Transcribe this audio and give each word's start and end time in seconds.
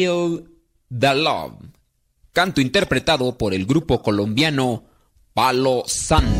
Feel 0.00 0.48
the 0.88 1.14
Love, 1.14 1.58
canto 2.32 2.62
interpretado 2.62 3.36
por 3.36 3.52
el 3.52 3.66
grupo 3.66 4.00
colombiano 4.00 4.84
Palo 5.34 5.82
Santo. 5.86 6.39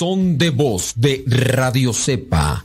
Buzón 0.00 0.38
de 0.38 0.48
voz 0.48 0.94
de 0.96 1.22
Radio 1.26 1.92
Cepa 1.92 2.64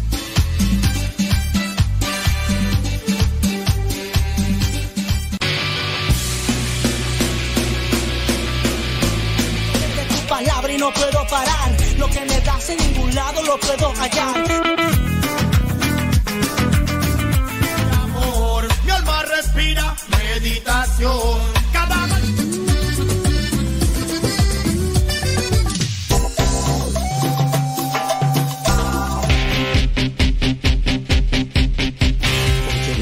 Parar. 11.31 11.71
Lo 11.97 12.07
que 12.09 12.21
me 12.25 12.39
das 12.41 12.69
en 12.69 12.77
ningún 12.77 13.15
lado 13.15 13.41
lo 13.43 13.57
puedo 13.59 13.93
hallar. 13.95 14.35
respira 19.37 19.95
meditación. 20.09 21.39
Cada 21.71 22.01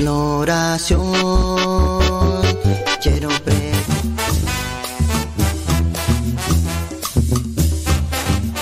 oración 0.08 1.12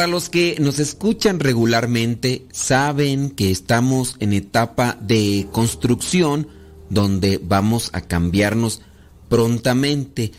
Para 0.00 0.12
los 0.12 0.30
que 0.30 0.56
nos 0.58 0.78
escuchan 0.78 1.40
regularmente, 1.40 2.46
saben 2.52 3.28
que 3.28 3.50
estamos 3.50 4.16
en 4.18 4.32
etapa 4.32 4.96
de 4.98 5.46
construcción 5.52 6.48
donde 6.88 7.38
vamos 7.38 7.90
a 7.92 8.00
cambiarnos 8.00 8.80
prontamente. 9.28 10.32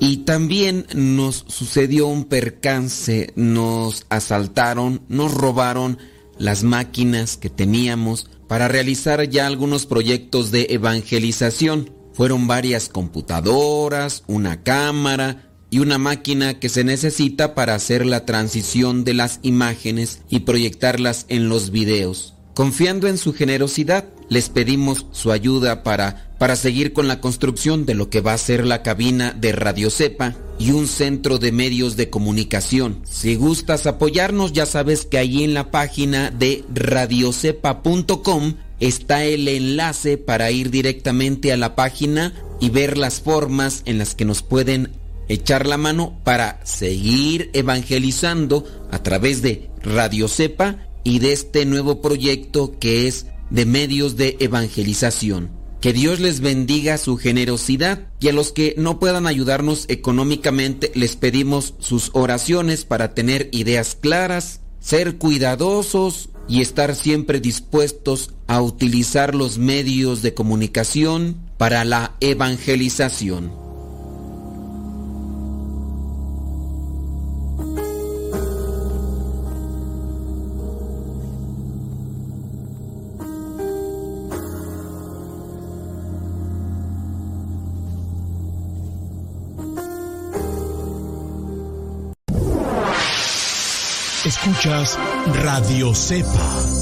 Y 0.00 0.18
también 0.18 0.84
nos 0.94 1.46
sucedió 1.48 2.08
un 2.08 2.26
percance, 2.26 3.32
nos 3.36 4.04
asaltaron, 4.10 5.00
nos 5.08 5.32
robaron 5.32 5.96
las 6.36 6.62
máquinas 6.62 7.38
que 7.38 7.48
teníamos 7.48 8.28
para 8.48 8.68
realizar 8.68 9.26
ya 9.30 9.46
algunos 9.46 9.86
proyectos 9.86 10.50
de 10.50 10.66
evangelización. 10.68 11.90
Fueron 12.12 12.46
varias 12.46 12.90
computadoras, 12.90 14.24
una 14.26 14.62
cámara, 14.62 15.49
y 15.70 15.78
una 15.78 15.98
máquina 15.98 16.58
que 16.58 16.68
se 16.68 16.84
necesita 16.84 17.54
para 17.54 17.74
hacer 17.74 18.04
la 18.04 18.26
transición 18.26 19.04
de 19.04 19.14
las 19.14 19.38
imágenes 19.42 20.20
y 20.28 20.40
proyectarlas 20.40 21.26
en 21.28 21.48
los 21.48 21.70
videos. 21.70 22.34
Confiando 22.54 23.06
en 23.06 23.16
su 23.16 23.32
generosidad, 23.32 24.04
les 24.28 24.48
pedimos 24.48 25.06
su 25.12 25.32
ayuda 25.32 25.82
para, 25.82 26.30
para 26.38 26.56
seguir 26.56 26.92
con 26.92 27.08
la 27.08 27.20
construcción 27.20 27.86
de 27.86 27.94
lo 27.94 28.10
que 28.10 28.20
va 28.20 28.32
a 28.32 28.38
ser 28.38 28.66
la 28.66 28.82
cabina 28.82 29.32
de 29.32 29.52
Radio 29.52 29.90
Cepa 29.90 30.34
y 30.58 30.72
un 30.72 30.86
centro 30.86 31.38
de 31.38 31.52
medios 31.52 31.96
de 31.96 32.10
comunicación. 32.10 33.00
Si 33.04 33.34
gustas 33.36 33.86
apoyarnos, 33.86 34.52
ya 34.52 34.66
sabes 34.66 35.06
que 35.06 35.18
ahí 35.18 35.42
en 35.42 35.54
la 35.54 35.70
página 35.70 36.30
de 36.30 36.64
radiocepa.com 36.74 38.54
está 38.78 39.24
el 39.24 39.48
enlace 39.48 40.18
para 40.18 40.50
ir 40.50 40.70
directamente 40.70 41.52
a 41.52 41.56
la 41.56 41.76
página 41.76 42.34
y 42.60 42.70
ver 42.70 42.98
las 42.98 43.20
formas 43.20 43.82
en 43.86 43.98
las 43.98 44.14
que 44.14 44.24
nos 44.24 44.42
pueden 44.42 44.99
echar 45.30 45.66
la 45.66 45.76
mano 45.76 46.18
para 46.24 46.60
seguir 46.64 47.50
evangelizando 47.52 48.64
a 48.90 49.02
través 49.02 49.42
de 49.42 49.70
Radio 49.80 50.26
Cepa 50.26 50.88
y 51.04 51.20
de 51.20 51.32
este 51.32 51.64
nuevo 51.66 52.02
proyecto 52.02 52.78
que 52.80 53.06
es 53.06 53.26
de 53.48 53.64
medios 53.64 54.16
de 54.16 54.36
evangelización. 54.40 55.52
Que 55.80 55.92
Dios 55.92 56.18
les 56.18 56.40
bendiga 56.40 56.98
su 56.98 57.16
generosidad 57.16 58.08
y 58.18 58.28
a 58.28 58.32
los 58.32 58.52
que 58.52 58.74
no 58.76 58.98
puedan 58.98 59.26
ayudarnos 59.26 59.84
económicamente 59.88 60.90
les 60.94 61.14
pedimos 61.14 61.74
sus 61.78 62.10
oraciones 62.12 62.84
para 62.84 63.14
tener 63.14 63.48
ideas 63.52 63.96
claras, 63.98 64.60
ser 64.80 65.16
cuidadosos 65.16 66.30
y 66.48 66.60
estar 66.60 66.96
siempre 66.96 67.40
dispuestos 67.40 68.34
a 68.48 68.60
utilizar 68.60 69.36
los 69.36 69.58
medios 69.58 70.22
de 70.22 70.34
comunicación 70.34 71.36
para 71.56 71.84
la 71.84 72.16
evangelización. 72.18 73.69
Radio 94.80 95.92
Cepa. 95.92 96.79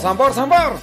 Zambor, 0.00 0.32
Zambor. 0.32 0.80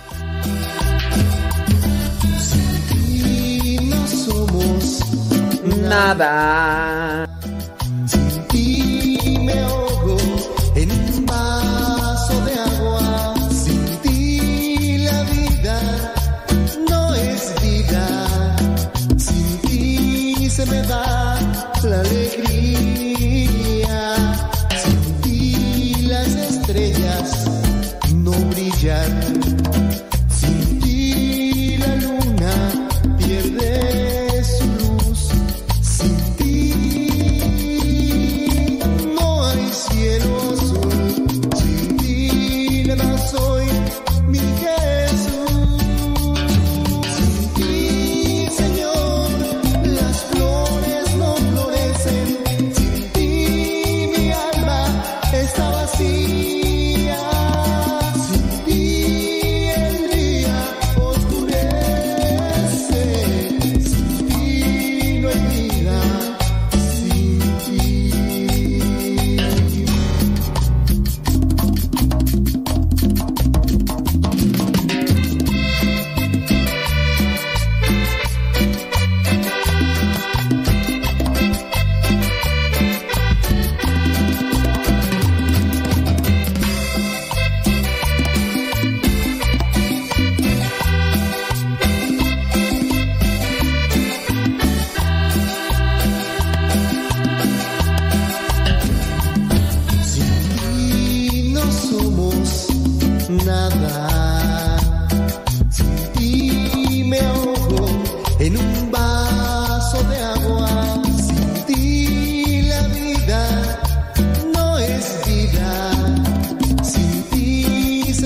Nada. 5.90 7.27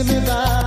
me 0.03 0.20
dá. 0.22 0.61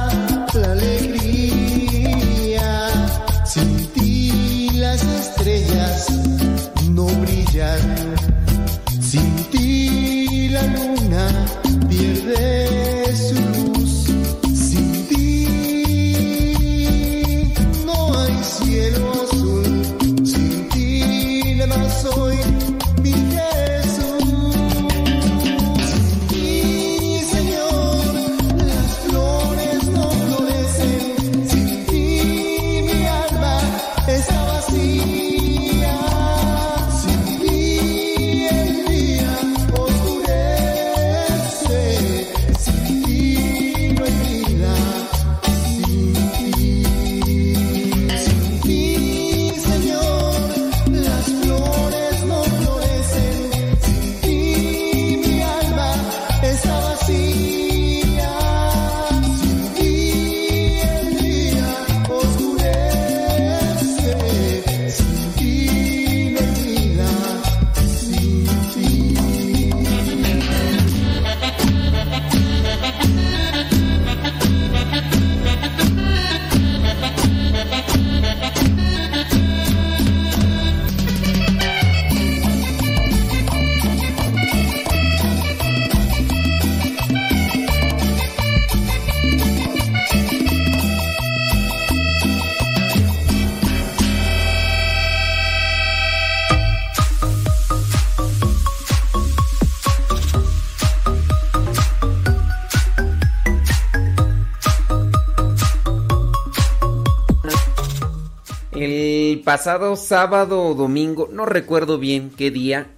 Pasado 109.54 109.94
sábado 109.94 110.64
o 110.64 110.74
domingo, 110.74 111.28
no 111.30 111.46
recuerdo 111.46 111.96
bien 111.96 112.32
qué 112.36 112.50
día. 112.50 112.88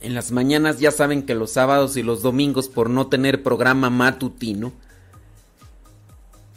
En 0.00 0.12
las 0.12 0.32
mañanas 0.32 0.80
ya 0.80 0.90
saben 0.90 1.22
que 1.22 1.36
los 1.36 1.52
sábados 1.52 1.96
y 1.96 2.02
los 2.02 2.20
domingos 2.20 2.68
por 2.68 2.90
no 2.90 3.06
tener 3.06 3.44
programa 3.44 3.90
matutino, 3.90 4.72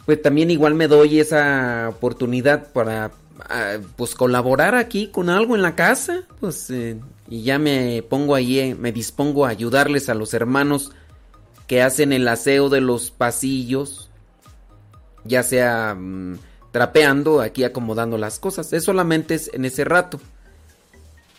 pues 0.07 0.23
también 0.23 0.49
igual 0.49 0.73
me 0.73 0.87
doy 0.87 1.19
esa 1.19 1.89
oportunidad 1.89 2.71
para 2.73 3.11
ah, 3.47 3.77
pues 3.95 4.15
colaborar 4.15 4.73
aquí 4.73 5.09
con 5.09 5.29
algo 5.29 5.55
en 5.55 5.61
la 5.61 5.75
casa, 5.75 6.23
pues 6.39 6.71
eh, 6.71 6.99
y 7.29 7.43
ya 7.43 7.59
me 7.59 8.01
pongo 8.09 8.33
ahí, 8.33 8.57
eh, 8.57 8.73
me 8.73 8.91
dispongo 8.91 9.45
a 9.45 9.49
ayudarles 9.49 10.09
a 10.09 10.15
los 10.15 10.33
hermanos 10.33 10.93
que 11.67 11.83
hacen 11.83 12.11
el 12.11 12.27
aseo 12.27 12.69
de 12.69 12.81
los 12.81 13.11
pasillos, 13.11 14.09
ya 15.25 15.43
sea 15.43 15.93
mm, 15.93 16.39
trapeando, 16.71 17.41
aquí 17.41 17.63
acomodando 17.63 18.17
las 18.17 18.39
cosas. 18.39 18.73
Es 18.73 18.83
solamente 18.83 19.35
es 19.35 19.49
en 19.53 19.65
ese 19.65 19.83
rato. 19.83 20.19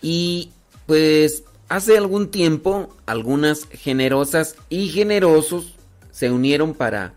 Y 0.02 0.52
pues 0.86 1.44
hace 1.68 1.98
algún 1.98 2.30
tiempo 2.30 2.88
algunas 3.06 3.66
generosas 3.70 4.56
y 4.68 4.88
generosos 4.88 5.74
se 6.10 6.30
unieron 6.30 6.74
para 6.74 7.14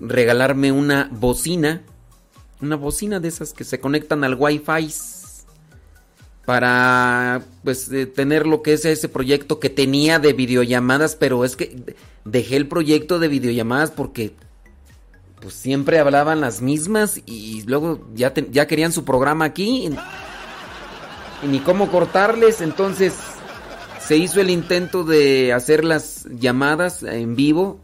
regalarme 0.00 0.72
una 0.72 1.08
bocina, 1.12 1.82
una 2.60 2.76
bocina 2.76 3.20
de 3.20 3.28
esas 3.28 3.52
que 3.52 3.64
se 3.64 3.80
conectan 3.80 4.24
al 4.24 4.34
Wi-Fi 4.34 4.92
para 6.44 7.42
pues 7.62 7.92
eh, 7.92 8.06
tener 8.06 8.46
lo 8.46 8.62
que 8.62 8.72
es 8.72 8.84
ese 8.84 9.08
proyecto 9.08 9.60
que 9.60 9.70
tenía 9.70 10.18
de 10.18 10.32
videollamadas, 10.32 11.14
pero 11.14 11.44
es 11.44 11.54
que 11.54 11.94
dejé 12.24 12.56
el 12.56 12.66
proyecto 12.66 13.18
de 13.18 13.28
videollamadas 13.28 13.90
porque 13.90 14.34
pues 15.40 15.54
siempre 15.54 15.98
hablaban 15.98 16.40
las 16.40 16.60
mismas 16.60 17.20
y 17.26 17.62
luego 17.62 18.00
ya, 18.14 18.32
ya 18.50 18.66
querían 18.66 18.92
su 18.92 19.04
programa 19.04 19.44
aquí 19.46 19.86
y, 21.42 21.46
ni 21.46 21.60
cómo 21.60 21.90
cortarles, 21.90 22.60
entonces 22.60 23.14
se 24.06 24.16
hizo 24.16 24.40
el 24.40 24.50
intento 24.50 25.04
de 25.04 25.52
hacer 25.52 25.84
las 25.84 26.24
llamadas 26.30 27.02
en 27.02 27.36
vivo, 27.36 27.80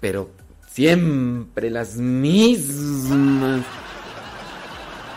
pero 0.00 0.30
siempre 0.70 1.70
las 1.70 1.96
mismas. 1.96 3.62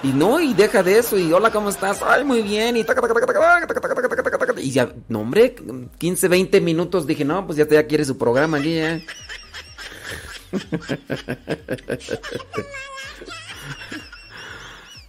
Y 0.04 0.08
no, 0.14 0.40
y 0.40 0.54
deja 0.56 0.82
de 0.82 0.98
eso, 0.98 1.18
y 1.18 1.32
hola, 1.32 1.52
¿cómo 1.52 1.70
estás? 1.70 2.02
Ay, 2.02 2.24
muy 2.24 2.42
bien, 2.42 2.76
y 2.76 2.84
taca, 2.84 3.02
taca, 3.02 3.14
taca, 3.14 3.68
taca, 3.68 4.24
taca, 4.24 4.38
taca, 4.38 4.62
y 4.62 4.72
ya, 4.72 4.92
no 5.10 5.20
hombre, 5.22 5.56
15, 6.00 6.28
20 6.28 6.60
minutos 6.60 7.06
dije, 7.06 7.24
no, 7.24 7.46
pues 7.46 7.58
ya, 7.58 7.68
te- 7.68 7.76
ya 7.76 7.86
quiere 7.86 8.04
su 8.04 8.18
programa 8.18 8.58
aquí, 8.58 8.76
ya. 8.76 9.00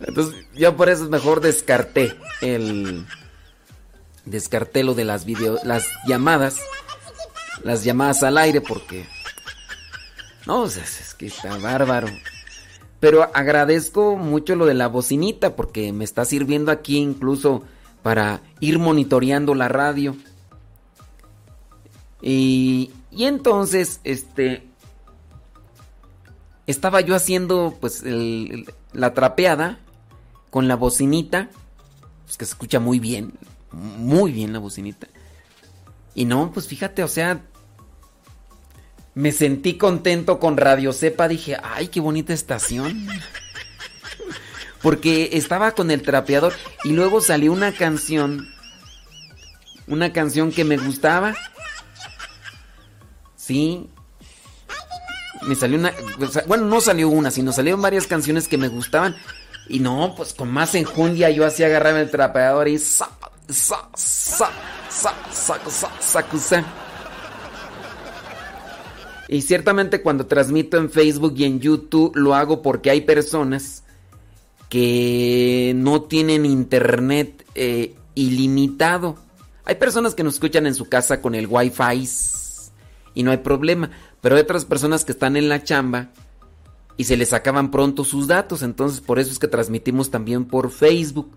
Entonces, 0.01 0.47
yo 0.55 0.77
por 0.77 0.89
eso 0.89 1.09
mejor 1.09 1.41
descarté 1.41 2.15
el. 2.41 3.07
Descarté 4.25 4.85
lo 4.85 4.95
de 4.95 5.05
las 5.05 5.25
video, 5.25 5.59
las 5.65 5.87
llamadas. 6.07 6.59
Las 7.63 7.85
llamadas 7.85 8.23
al 8.23 8.39
aire 8.39 8.61
porque. 8.61 9.07
No, 10.47 10.65
es, 10.65 11.15
que 11.17 11.27
está 11.27 11.57
bárbaro. 11.59 12.09
Pero 12.99 13.31
agradezco 13.35 14.17
mucho 14.17 14.55
lo 14.57 14.67
de 14.67 14.75
la 14.75 14.89
bocinita 14.89 15.57
porque 15.57 15.93
me 15.93 16.05
está 16.05 16.25
sirviendo 16.25 16.71
aquí 16.71 16.99
incluso 16.99 17.63
para 18.03 18.43
ir 18.61 18.79
monitoreando 18.79 19.55
la 19.55 19.69
radio. 19.69 20.17
Y, 22.21 22.93
y 23.11 23.25
entonces, 23.25 24.01
este, 24.05 24.65
estaba 26.67 27.01
yo 27.01 27.15
haciendo 27.15 27.77
pues 27.81 28.03
el- 28.03 28.73
la 28.93 29.15
trapeada 29.15 29.81
con 30.51 30.69
la 30.69 30.77
bocinita, 30.77 31.49
pues 32.25 32.37
que 32.37 32.45
se 32.45 32.53
escucha 32.53 32.79
muy 32.81 32.99
bien, 33.01 33.33
muy 33.73 34.33
bien 34.33 34.53
la 34.53 34.59
bocinita. 34.59 35.09
Y 36.15 36.25
no, 36.27 36.53
pues 36.53 36.69
fíjate, 36.69 37.03
o 37.03 37.09
sea, 37.09 37.41
me 39.15 39.33
sentí 39.33 39.77
contento 39.79 40.39
con 40.39 40.57
Radio 40.57 40.93
Cepa, 40.93 41.29
dije, 41.29 41.57
ay, 41.63 41.89
qué 41.89 42.01
bonita 42.01 42.33
estación. 42.33 43.09
Porque 44.83 45.31
estaba 45.35 45.73
con 45.73 45.91
el 45.91 46.03
trapeador 46.03 46.53
y 46.85 46.91
luego 46.93 47.21
salió 47.21 47.53
una 47.53 47.73
canción, 47.73 48.49
una 49.87 50.13
canción 50.13 50.51
que 50.51 50.65
me 50.65 50.77
gustaba. 50.77 51.35
Sí. 53.37 53.89
Me 55.47 55.55
salió 55.55 55.79
una, 55.79 55.93
bueno, 56.47 56.67
no 56.67 56.81
salió 56.81 57.09
una, 57.09 57.31
sino 57.31 57.53
salieron 57.53 57.83
varias 57.83 58.07
canciones 58.07 58.49
que 58.49 58.59
me 58.59 58.69
gustaban. 58.69 59.17
Y 59.69 59.81
no, 59.81 60.15
pues 60.17 60.35
con 60.35 60.51
más 60.51 60.75
enjundia 60.75 61.31
yo 61.31 61.47
así 61.47 61.63
agarraba 61.63 62.01
el 62.01 62.11
trapeador 62.11 62.69
y 62.69 62.79
sa, 62.79 63.09
sa, 63.49 63.89
sa, 63.95 64.51
sa, 64.91 65.15
sa, 65.31 65.59
sa, 66.01 66.39
sa. 66.39 66.65
Y 69.29 69.43
ciertamente 69.43 70.03
cuando 70.03 70.27
transmito 70.27 70.77
en 70.77 70.91
Facebook 70.91 71.35
y 71.37 71.45
en 71.45 71.59
YouTube 71.61 72.15
lo 72.17 72.35
hago 72.35 72.61
porque 72.61 72.91
hay 72.91 73.01
personas 73.01 73.83
que 74.69 75.73
no 75.77 76.03
tienen 76.03 76.45
internet 76.45 77.47
eh, 77.55 77.95
ilimitado. 78.15 79.17
Hay 79.65 79.77
personas 79.77 80.15
que 80.15 80.23
nos 80.23 80.35
escuchan 80.35 80.67
en 80.67 80.75
su 80.75 80.89
casa 80.89 81.23
con 81.23 81.35
el 81.35 81.47
wifi 81.47 82.09
y 83.15 83.23
no 83.23 83.31
hay 83.31 83.39
problema. 83.39 83.91
Pero 84.23 84.37
hay 84.37 84.43
otras 84.43 84.65
personas 84.65 85.05
que 85.05 85.13
están 85.13 85.37
en 85.37 85.51
la 85.51 85.63
chamba 85.65 86.11
y 86.97 87.05
se 87.05 87.17
les 87.17 87.33
acaban 87.33 87.71
pronto 87.71 88.05
sus 88.05 88.29
datos. 88.29 88.63
Entonces 88.63 89.01
por 89.01 89.19
eso 89.19 89.33
es 89.33 89.39
que 89.39 89.49
transmitimos 89.49 90.11
también 90.11 90.47
por 90.47 90.71
Facebook. 90.71 91.37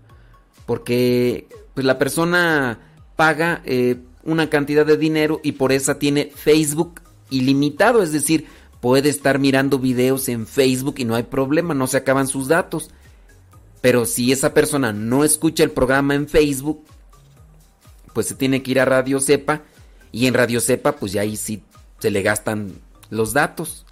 Porque 0.64 1.48
pues, 1.74 1.84
la 1.84 1.98
persona 1.98 2.78
paga 3.16 3.60
eh, 3.64 3.98
una 4.22 4.48
cantidad 4.48 4.86
de 4.86 4.96
dinero 4.96 5.40
y 5.42 5.52
por 5.52 5.72
esa 5.72 5.98
tiene 5.98 6.30
Facebook 6.32 7.00
ilimitado. 7.28 8.04
Es 8.04 8.12
decir, 8.12 8.46
puede 8.80 9.08
estar 9.08 9.40
mirando 9.40 9.80
videos 9.80 10.28
en 10.28 10.46
Facebook 10.46 10.94
y 10.98 11.04
no 11.04 11.16
hay 11.16 11.24
problema, 11.24 11.74
no 11.74 11.88
se 11.88 11.96
acaban 11.96 12.28
sus 12.28 12.46
datos. 12.46 12.90
Pero 13.80 14.06
si 14.06 14.30
esa 14.30 14.54
persona 14.54 14.92
no 14.92 15.24
escucha 15.24 15.64
el 15.64 15.72
programa 15.72 16.14
en 16.14 16.28
Facebook, 16.28 16.84
pues 18.12 18.28
se 18.28 18.36
tiene 18.36 18.62
que 18.62 18.70
ir 18.70 18.80
a 18.80 18.84
Radio 18.84 19.18
Cepa. 19.18 19.62
Y 20.12 20.28
en 20.28 20.34
Radio 20.34 20.60
Cepa, 20.60 20.92
pues 20.92 21.12
ya 21.12 21.22
ahí 21.22 21.36
sí 21.36 21.64
se 21.98 22.10
le 22.10 22.22
gastan 22.22 22.74
los 23.10 23.32
datos. 23.32 23.86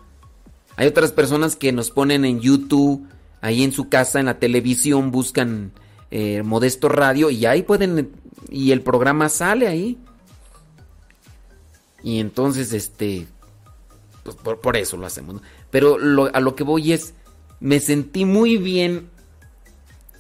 Hay 0.77 0.87
otras 0.87 1.13
personas 1.13 1.57
que 1.57 1.73
nos 1.73 1.91
ponen 1.91 2.25
en 2.25 2.41
YouTube, 2.41 3.07
ahí 3.41 3.63
en 3.63 3.73
su 3.73 3.89
casa, 3.89 4.21
en 4.21 4.27
la 4.27 4.39
televisión, 4.39 5.11
buscan 5.11 5.73
eh, 6.11 6.43
Modesto 6.43 6.89
Radio 6.89 7.31
y 7.31 7.47
ahí 7.47 7.63
pueden, 7.63 8.13
y 8.49 8.73
el 8.73 8.83
programa 8.83 9.29
sale 9.29 9.69
ahí. 9.69 9.99
Y 12.03 12.21
entonces, 12.21 12.73
este, 12.73 13.27
pues 14.23 14.37
por, 14.37 14.61
por 14.61 14.77
eso 14.77 14.97
lo 14.97 15.07
hacemos. 15.07 15.41
Pero 15.71 15.97
a 16.33 16.41
lo 16.41 16.55
que 16.55 16.65
voy 16.65 16.93
es, 16.93 17.15
me 17.61 17.81
sentí 17.81 18.25
muy 18.25 18.59
bien 18.59 19.09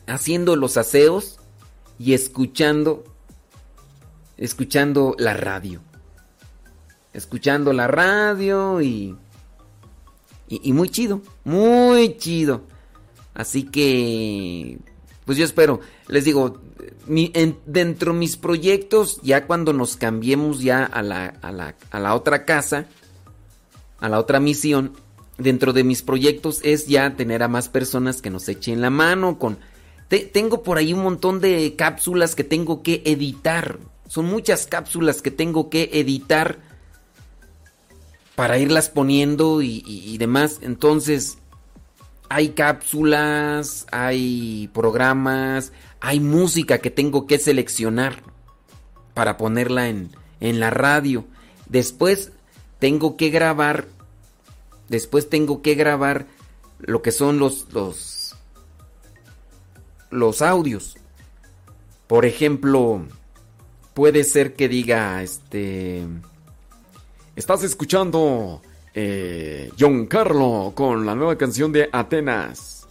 haciendo 0.06 0.56
los 0.56 0.76
aseos 0.76 1.38
y 1.98 2.14
escuchando, 2.14 3.04
escuchando 4.36 5.14
la 5.18 5.34
radio. 5.34 5.80
Escuchando 7.14 7.72
la 7.72 7.86
radio 7.86 8.82
y, 8.82 9.16
y, 10.48 10.72
muy 10.72 10.88
chido, 10.90 11.22
muy 11.44 12.16
chido. 12.18 12.62
Así 13.34 13.62
que, 13.64 14.78
pues 15.24 15.38
yo 15.38 15.44
espero, 15.44 15.80
les 16.08 16.24
digo, 16.24 16.60
dentro 17.66 18.12
de 18.12 18.18
mis 18.18 18.36
proyectos, 18.36 19.20
ya 19.22 19.46
cuando 19.46 19.72
nos 19.72 19.96
cambiemos 19.96 20.60
ya 20.60 20.84
a 20.84 21.02
la, 21.02 21.26
a 21.40 21.52
la, 21.52 21.74
a 21.90 22.00
la 22.00 22.14
otra 22.14 22.44
casa, 22.44 22.86
a 24.00 24.08
la 24.08 24.18
otra 24.18 24.40
misión, 24.40 24.92
dentro 25.38 25.72
de 25.72 25.84
mis 25.84 26.02
proyectos 26.02 26.60
es 26.62 26.86
ya 26.86 27.16
tener 27.16 27.42
a 27.42 27.48
más 27.48 27.68
personas 27.68 28.20
que 28.20 28.30
nos 28.30 28.48
echen 28.48 28.80
la 28.80 28.90
mano 28.90 29.38
con... 29.38 29.58
te- 30.08 30.26
tengo 30.26 30.62
por 30.62 30.78
ahí 30.78 30.92
un 30.92 31.02
montón 31.02 31.40
de 31.40 31.74
cápsulas 31.76 32.34
que 32.34 32.44
tengo 32.44 32.82
que 32.82 33.02
editar. 33.04 33.78
Son 34.08 34.26
muchas 34.26 34.66
cápsulas 34.66 35.22
que 35.22 35.30
tengo 35.30 35.70
que 35.70 35.90
editar 35.92 36.58
para 38.34 38.58
irlas 38.58 38.88
poniendo 38.88 39.62
y, 39.62 40.16
demás. 40.18 40.58
Entonces, 40.62 41.38
hay 42.28 42.50
cápsulas, 42.50 43.86
hay 43.92 44.68
programas, 44.72 45.72
hay 46.00 46.20
música 46.20 46.78
que 46.78 46.90
tengo 46.90 47.26
que 47.26 47.38
seleccionar 47.38 48.22
para 49.14 49.36
ponerla 49.36 49.88
en, 49.88 50.10
en 50.40 50.60
la 50.60 50.70
radio. 50.70 51.24
Después 51.68 52.32
tengo 52.78 53.16
que 53.16 53.30
grabar, 53.30 53.86
después 54.88 55.30
tengo 55.30 55.62
que 55.62 55.74
grabar 55.74 56.26
lo 56.80 57.02
que 57.02 57.12
son 57.12 57.38
los, 57.38 57.72
los, 57.72 58.36
los 60.10 60.42
audios. 60.42 60.96
Por 62.06 62.26
ejemplo, 62.26 63.06
puede 63.94 64.24
ser 64.24 64.54
que 64.54 64.68
diga, 64.68 65.22
este... 65.22 66.06
Estás 67.36 67.64
escuchando 67.64 68.62
eh, 68.94 69.72
John 69.78 70.06
Carlo 70.06 70.72
con 70.72 71.04
la 71.04 71.16
nueva 71.16 71.36
canción 71.36 71.72
de 71.72 71.88
Atenas. 71.90 72.86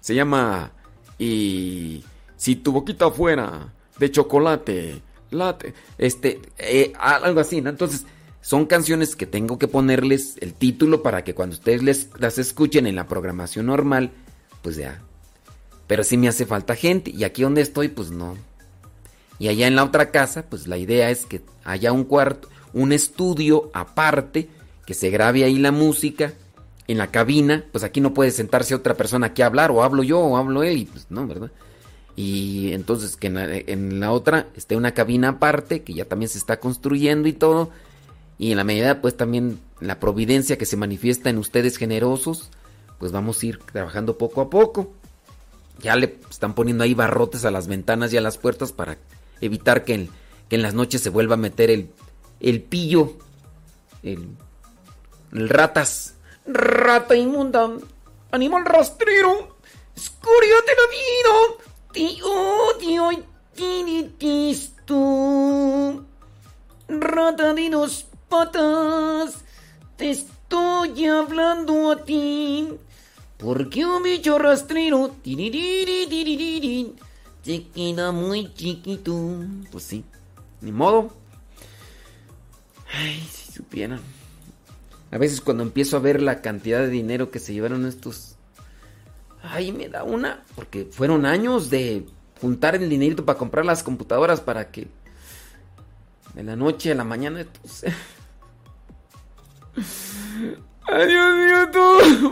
Se 0.00 0.14
llama 0.14 0.72
Y 1.18 2.02
si 2.36 2.56
tu 2.56 2.72
boquita 2.72 3.10
fuera 3.10 3.70
de 3.98 4.10
chocolate, 4.10 5.02
late, 5.30 5.74
este, 5.98 6.40
eh, 6.56 6.94
algo 6.98 7.40
así, 7.40 7.60
¿no? 7.60 7.68
Entonces, 7.68 8.06
son 8.40 8.64
canciones 8.64 9.14
que 9.14 9.26
tengo 9.26 9.58
que 9.58 9.68
ponerles 9.68 10.36
el 10.40 10.54
título 10.54 11.02
para 11.02 11.22
que 11.22 11.34
cuando 11.34 11.54
ustedes 11.54 12.08
las 12.18 12.38
escuchen 12.38 12.86
en 12.86 12.96
la 12.96 13.08
programación 13.08 13.66
normal, 13.66 14.10
pues 14.62 14.76
ya. 14.76 15.02
Pero 15.86 16.02
sí 16.02 16.16
me 16.16 16.28
hace 16.28 16.46
falta 16.46 16.76
gente 16.76 17.10
y 17.10 17.24
aquí 17.24 17.42
donde 17.42 17.60
estoy, 17.60 17.88
pues 17.88 18.10
no. 18.10 18.38
Y 19.38 19.48
allá 19.48 19.66
en 19.66 19.76
la 19.76 19.84
otra 19.84 20.10
casa, 20.10 20.46
pues 20.48 20.66
la 20.66 20.78
idea 20.78 21.10
es 21.10 21.26
que 21.26 21.42
haya 21.62 21.92
un 21.92 22.04
cuarto, 22.04 22.48
un 22.74 22.92
estudio 22.92 23.70
aparte, 23.74 24.48
que 24.86 24.94
se 24.94 25.10
grabe 25.10 25.44
ahí 25.44 25.58
la 25.58 25.72
música 25.72 26.32
en 26.88 26.98
la 26.98 27.10
cabina. 27.10 27.64
Pues 27.72 27.84
aquí 27.84 28.00
no 28.00 28.14
puede 28.14 28.30
sentarse 28.30 28.74
otra 28.74 28.94
persona 28.94 29.28
aquí 29.28 29.42
a 29.42 29.46
hablar, 29.46 29.70
o 29.70 29.82
hablo 29.82 30.02
yo 30.02 30.20
o 30.20 30.36
hablo 30.36 30.62
él, 30.62 30.78
y 30.78 30.84
pues 30.86 31.06
no, 31.10 31.26
¿verdad? 31.26 31.50
Y 32.14 32.72
entonces 32.72 33.16
que 33.16 33.28
en 33.28 33.34
la, 33.34 33.46
en 33.56 34.00
la 34.00 34.12
otra 34.12 34.48
esté 34.54 34.76
una 34.76 34.92
cabina 34.92 35.30
aparte, 35.30 35.82
que 35.82 35.94
ya 35.94 36.04
también 36.04 36.28
se 36.28 36.38
está 36.38 36.60
construyendo 36.60 37.28
y 37.28 37.32
todo. 37.32 37.70
Y 38.38 38.50
en 38.50 38.56
la 38.56 38.64
medida, 38.64 39.00
pues 39.00 39.16
también 39.16 39.60
la 39.80 40.00
providencia 40.00 40.58
que 40.58 40.66
se 40.66 40.76
manifiesta 40.76 41.30
en 41.30 41.38
ustedes 41.38 41.76
generosos, 41.76 42.50
pues 42.98 43.12
vamos 43.12 43.42
a 43.42 43.46
ir 43.46 43.58
trabajando 43.58 44.18
poco 44.18 44.40
a 44.40 44.50
poco. 44.50 44.92
Ya 45.80 45.96
le 45.96 46.18
están 46.30 46.54
poniendo 46.54 46.84
ahí 46.84 46.94
barrotes 46.94 47.44
a 47.44 47.50
las 47.50 47.66
ventanas 47.66 48.12
y 48.12 48.16
a 48.16 48.20
las 48.20 48.38
puertas 48.38 48.72
para 48.72 48.98
evitar 49.40 49.84
que 49.84 49.94
en, 49.94 50.08
que 50.48 50.56
en 50.56 50.62
las 50.62 50.74
noches 50.74 51.00
se 51.00 51.10
vuelva 51.10 51.34
a 51.34 51.38
meter 51.38 51.70
el, 51.70 51.90
el 52.42 52.60
pillo, 52.62 53.14
el, 54.02 54.36
ratas. 55.30 56.16
Rata 56.44 57.14
inmunda, 57.14 57.70
animal 58.32 58.64
rastrero, 58.64 59.56
escoria 59.94 60.56
la 60.66 60.86
vida, 60.90 61.34
te 61.92 62.20
odio 62.20 63.12
y 63.12 63.24
te 63.54 63.84
detesto. 63.84 64.94
Rata 66.88 67.54
de 67.54 67.70
dos 67.70 68.06
patas, 68.28 69.36
te 69.96 70.10
estoy 70.10 71.06
hablando 71.06 71.92
a 71.92 72.04
ti. 72.04 72.76
Porque 73.38 73.86
un 73.86 74.02
bicho 74.02 74.36
rastrero 74.38 75.14
se 77.44 77.66
queda 77.68 78.10
muy 78.10 78.52
chiquito. 78.52 79.12
Pues 79.70 79.84
sí, 79.84 80.04
ni 80.60 80.72
modo. 80.72 81.21
Ay, 82.92 83.26
si 83.32 83.52
supieran. 83.52 84.00
A 85.10 85.18
veces 85.18 85.40
cuando 85.40 85.62
empiezo 85.62 85.96
a 85.96 86.00
ver 86.00 86.22
la 86.22 86.40
cantidad 86.40 86.80
de 86.80 86.88
dinero 86.88 87.30
que 87.30 87.38
se 87.38 87.52
llevaron 87.52 87.86
estos... 87.86 88.36
Ay, 89.42 89.72
me 89.72 89.88
da 89.88 90.04
una. 90.04 90.42
Porque 90.54 90.86
fueron 90.90 91.26
años 91.26 91.68
de 91.68 92.06
juntar 92.40 92.74
el 92.76 92.88
dinerito 92.88 93.24
para 93.24 93.38
comprar 93.38 93.64
las 93.64 93.82
computadoras 93.82 94.40
para 94.40 94.70
que 94.70 94.88
de 96.34 96.42
la 96.42 96.56
noche 96.56 96.92
a 96.92 96.94
la 96.94 97.04
mañana. 97.04 97.40
Entonces... 97.40 97.92
Ay, 100.84 101.06
Dios 101.06 101.36
mío, 101.36 101.70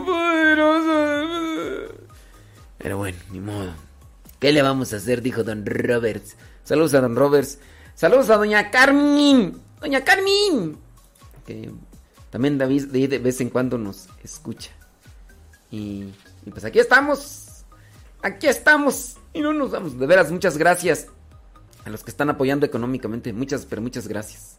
poderoso. 0.05 1.94
Pero 2.79 2.99
bueno, 2.99 3.18
ni 3.31 3.40
modo. 3.40 3.73
¿Qué 4.38 4.53
le 4.53 4.62
vamos 4.62 4.92
a 4.92 4.96
hacer? 4.96 5.23
Dijo 5.23 5.44
Don 5.44 5.64
Roberts. 5.66 6.37
Saludos 6.64 6.94
a 6.94 7.01
Don 7.01 7.14
Roberts. 7.14 7.59
Saludos 7.94 8.31
a 8.31 8.37
Doña 8.37 8.70
Carmen. 8.70 9.69
Doña 9.81 10.05
Carmen. 10.05 10.77
Que 11.47 11.71
también 12.31 12.59
David 12.59 12.87
de 12.87 13.19
vez 13.19 13.40
en 13.40 13.51
cuando 13.51 13.79
nos 13.79 14.09
escucha. 14.23 14.71
Y, 15.71 16.12
y 16.45 16.51
pues 16.51 16.64
aquí 16.64 16.79
estamos. 16.79 17.64
Aquí 18.23 18.47
estamos. 18.47 19.16
Y 19.33 19.40
no 19.40 19.53
nos 19.53 19.71
vamos. 19.71 19.99
De 19.99 20.07
veras, 20.07 20.31
muchas 20.31 20.59
gracias 20.59 21.07
a 21.85 21.90
los 21.90 22.03
que 22.05 22.11
están 22.11 22.31
apoyando 22.31 22.66
económicamente. 22.66 23.33
Muchas, 23.33 23.66
pero 23.66 23.83
muchas 23.83 24.07
gracias. 24.07 24.59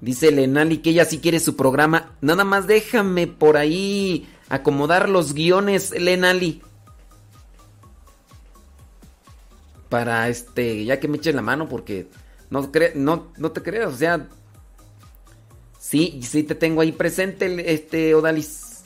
Dice 0.00 0.30
Lenali 0.30 0.78
que 0.78 0.90
ella 0.90 1.04
sí 1.04 1.18
quiere 1.18 1.40
su 1.40 1.56
programa. 1.56 2.12
Nada 2.20 2.44
más 2.44 2.66
déjame 2.66 3.26
por 3.26 3.56
ahí 3.56 4.28
acomodar 4.48 5.08
los 5.08 5.34
guiones, 5.34 5.90
Lenali. 5.98 6.62
Para 9.88 10.28
este, 10.28 10.84
ya 10.84 10.98
que 11.00 11.08
me 11.08 11.16
echen 11.18 11.36
la 11.36 11.42
mano, 11.42 11.68
porque 11.68 12.08
no, 12.62 12.70
no, 12.94 13.32
no 13.36 13.52
te 13.52 13.62
creas, 13.62 13.92
o 13.92 13.96
sea. 13.96 14.28
Sí, 15.78 16.20
sí 16.22 16.44
te 16.44 16.54
tengo 16.54 16.80
ahí 16.80 16.92
presente, 16.92 17.72
este 17.72 18.14
Odalis. 18.14 18.84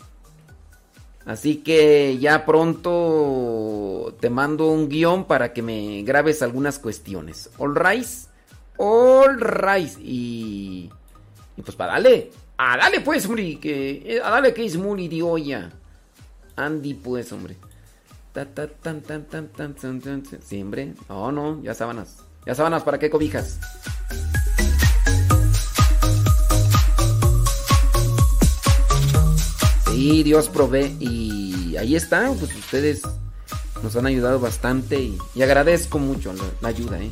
Así 1.24 1.56
que 1.56 2.16
ya 2.18 2.46
pronto 2.46 4.16
te 4.18 4.30
mando 4.30 4.68
un 4.68 4.88
guion 4.88 5.26
para 5.26 5.52
que 5.52 5.60
me 5.60 6.02
grabes 6.02 6.42
algunas 6.42 6.78
cuestiones. 6.78 7.50
All 7.58 7.74
right. 7.74 8.06
All 8.78 9.38
right. 9.38 9.92
Y. 10.00 10.90
Y 11.56 11.62
pues 11.62 11.76
para 11.76 11.92
darle. 11.92 12.30
A 12.56 12.76
dale 12.76 13.00
pues, 13.02 13.26
hombre. 13.26 13.58
A 14.24 14.30
dale 14.30 14.54
que 14.54 14.64
es 14.64 14.76
muy 14.76 15.20
olla. 15.20 15.70
Andy, 16.56 16.94
pues, 16.94 17.30
hombre. 17.32 17.56
Ta, 18.32 18.46
ta, 18.46 18.66
tan, 18.66 19.02
tan, 19.02 19.26
tan, 19.26 19.48
tan, 19.48 19.74
tan, 19.74 20.00
tan, 20.00 20.22
Sí, 20.42 20.62
hombre. 20.62 20.94
No, 21.08 21.30
no, 21.30 21.62
ya 21.62 21.74
sábanas. 21.74 22.27
Ya 22.48 22.54
sábanas, 22.54 22.82
¿para 22.82 22.98
qué 22.98 23.10
cobijas? 23.10 23.58
Sí, 29.90 30.22
Dios 30.22 30.48
provee. 30.48 30.96
Y 30.98 31.76
ahí 31.76 31.94
están, 31.94 32.38
pues 32.38 32.56
ustedes 32.56 33.02
nos 33.82 33.94
han 33.96 34.06
ayudado 34.06 34.40
bastante 34.40 34.98
y, 34.98 35.18
y 35.34 35.42
agradezco 35.42 35.98
mucho 35.98 36.32
la, 36.32 36.44
la 36.62 36.68
ayuda, 36.68 36.98
¿eh? 36.98 37.10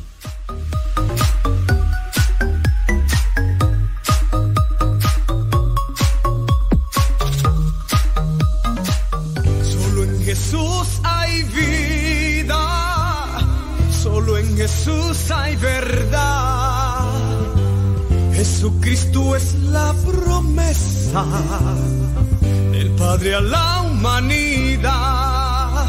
Jesús 14.77 15.31
hay 15.31 15.55
verdad. 15.55 17.09
Jesucristo 18.33 19.35
es 19.35 19.55
la 19.55 19.93
promesa 20.05 21.25
del 22.71 22.91
Padre 22.91 23.35
a 23.35 23.41
la 23.41 23.81
humanidad. 23.81 25.87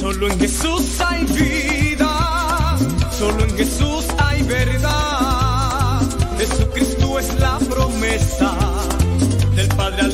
Solo 0.00 0.32
en 0.32 0.40
Jesús 0.40 0.79
Jesús 3.60 4.06
hay 4.16 4.42
verdad. 4.44 6.00
Jesucristo 6.38 7.18
es 7.18 7.38
la 7.38 7.58
promesa 7.58 8.56
del 9.54 9.68
Padre 9.68 10.00
a 10.00 10.08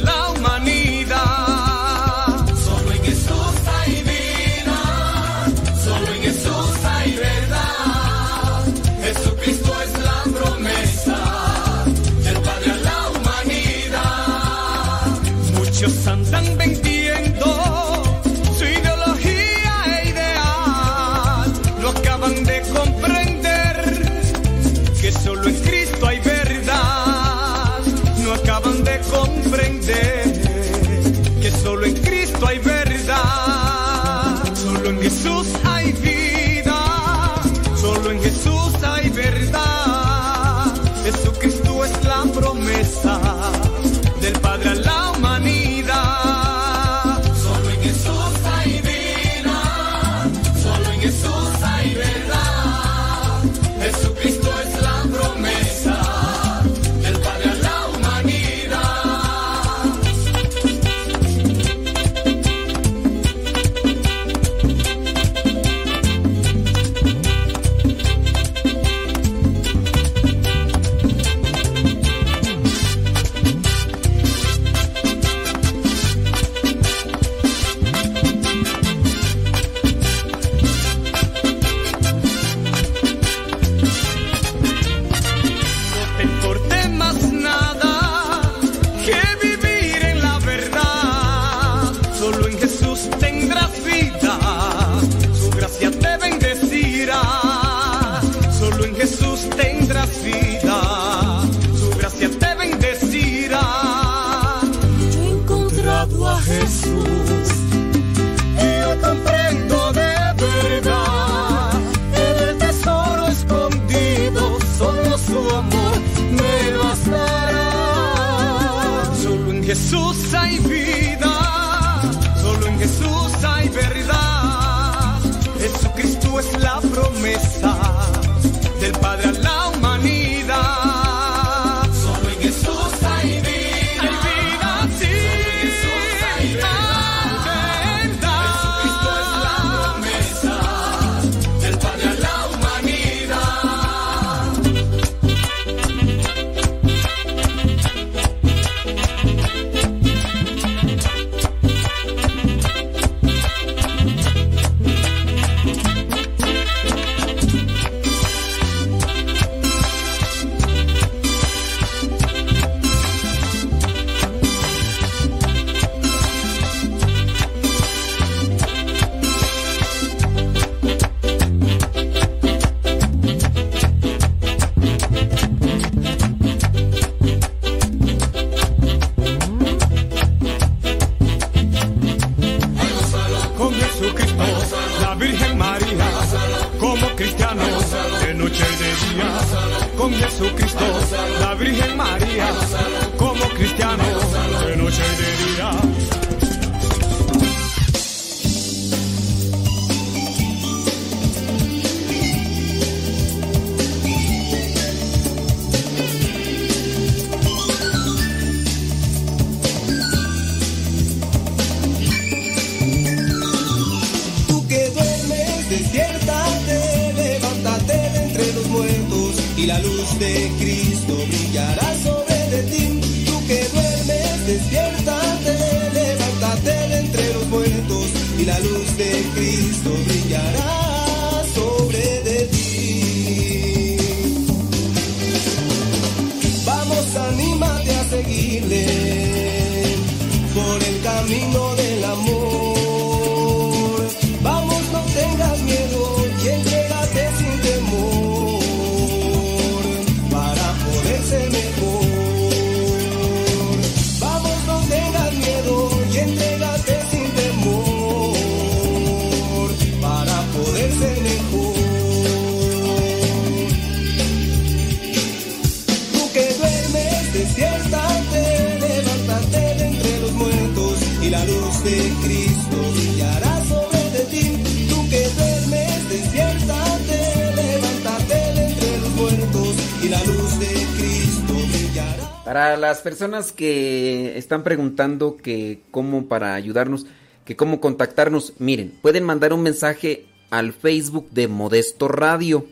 personas 283.07 283.53
que 283.53 284.37
están 284.37 284.65
preguntando 284.65 285.37
que 285.37 285.79
cómo 285.93 286.27
para 286.27 286.57
ayudarnos, 286.57 287.07
que 287.45 287.55
cómo 287.55 287.81
contactarnos, 287.81 288.55
miren, 288.59 288.93
pueden 289.01 289.23
mandar 289.23 289.53
un 289.53 289.63
mensaje 289.63 290.27
al 290.51 290.73
Facebook 290.73 291.31
de 291.31 291.47
Modesto 291.47 292.09
Radio 292.09 292.67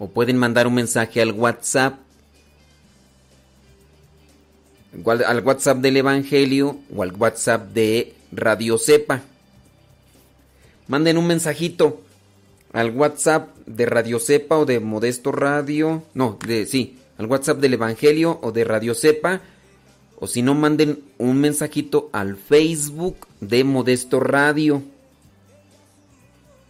o 0.00 0.08
pueden 0.08 0.36
mandar 0.38 0.66
un 0.66 0.74
mensaje 0.74 1.22
al 1.22 1.30
WhatsApp 1.30 2.00
al 5.04 5.40
WhatsApp 5.44 5.78
del 5.78 5.98
Evangelio 5.98 6.80
o 6.92 7.04
al 7.04 7.12
WhatsApp 7.12 7.72
de 7.72 8.12
Radio 8.32 8.76
Cepa. 8.76 9.22
Manden 10.88 11.16
un 11.16 11.28
mensajito 11.28 12.00
al 12.72 12.90
WhatsApp 12.90 13.56
de 13.66 13.86
Radio 13.86 14.18
Cepa 14.18 14.58
o 14.58 14.66
de 14.66 14.80
Modesto 14.80 15.30
Radio, 15.30 16.02
no, 16.12 16.40
de 16.44 16.66
sí, 16.66 16.98
al 17.18 17.26
WhatsApp 17.26 17.58
del 17.58 17.74
Evangelio 17.74 18.38
o 18.42 18.52
de 18.52 18.64
Radio 18.64 18.94
Cepa 18.94 19.40
o 20.18 20.26
si 20.26 20.42
no 20.42 20.54
manden 20.54 21.00
un 21.18 21.38
mensajito 21.38 22.08
al 22.12 22.36
Facebook 22.36 23.26
de 23.40 23.64
Modesto 23.64 24.20
Radio. 24.20 24.82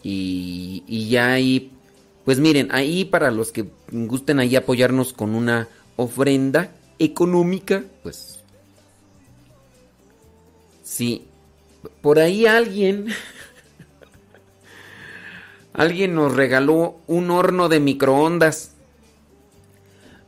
Y, 0.02 0.84
y 0.86 1.08
ya 1.08 1.32
ahí, 1.32 1.72
pues 2.24 2.38
miren, 2.38 2.68
ahí 2.72 3.04
para 3.04 3.30
los 3.30 3.52
que 3.52 3.66
gusten 3.90 4.40
ahí 4.40 4.56
apoyarnos 4.56 5.12
con 5.12 5.34
una 5.34 5.68
ofrenda 5.96 6.72
económica, 6.98 7.84
pues 8.02 8.40
sí, 10.82 11.26
por 12.00 12.18
ahí 12.18 12.46
alguien, 12.46 13.06
alguien 15.72 16.14
nos 16.14 16.34
regaló 16.34 16.98
un 17.06 17.30
horno 17.30 17.68
de 17.68 17.80
microondas, 17.80 18.75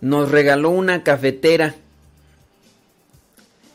nos 0.01 0.31
regaló 0.31 0.71
una 0.71 1.03
cafetera 1.03 1.75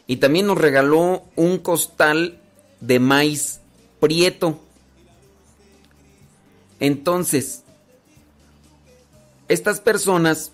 y 0.07 0.17
también 0.17 0.47
nos 0.47 0.57
regaló 0.57 1.23
un 1.35 1.57
costal 1.57 2.39
de 2.79 2.99
maíz 2.99 3.59
prieto. 3.99 4.59
Entonces, 6.79 7.63
estas 9.47 9.79
personas 9.79 10.51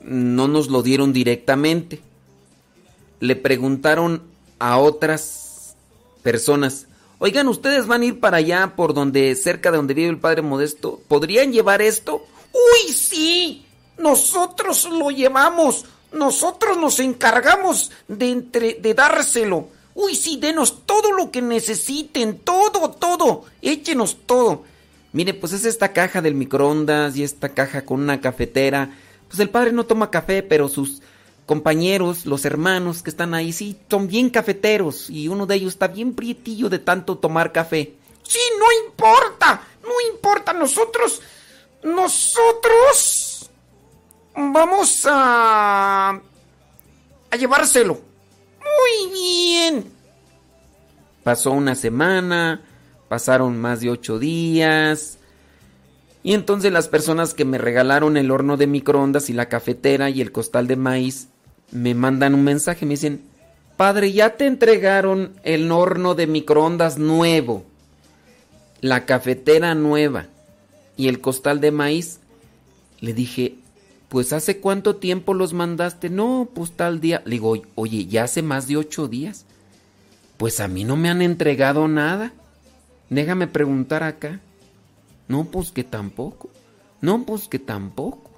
no 0.00 0.48
nos 0.48 0.68
lo 0.68 0.82
dieron 0.82 1.12
directamente. 1.12 2.00
Le 3.20 3.36
preguntaron 3.36 4.22
a 4.58 4.78
otras 4.78 5.76
personas, 6.22 6.86
oigan, 7.18 7.48
ustedes 7.48 7.86
van 7.86 8.02
a 8.02 8.06
ir 8.06 8.20
para 8.20 8.36
allá 8.38 8.74
por 8.76 8.94
donde, 8.94 9.34
cerca 9.34 9.70
de 9.70 9.76
donde 9.76 9.94
vive 9.94 10.08
el 10.08 10.18
Padre 10.18 10.42
Modesto, 10.42 11.00
¿podrían 11.08 11.52
llevar 11.52 11.82
esto? 11.82 12.24
Uy, 12.52 12.92
sí, 12.92 13.64
nosotros 14.02 14.84
lo 14.90 15.10
llevamos, 15.10 15.84
nosotros 16.12 16.76
nos 16.76 16.98
encargamos 16.98 17.92
de, 18.08 18.30
entre, 18.30 18.74
de 18.74 18.94
dárselo. 18.94 19.68
Uy, 19.94 20.16
sí, 20.16 20.38
denos 20.38 20.84
todo 20.84 21.12
lo 21.12 21.30
que 21.30 21.40
necesiten, 21.40 22.38
todo, 22.38 22.90
todo, 22.90 23.44
échenos 23.62 24.16
todo. 24.26 24.64
Mire, 25.12 25.34
pues 25.34 25.52
es 25.52 25.64
esta 25.64 25.92
caja 25.92 26.20
del 26.20 26.34
microondas 26.34 27.16
y 27.16 27.22
esta 27.22 27.50
caja 27.50 27.84
con 27.84 28.00
una 28.00 28.20
cafetera. 28.20 28.90
Pues 29.28 29.38
el 29.38 29.50
padre 29.50 29.70
no 29.70 29.84
toma 29.84 30.10
café, 30.10 30.42
pero 30.42 30.68
sus 30.68 31.00
compañeros, 31.46 32.26
los 32.26 32.44
hermanos 32.44 33.02
que 33.02 33.10
están 33.10 33.34
ahí, 33.34 33.52
sí, 33.52 33.76
son 33.88 34.08
bien 34.08 34.30
cafeteros. 34.30 35.10
Y 35.10 35.28
uno 35.28 35.46
de 35.46 35.54
ellos 35.54 35.74
está 35.74 35.86
bien 35.86 36.14
prietillo 36.14 36.68
de 36.68 36.80
tanto 36.80 37.18
tomar 37.18 37.52
café. 37.52 37.94
Sí, 38.24 38.40
no 38.58 38.88
importa, 38.88 39.62
no 39.82 40.12
importa, 40.12 40.52
nosotros, 40.52 41.20
nosotros 41.82 43.31
vamos 44.34 45.06
a, 45.10 46.20
llevárselo. 47.38 48.00
Muy 48.60 49.12
bien. 49.12 49.84
Pasó 51.22 51.52
una 51.52 51.74
semana, 51.74 52.62
pasaron 53.08 53.60
más 53.60 53.80
de 53.80 53.90
ocho 53.90 54.18
días. 54.18 55.18
Y 56.22 56.34
entonces 56.34 56.72
las 56.72 56.88
personas 56.88 57.34
que 57.34 57.44
me 57.44 57.58
regalaron 57.58 58.16
el 58.16 58.30
horno 58.30 58.56
de 58.56 58.66
microondas 58.66 59.28
y 59.28 59.32
la 59.32 59.48
cafetera 59.48 60.10
y 60.10 60.20
el 60.20 60.32
costal 60.32 60.66
de 60.68 60.76
maíz 60.76 61.28
me 61.72 61.94
mandan 61.94 62.34
un 62.34 62.44
mensaje, 62.44 62.86
me 62.86 62.92
dicen, 62.92 63.22
padre, 63.76 64.12
ya 64.12 64.36
te 64.36 64.46
entregaron 64.46 65.32
el 65.42 65.72
horno 65.72 66.14
de 66.14 66.26
microondas 66.26 66.98
nuevo, 66.98 67.64
la 68.80 69.04
cafetera 69.06 69.74
nueva 69.74 70.26
y 70.96 71.08
el 71.08 71.20
costal 71.20 71.60
de 71.60 71.72
maíz. 71.72 72.20
Le 73.00 73.14
dije, 73.14 73.56
pues 74.12 74.34
hace 74.34 74.60
cuánto 74.60 74.96
tiempo 74.96 75.32
los 75.32 75.54
mandaste? 75.54 76.10
No, 76.10 76.46
pues 76.54 76.72
tal 76.72 77.00
día. 77.00 77.22
Le 77.24 77.30
digo, 77.30 77.62
oye, 77.76 78.04
ya 78.04 78.24
hace 78.24 78.42
más 78.42 78.68
de 78.68 78.76
ocho 78.76 79.08
días. 79.08 79.46
Pues 80.36 80.60
a 80.60 80.68
mí 80.68 80.84
no 80.84 80.96
me 80.96 81.08
han 81.08 81.22
entregado 81.22 81.88
nada. 81.88 82.34
Déjame 83.08 83.46
preguntar 83.46 84.02
acá. 84.02 84.38
No, 85.28 85.46
pues 85.46 85.70
que 85.70 85.82
tampoco. 85.82 86.50
No, 87.00 87.24
pues 87.24 87.48
que 87.48 87.58
tampoco. 87.58 88.30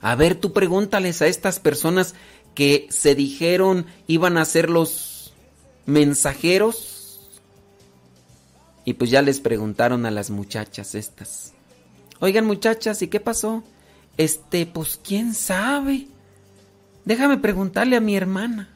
A 0.00 0.14
ver, 0.14 0.36
tú 0.36 0.54
pregúntales 0.54 1.20
a 1.20 1.26
estas 1.26 1.60
personas 1.60 2.14
que 2.54 2.86
se 2.88 3.14
dijeron 3.14 3.84
iban 4.06 4.38
a 4.38 4.46
ser 4.46 4.70
los 4.70 5.34
mensajeros. 5.84 7.20
Y 8.86 8.94
pues 8.94 9.10
ya 9.10 9.20
les 9.20 9.40
preguntaron 9.40 10.06
a 10.06 10.10
las 10.10 10.30
muchachas 10.30 10.94
estas. 10.94 11.52
Oigan 12.20 12.46
muchachas, 12.46 13.00
¿y 13.02 13.08
qué 13.08 13.20
pasó? 13.20 13.62
Este, 14.16 14.66
pues 14.66 14.98
quién 15.02 15.34
sabe. 15.34 16.08
Déjame 17.04 17.38
preguntarle 17.38 17.96
a 17.96 18.00
mi 18.00 18.16
hermana. 18.16 18.68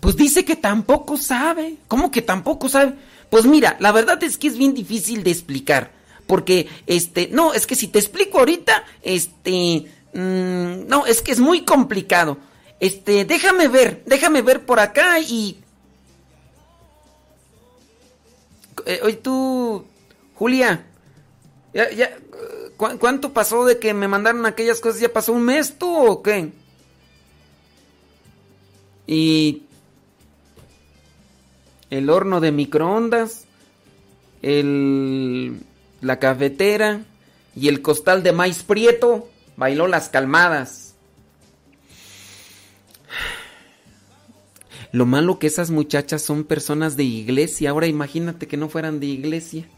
Pues 0.00 0.16
dice 0.16 0.44
que 0.44 0.56
tampoco 0.56 1.16
sabe. 1.16 1.76
¿Cómo 1.88 2.10
que 2.10 2.22
tampoco 2.22 2.68
sabe? 2.68 2.94
Pues 3.30 3.46
mira, 3.46 3.76
la 3.80 3.92
verdad 3.92 4.22
es 4.22 4.36
que 4.36 4.48
es 4.48 4.58
bien 4.58 4.74
difícil 4.74 5.22
de 5.22 5.30
explicar. 5.30 5.92
Porque, 6.26 6.68
este, 6.86 7.28
no, 7.32 7.54
es 7.54 7.66
que 7.66 7.74
si 7.74 7.88
te 7.88 7.98
explico 7.98 8.38
ahorita, 8.38 8.84
este, 9.02 9.86
mm, 10.14 10.86
no, 10.86 11.06
es 11.06 11.22
que 11.22 11.32
es 11.32 11.40
muy 11.40 11.64
complicado. 11.64 12.38
Este, 12.78 13.24
déjame 13.24 13.68
ver, 13.68 14.02
déjame 14.06 14.42
ver 14.42 14.64
por 14.64 14.80
acá 14.80 15.20
y... 15.20 15.58
Eh, 18.86 19.00
oye, 19.02 19.16
tú, 19.16 19.84
Julia, 20.34 20.86
Ya, 21.72 21.90
ya, 21.92 22.16
¿cu- 22.76 22.98
¿Cuánto 22.98 23.32
pasó 23.32 23.64
de 23.64 23.78
que 23.78 23.94
me 23.94 24.08
mandaron 24.08 24.44
aquellas 24.46 24.80
cosas? 24.80 25.00
¿Ya 25.00 25.12
pasó 25.12 25.32
un 25.32 25.42
mes 25.44 25.78
tú 25.78 25.88
o 25.94 26.22
qué? 26.22 26.50
Y 29.06 29.62
el 31.90 32.10
horno 32.10 32.40
de 32.40 32.52
microondas, 32.52 33.44
el, 34.42 35.60
la 36.00 36.18
cafetera 36.18 37.02
y 37.56 37.68
el 37.68 37.82
costal 37.82 38.22
de 38.22 38.32
maíz 38.32 38.62
prieto 38.62 39.28
bailó 39.56 39.86
las 39.88 40.08
calmadas. 40.08 40.94
Lo 44.92 45.06
malo 45.06 45.38
que 45.38 45.46
esas 45.46 45.70
muchachas 45.70 46.22
son 46.22 46.44
personas 46.44 46.96
de 46.96 47.04
iglesia. 47.04 47.70
Ahora 47.70 47.86
imagínate 47.86 48.48
que 48.48 48.56
no 48.56 48.68
fueran 48.68 48.98
de 48.98 49.06
iglesia. 49.06 49.68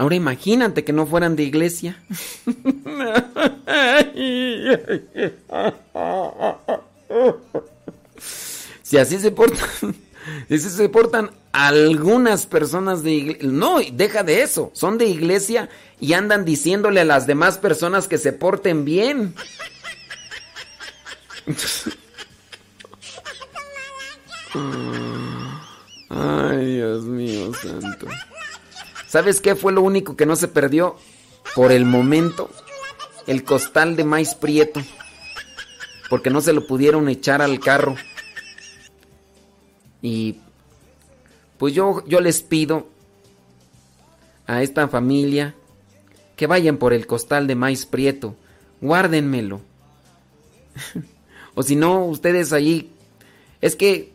Ahora 0.00 0.14
imagínate 0.14 0.82
que 0.82 0.94
no 0.94 1.04
fueran 1.04 1.36
de 1.36 1.42
iglesia. 1.42 2.02
Si 8.82 8.96
así 8.96 9.18
se 9.18 9.30
portan, 9.30 9.94
si 10.48 10.54
así 10.54 10.70
se 10.70 10.88
portan 10.88 11.32
algunas 11.52 12.46
personas 12.46 13.02
de 13.02 13.10
iglesia, 13.10 13.50
no, 13.50 13.80
deja 13.92 14.22
de 14.22 14.40
eso, 14.40 14.70
son 14.72 14.96
de 14.96 15.04
iglesia 15.04 15.68
y 16.00 16.14
andan 16.14 16.46
diciéndole 16.46 17.02
a 17.02 17.04
las 17.04 17.26
demás 17.26 17.58
personas 17.58 18.08
que 18.08 18.16
se 18.16 18.32
porten 18.32 18.86
bien. 18.86 19.34
Ay, 26.08 26.76
Dios 26.76 27.04
mío 27.04 27.52
santo. 27.52 28.06
¿Sabes 29.10 29.40
qué 29.40 29.56
fue 29.56 29.72
lo 29.72 29.82
único 29.82 30.16
que 30.16 30.24
no 30.24 30.36
se 30.36 30.46
perdió 30.46 30.94
por 31.56 31.72
el 31.72 31.84
momento? 31.84 32.48
El 33.26 33.42
costal 33.42 33.96
de 33.96 34.04
maíz 34.04 34.36
prieto. 34.36 34.80
Porque 36.08 36.30
no 36.30 36.40
se 36.40 36.52
lo 36.52 36.64
pudieron 36.64 37.08
echar 37.08 37.42
al 37.42 37.58
carro. 37.58 37.96
Y 40.00 40.36
pues 41.58 41.74
yo, 41.74 42.04
yo 42.06 42.20
les 42.20 42.42
pido 42.42 42.86
a 44.46 44.62
esta 44.62 44.86
familia 44.86 45.56
que 46.36 46.46
vayan 46.46 46.76
por 46.76 46.92
el 46.92 47.08
costal 47.08 47.48
de 47.48 47.56
maíz 47.56 47.86
prieto. 47.86 48.36
Guárdenmelo. 48.80 49.60
o 51.56 51.64
si 51.64 51.74
no, 51.74 52.04
ustedes 52.04 52.52
allí. 52.52 52.92
Es 53.60 53.74
que. 53.74 54.12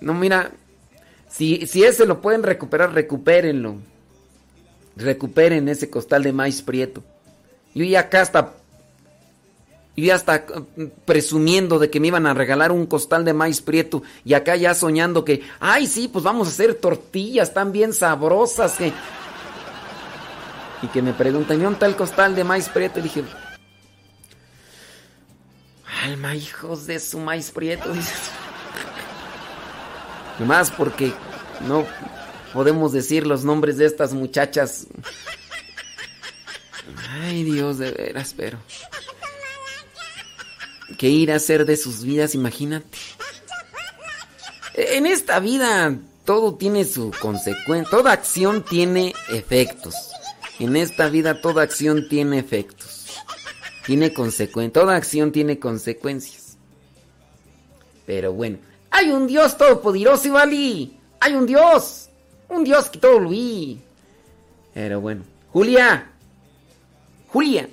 No, 0.00 0.14
mira. 0.14 0.50
Si, 1.36 1.66
si 1.66 1.84
ese 1.84 2.06
lo 2.06 2.22
pueden 2.22 2.42
recuperar, 2.42 2.94
recupérenlo. 2.94 3.76
Recuperen 4.96 5.68
ese 5.68 5.90
costal 5.90 6.22
de 6.22 6.32
maíz 6.32 6.62
prieto. 6.62 7.04
Yo 7.74 7.84
ya 7.84 8.00
acá 8.00 8.22
hasta. 8.22 8.54
Yo 9.96 10.06
ya 10.06 10.14
hasta 10.14 10.36
eh, 10.36 10.90
presumiendo 11.04 11.78
de 11.78 11.90
que 11.90 12.00
me 12.00 12.06
iban 12.06 12.26
a 12.26 12.32
regalar 12.32 12.72
un 12.72 12.86
costal 12.86 13.22
de 13.26 13.34
maíz 13.34 13.60
prieto. 13.60 14.02
Y 14.24 14.32
acá 14.32 14.56
ya 14.56 14.72
soñando 14.72 15.26
que. 15.26 15.42
Ay, 15.60 15.86
sí, 15.86 16.08
pues 16.08 16.24
vamos 16.24 16.48
a 16.48 16.52
hacer 16.52 16.74
tortillas 16.76 17.52
tan 17.52 17.70
bien 17.70 17.92
sabrosas 17.92 18.72
que. 18.76 18.94
Y 20.80 20.86
que 20.86 21.02
me 21.02 21.12
preguntan, 21.12 21.58
¿y 21.58 21.64
dónde 21.64 21.74
está 21.74 21.86
el 21.86 21.96
costal 21.96 22.34
de 22.34 22.44
maíz 22.44 22.70
prieto? 22.70 23.00
Y 23.00 23.02
dije. 23.02 23.24
Alma, 26.02 26.34
hijos 26.34 26.86
de 26.86 26.98
su 26.98 27.18
maíz 27.18 27.50
prieto. 27.50 27.92
dices. 27.92 28.30
Nomás 30.38 30.70
porque 30.70 31.12
no 31.66 31.86
podemos 32.52 32.92
decir 32.92 33.26
los 33.26 33.44
nombres 33.44 33.78
de 33.78 33.86
estas 33.86 34.12
muchachas. 34.12 34.86
Ay, 37.10 37.44
Dios, 37.44 37.78
de 37.78 37.90
veras, 37.90 38.34
pero. 38.36 38.58
¿Qué 40.98 41.08
ir 41.08 41.32
a 41.32 41.36
hacer 41.36 41.66
de 41.66 41.76
sus 41.76 42.02
vidas? 42.02 42.34
Imagínate. 42.34 42.98
En 44.74 45.06
esta 45.06 45.40
vida 45.40 45.96
todo 46.24 46.54
tiene 46.56 46.84
su 46.84 47.12
consecuencia. 47.20 47.90
Toda 47.90 48.12
acción 48.12 48.64
tiene 48.64 49.14
efectos. 49.30 49.94
En 50.58 50.76
esta 50.76 51.08
vida 51.08 51.40
toda 51.40 51.62
acción 51.62 52.08
tiene 52.08 52.38
efectos. 52.38 53.14
Tiene 53.86 54.12
consecuencias. 54.12 54.72
Toda 54.72 54.96
acción 54.96 55.32
tiene 55.32 55.58
consecuencias. 55.58 56.58
Pero 58.06 58.32
bueno. 58.32 58.58
Hay 58.96 59.10
un 59.10 59.26
Dios 59.26 59.58
todopoderoso, 59.58 60.26
Ivali. 60.26 60.98
Hay 61.20 61.34
un 61.34 61.44
Dios. 61.44 62.08
Un 62.48 62.64
Dios 62.64 62.88
que 62.88 62.98
todo 62.98 63.20
lo 63.20 63.28
vi. 63.28 63.78
Pero 64.72 65.02
bueno. 65.02 65.22
Julia. 65.52 66.10
Julia. 67.28 67.68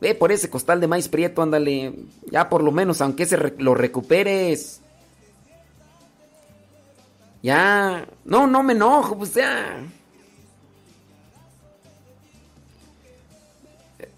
Ve 0.00 0.14
por 0.14 0.30
ese 0.30 0.48
costal 0.48 0.80
de 0.80 0.86
maíz 0.86 1.08
prieto, 1.08 1.42
ándale. 1.42 1.94
Ya 2.30 2.48
por 2.48 2.62
lo 2.62 2.70
menos, 2.70 3.00
aunque 3.00 3.26
se 3.26 3.36
lo 3.58 3.74
recuperes. 3.74 4.80
Ya. 7.42 8.06
No, 8.24 8.46
no 8.46 8.62
me 8.62 8.74
enojo, 8.74 9.18
pues 9.18 9.34
ya. 9.34 9.80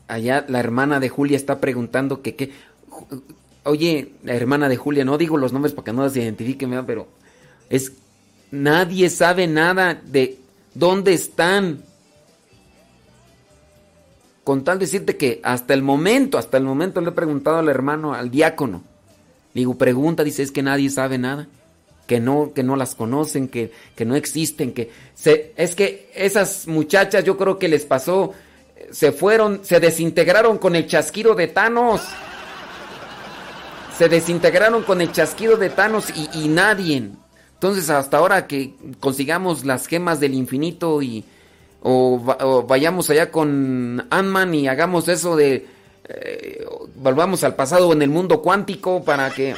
Allá 0.07 0.45
la 0.47 0.61
hermana 0.61 1.01
de 1.01 1.09
Julia 1.09 1.39
está 1.39 1.59
preguntando 1.59 2.21
que 2.21 2.37
qué. 2.37 2.53
Oye, 3.69 4.13
la 4.25 4.35
hermana 4.35 4.67
de 4.67 4.79
Julia, 4.79 5.05
no 5.05 5.19
digo 5.19 5.37
los 5.37 5.53
nombres 5.53 5.75
para 5.75 5.85
que 5.85 5.93
no 5.93 6.09
se 6.09 6.23
identifiquen, 6.23 6.87
pero 6.87 7.07
es 7.69 7.93
nadie 8.51 9.11
sabe 9.11 9.47
nada 9.47 10.01
de 10.07 10.39
dónde 10.73 11.13
están. 11.13 11.83
Con 14.43 14.65
tal 14.65 14.79
decirte 14.79 15.19
que 15.19 15.41
hasta 15.43 15.75
el 15.75 15.83
momento, 15.83 16.39
hasta 16.39 16.57
el 16.57 16.65
momento 16.65 17.03
le 17.03 17.11
he 17.11 17.13
preguntado 17.13 17.59
al 17.59 17.69
hermano, 17.69 18.15
al 18.15 18.31
diácono. 18.31 18.83
Digo, 19.53 19.77
pregunta, 19.77 20.25
dice, 20.25 20.43
es 20.43 20.51
que 20.51 20.63
nadie 20.63 20.89
sabe 20.89 21.19
nada. 21.19 21.47
Que 22.07 22.21
no, 22.21 22.55
que 22.55 22.63
no 22.63 22.75
las 22.75 22.95
conocen, 22.95 23.49
que, 23.49 23.71
que 23.95 24.07
no 24.07 24.17
existen, 24.17 24.73
que 24.73 24.91
se, 25.15 25.53
es 25.57 25.75
que 25.75 26.11
esas 26.15 26.67
muchachas 26.67 27.23
yo 27.23 27.37
creo 27.37 27.59
que 27.59 27.69
les 27.69 27.85
pasó, 27.85 28.33
se 28.91 29.13
fueron, 29.13 29.61
se 29.63 29.79
desintegraron 29.79 30.57
con 30.57 30.75
el 30.75 30.87
chasquido 30.87 31.35
de 31.35 31.49
Thanos. 31.49 32.01
Se 33.99 34.09
desintegraron 34.09 34.85
con 34.85 35.01
el 35.01 35.11
chasquido 35.11 35.57
de 35.57 35.71
Thanos 35.71 36.07
y, 36.33 36.47
nadie. 36.47 37.11
Entonces 37.55 37.91
hasta 37.91 38.19
ahora 38.19 38.47
que 38.47 38.75
consigamos 39.01 39.65
las 39.65 39.89
gemas 39.89 40.21
del 40.21 40.35
infinito 40.35 41.03
y 41.03 41.25
o 41.83 42.65
vayamos 42.69 43.11
allá 43.11 43.33
con 43.33 44.07
Ant-Man 44.11 44.55
y 44.55 44.69
hagamos 44.69 45.09
eso 45.09 45.35
de 45.35 45.67
eh, 46.09 46.65
volvamos 46.95 47.43
al 47.43 47.57
pasado 47.57 47.93
en 47.93 48.03
el 48.03 48.11
mundo 48.11 48.41
cuántico 48.41 49.05
para 49.05 49.31
que 49.31 49.55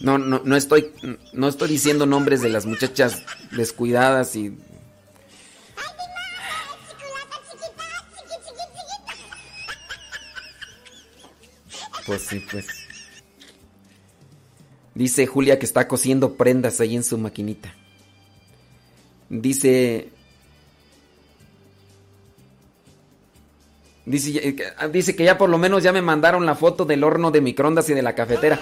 no 0.00 0.16
no 0.18 0.40
no 0.44 0.56
estoy 0.56 0.92
no 1.32 1.48
estoy 1.48 1.68
diciendo 1.68 2.06
nombres 2.06 2.40
de 2.40 2.48
las 2.48 2.64
muchachas 2.64 3.22
descuidadas 3.52 4.36
y 4.36 4.56
pues 12.18 12.42
pues 12.50 12.66
Dice 14.94 15.26
Julia 15.26 15.58
que 15.58 15.66
está 15.66 15.86
cosiendo 15.86 16.34
prendas 16.34 16.80
ahí 16.80 16.96
en 16.96 17.04
su 17.04 17.16
maquinita. 17.16 17.72
Dice. 19.28 20.08
Dice, 24.04 24.48
eh, 24.48 24.56
que- 24.56 24.64
ah, 24.76 24.88
dice 24.88 25.14
que 25.14 25.24
ya 25.24 25.38
por 25.38 25.48
lo 25.48 25.56
menos 25.58 25.82
ya 25.84 25.92
me 25.92 26.02
mandaron 26.02 26.44
la 26.44 26.56
foto 26.56 26.84
del 26.84 27.04
horno 27.04 27.30
de 27.30 27.40
microondas 27.40 27.88
y 27.88 27.94
de 27.94 28.02
la 28.02 28.14
cafetera. 28.14 28.58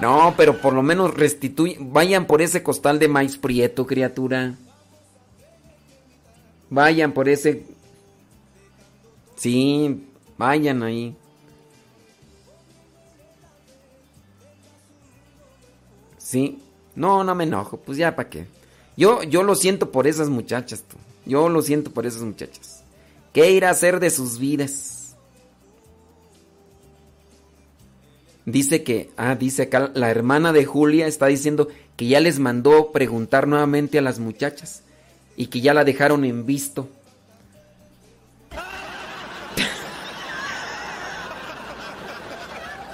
No, 0.00 0.34
pero 0.36 0.58
por 0.60 0.72
lo 0.72 0.82
menos 0.82 1.14
restituyen. 1.14 1.92
Vayan 1.92 2.26
por 2.26 2.42
ese 2.42 2.62
costal 2.62 2.98
de 2.98 3.08
maíz 3.08 3.36
prieto, 3.36 3.86
criatura. 3.86 4.54
Vayan 6.70 7.12
por 7.12 7.28
ese. 7.28 7.64
Sí, 9.42 10.06
vayan 10.38 10.84
ahí. 10.84 11.16
Sí. 16.16 16.60
No, 16.94 17.24
no 17.24 17.34
me 17.34 17.42
enojo. 17.42 17.76
Pues 17.78 17.98
ya, 17.98 18.14
¿para 18.14 18.30
qué? 18.30 18.46
Yo, 18.96 19.24
yo 19.24 19.42
lo 19.42 19.56
siento 19.56 19.90
por 19.90 20.06
esas 20.06 20.28
muchachas. 20.28 20.84
Yo 21.26 21.48
lo 21.48 21.60
siento 21.60 21.90
por 21.90 22.06
esas 22.06 22.22
muchachas. 22.22 22.84
¿Qué 23.32 23.50
irá 23.50 23.70
a 23.70 23.72
hacer 23.72 23.98
de 23.98 24.10
sus 24.10 24.38
vidas? 24.38 25.16
Dice 28.46 28.84
que, 28.84 29.10
ah, 29.16 29.34
dice 29.34 29.62
acá, 29.62 29.90
la 29.92 30.08
hermana 30.08 30.52
de 30.52 30.66
Julia 30.66 31.08
está 31.08 31.26
diciendo 31.26 31.66
que 31.96 32.06
ya 32.06 32.20
les 32.20 32.38
mandó 32.38 32.92
preguntar 32.92 33.48
nuevamente 33.48 33.98
a 33.98 34.02
las 34.02 34.20
muchachas 34.20 34.84
y 35.36 35.48
que 35.48 35.60
ya 35.60 35.74
la 35.74 35.82
dejaron 35.82 36.24
en 36.24 36.46
visto. 36.46 36.88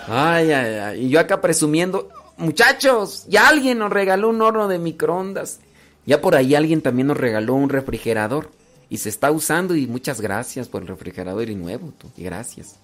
Ay, 0.08 0.52
ay, 0.52 0.74
ay. 0.74 1.04
Y 1.06 1.08
yo 1.10 1.20
acá 1.20 1.40
presumiendo, 1.40 2.08
muchachos, 2.38 3.26
ya 3.28 3.48
alguien 3.48 3.78
nos 3.78 3.90
regaló 3.90 4.30
un 4.30 4.40
horno 4.40 4.66
de 4.66 4.78
microondas. 4.78 5.60
Ya 6.06 6.20
por 6.20 6.34
ahí 6.34 6.54
alguien 6.54 6.80
también 6.80 7.08
nos 7.08 7.18
regaló 7.18 7.54
un 7.54 7.68
refrigerador. 7.68 8.50
Y 8.88 8.98
se 8.98 9.10
está 9.10 9.30
usando 9.30 9.76
y 9.76 9.86
muchas 9.86 10.22
gracias 10.22 10.66
por 10.66 10.80
el 10.80 10.88
refrigerador 10.88 11.50
y 11.50 11.54
nuevo. 11.54 11.92
Y 12.16 12.22
gracias. 12.22 12.76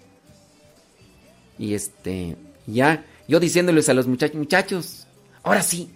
Y 1.58 1.72
este, 1.72 2.36
ya, 2.66 3.04
yo 3.26 3.40
diciéndoles 3.40 3.88
a 3.88 3.94
los 3.94 4.06
muchachos, 4.06 4.36
muchachos, 4.36 5.06
ahora 5.42 5.62
sí, 5.62 5.90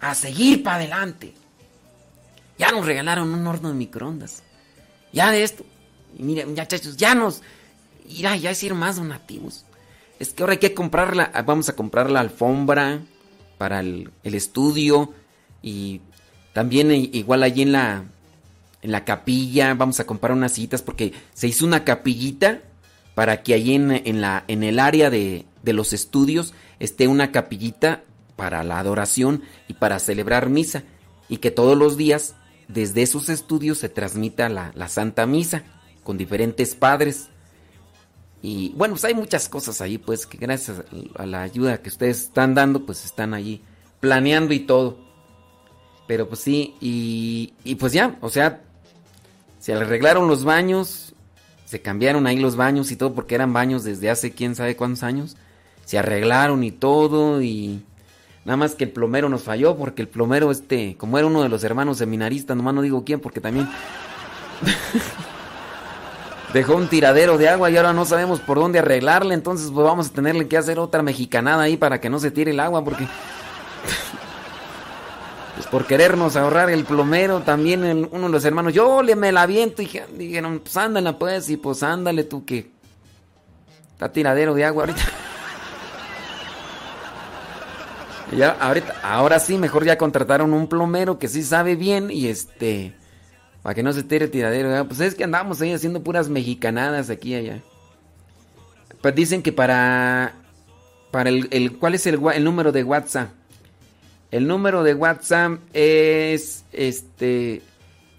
a 0.00 0.14
seguir 0.14 0.62
para 0.62 0.76
adelante. 0.76 1.32
Ya 2.58 2.70
nos 2.72 2.84
regalaron 2.84 3.32
un 3.32 3.46
horno 3.46 3.68
de 3.68 3.74
microondas. 3.74 4.42
Ya 5.14 5.30
de 5.30 5.44
esto. 5.44 5.64
Y 6.18 6.22
miren, 6.22 6.50
muchachos, 6.50 6.96
ya 6.98 7.14
nos, 7.14 7.40
ya, 8.06 8.36
ya 8.36 8.50
hicieron 8.50 8.78
más 8.78 8.96
donativos. 8.96 9.64
Es 10.24 10.32
que 10.32 10.42
ahora 10.42 10.52
hay 10.52 10.58
que 10.58 10.72
comprarla, 10.72 11.30
vamos 11.44 11.68
a 11.68 11.76
comprar 11.76 12.10
la 12.10 12.20
alfombra 12.20 13.02
para 13.58 13.80
el, 13.80 14.10
estudio 14.22 15.12
y 15.60 16.00
también 16.54 16.90
igual 16.90 17.42
allí 17.42 17.60
en 17.60 17.72
la, 17.72 18.04
en 18.80 18.90
la 18.90 19.04
capilla 19.04 19.74
vamos 19.74 20.00
a 20.00 20.06
comprar 20.06 20.32
unas 20.32 20.52
citas 20.52 20.80
porque 20.80 21.12
se 21.34 21.48
hizo 21.48 21.66
una 21.66 21.84
capillita 21.84 22.62
para 23.14 23.42
que 23.42 23.52
allí 23.52 23.74
en, 23.74 23.90
en, 23.92 24.22
la, 24.22 24.44
en 24.48 24.62
el 24.62 24.78
área 24.78 25.10
de, 25.10 25.44
de 25.62 25.72
los 25.74 25.92
estudios 25.92 26.54
esté 26.80 27.06
una 27.06 27.30
capillita 27.30 28.02
para 28.34 28.64
la 28.64 28.78
adoración 28.78 29.42
y 29.68 29.74
para 29.74 29.98
celebrar 29.98 30.48
misa 30.48 30.84
y 31.28 31.36
que 31.36 31.50
todos 31.50 31.76
los 31.76 31.98
días 31.98 32.34
desde 32.68 33.02
esos 33.02 33.28
estudios 33.28 33.76
se 33.76 33.90
transmita 33.90 34.48
la, 34.48 34.72
la 34.74 34.88
Santa 34.88 35.26
Misa 35.26 35.64
con 36.02 36.16
diferentes 36.16 36.74
padres. 36.74 37.28
Y 38.46 38.74
bueno, 38.76 38.92
pues 38.92 39.06
hay 39.06 39.14
muchas 39.14 39.48
cosas 39.48 39.80
ahí, 39.80 39.96
pues 39.96 40.26
que 40.26 40.36
gracias 40.36 40.82
a 41.16 41.24
la 41.24 41.40
ayuda 41.40 41.80
que 41.80 41.88
ustedes 41.88 42.24
están 42.24 42.54
dando, 42.54 42.84
pues 42.84 43.06
están 43.06 43.32
allí 43.32 43.62
planeando 44.00 44.52
y 44.52 44.60
todo. 44.60 44.98
Pero 46.06 46.28
pues 46.28 46.40
sí, 46.40 46.74
y, 46.78 47.54
y 47.64 47.76
pues 47.76 47.94
ya, 47.94 48.18
o 48.20 48.28
sea, 48.28 48.60
se 49.60 49.72
arreglaron 49.72 50.28
los 50.28 50.44
baños, 50.44 51.14
se 51.64 51.80
cambiaron 51.80 52.26
ahí 52.26 52.36
los 52.36 52.54
baños 52.54 52.92
y 52.92 52.96
todo, 52.96 53.14
porque 53.14 53.34
eran 53.34 53.54
baños 53.54 53.82
desde 53.82 54.10
hace 54.10 54.32
quién 54.32 54.54
sabe 54.54 54.76
cuántos 54.76 55.04
años. 55.04 55.38
Se 55.86 55.96
arreglaron 55.96 56.64
y 56.64 56.70
todo, 56.70 57.40
y 57.40 57.82
nada 58.44 58.58
más 58.58 58.74
que 58.74 58.84
el 58.84 58.90
plomero 58.90 59.30
nos 59.30 59.44
falló, 59.44 59.74
porque 59.74 60.02
el 60.02 60.08
plomero, 60.08 60.50
este, 60.50 60.98
como 60.98 61.16
era 61.16 61.28
uno 61.28 61.42
de 61.42 61.48
los 61.48 61.64
hermanos 61.64 61.96
seminaristas, 61.96 62.58
nomás 62.58 62.74
no 62.74 62.82
digo 62.82 63.04
quién, 63.06 63.20
porque 63.20 63.40
también 63.40 63.70
dejó 66.54 66.76
un 66.76 66.88
tiradero 66.88 67.36
de 67.36 67.50
agua 67.50 67.68
y 67.70 67.76
ahora 67.76 67.92
no 67.92 68.06
sabemos 68.06 68.40
por 68.40 68.58
dónde 68.58 68.78
arreglarle, 68.78 69.34
entonces 69.34 69.70
pues 69.70 69.84
vamos 69.84 70.06
a 70.06 70.12
tenerle 70.12 70.48
que 70.48 70.56
hacer 70.56 70.78
otra 70.78 71.02
mexicanada 71.02 71.64
ahí 71.64 71.76
para 71.76 72.00
que 72.00 72.08
no 72.08 72.18
se 72.18 72.30
tire 72.30 72.52
el 72.52 72.60
agua, 72.60 72.82
porque 72.82 73.06
pues 75.56 75.66
por 75.68 75.86
querernos 75.86 76.36
ahorrar 76.36 76.70
el 76.70 76.84
plomero, 76.84 77.40
también 77.40 78.08
uno 78.10 78.26
de 78.26 78.32
los 78.32 78.44
hermanos, 78.44 78.72
yo 78.72 79.02
le 79.02 79.14
me 79.16 79.30
la 79.32 79.46
viento 79.46 79.82
y 79.82 79.86
dije- 79.86 80.06
dijeron, 80.16 80.60
pues 80.60 80.76
ándale 80.76 81.12
pues, 81.12 81.50
y 81.50 81.56
pues 81.56 81.82
ándale 81.82 82.24
tú 82.24 82.44
que 82.44 82.70
está 83.92 84.10
tiradero 84.12 84.54
de 84.54 84.64
agua 84.64 84.84
ahorita. 84.84 85.02
Ya 88.36 88.50
ahorita, 88.58 88.94
ahora 89.02 89.38
sí, 89.38 89.58
mejor 89.58 89.84
ya 89.84 89.96
contrataron 89.96 90.52
un 90.54 90.66
plomero 90.66 91.18
que 91.20 91.28
sí 91.28 91.44
sabe 91.44 91.76
bien 91.76 92.10
y 92.10 92.26
este, 92.26 92.92
para 93.64 93.74
que 93.74 93.82
no 93.82 93.92
se 93.92 94.02
tire 94.04 94.28
tiradero. 94.28 94.86
Pues 94.86 95.00
es 95.00 95.14
que 95.16 95.24
andamos 95.24 95.60
ahí 95.60 95.72
haciendo 95.72 96.02
puras 96.04 96.28
mexicanadas 96.28 97.08
aquí 97.10 97.34
allá. 97.34 97.60
Pues 99.00 99.14
dicen 99.14 99.42
que 99.42 99.52
para, 99.52 100.34
para 101.10 101.30
el, 101.30 101.48
el- 101.50 101.76
¿cuál 101.78 101.94
es 101.96 102.06
el, 102.06 102.20
el 102.34 102.44
número 102.44 102.70
de 102.72 102.84
WhatsApp? 102.84 103.30
El 104.30 104.46
número 104.46 104.82
de 104.82 104.94
WhatsApp 104.94 105.58
es, 105.72 106.64
este, 106.72 107.62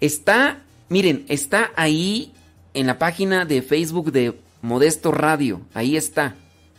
está, 0.00 0.62
miren, 0.88 1.24
está 1.28 1.70
ahí 1.76 2.32
en 2.74 2.86
la 2.88 2.98
página 2.98 3.44
de 3.44 3.62
Facebook 3.62 4.10
de 4.12 4.34
Modesto 4.62 5.12
Radio. 5.12 5.60
Ahí 5.74 5.96
está. 5.96 6.34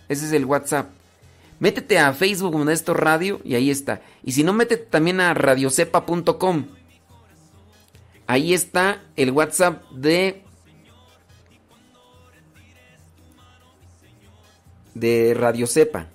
Ese 0.09 0.25
es 0.25 0.33
el 0.33 0.45
WhatsApp. 0.45 0.89
Métete 1.59 1.99
a 1.99 2.13
Facebook 2.13 2.53
Modesto 2.55 2.93
Radio 2.93 3.39
y 3.45 3.55
ahí 3.55 3.71
está. 3.71 4.01
Y 4.23 4.33
si 4.33 4.43
no, 4.43 4.51
métete 4.53 4.85
también 4.85 5.19
a 5.21 5.33
radiocepa.com. 5.33 6.65
Ahí 8.27 8.53
está 8.53 9.03
el 9.15 9.31
WhatsApp 9.31 9.83
de 9.91 10.43
de 14.93 15.33
Radio 15.37 15.67
Cepa. 15.67 16.07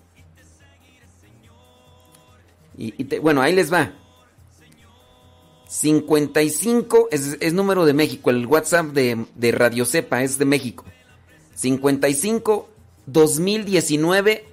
Y, 2.76 3.04
te- 3.04 3.18
bueno, 3.20 3.40
ahí 3.42 3.54
les 3.54 3.72
va. 3.72 3.92
55 5.68 7.08
es, 7.12 7.36
es 7.40 7.52
número 7.52 7.84
de 7.86 7.92
México. 7.94 8.30
El 8.30 8.46
WhatsApp 8.46 8.86
de, 8.86 9.24
de 9.34 9.52
Radio 9.52 9.84
Cepa 9.86 10.22
es 10.22 10.38
de 10.38 10.44
México. 10.44 10.84
55 11.54 12.68
2019 13.06 14.46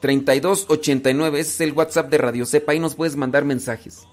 3289. 0.00 1.40
Ese 1.40 1.50
es 1.50 1.60
el 1.60 1.72
WhatsApp 1.72 2.10
de 2.10 2.18
Radio 2.18 2.44
Cepa. 2.46 2.72
Ahí 2.72 2.80
nos 2.80 2.94
puedes 2.94 3.16
mandar 3.16 3.44
mensajes. 3.44 4.06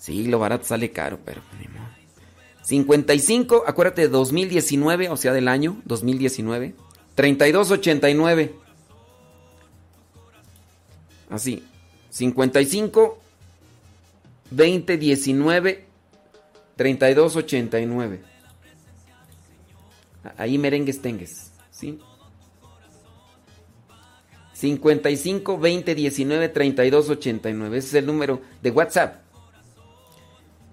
Sí, 0.00 0.24
lo 0.24 0.38
barato 0.38 0.64
sale 0.64 0.90
caro, 0.90 1.18
pero. 1.24 1.42
ni 1.60 1.68
modo. 1.68 1.86
55, 2.62 3.64
acuérdate 3.66 4.02
de 4.02 4.08
2019, 4.08 5.10
o 5.10 5.16
sea, 5.16 5.32
del 5.32 5.46
año 5.46 5.80
2019. 5.84 6.74
3289. 7.14 8.54
Así. 11.28 11.62
55 12.08 13.18
20 14.50 14.96
19 14.96 15.84
32 16.76 17.36
89. 17.36 18.20
Ahí 20.38 20.56
merengues 20.56 21.02
tengues, 21.02 21.52
¿sí? 21.70 21.98
55 24.54 25.58
20 25.58 25.94
19 25.94 26.48
32 26.48 27.10
89. 27.10 27.78
Ese 27.78 27.88
es 27.88 27.94
el 27.94 28.06
número 28.06 28.40
de 28.62 28.70
WhatsApp. 28.70 29.29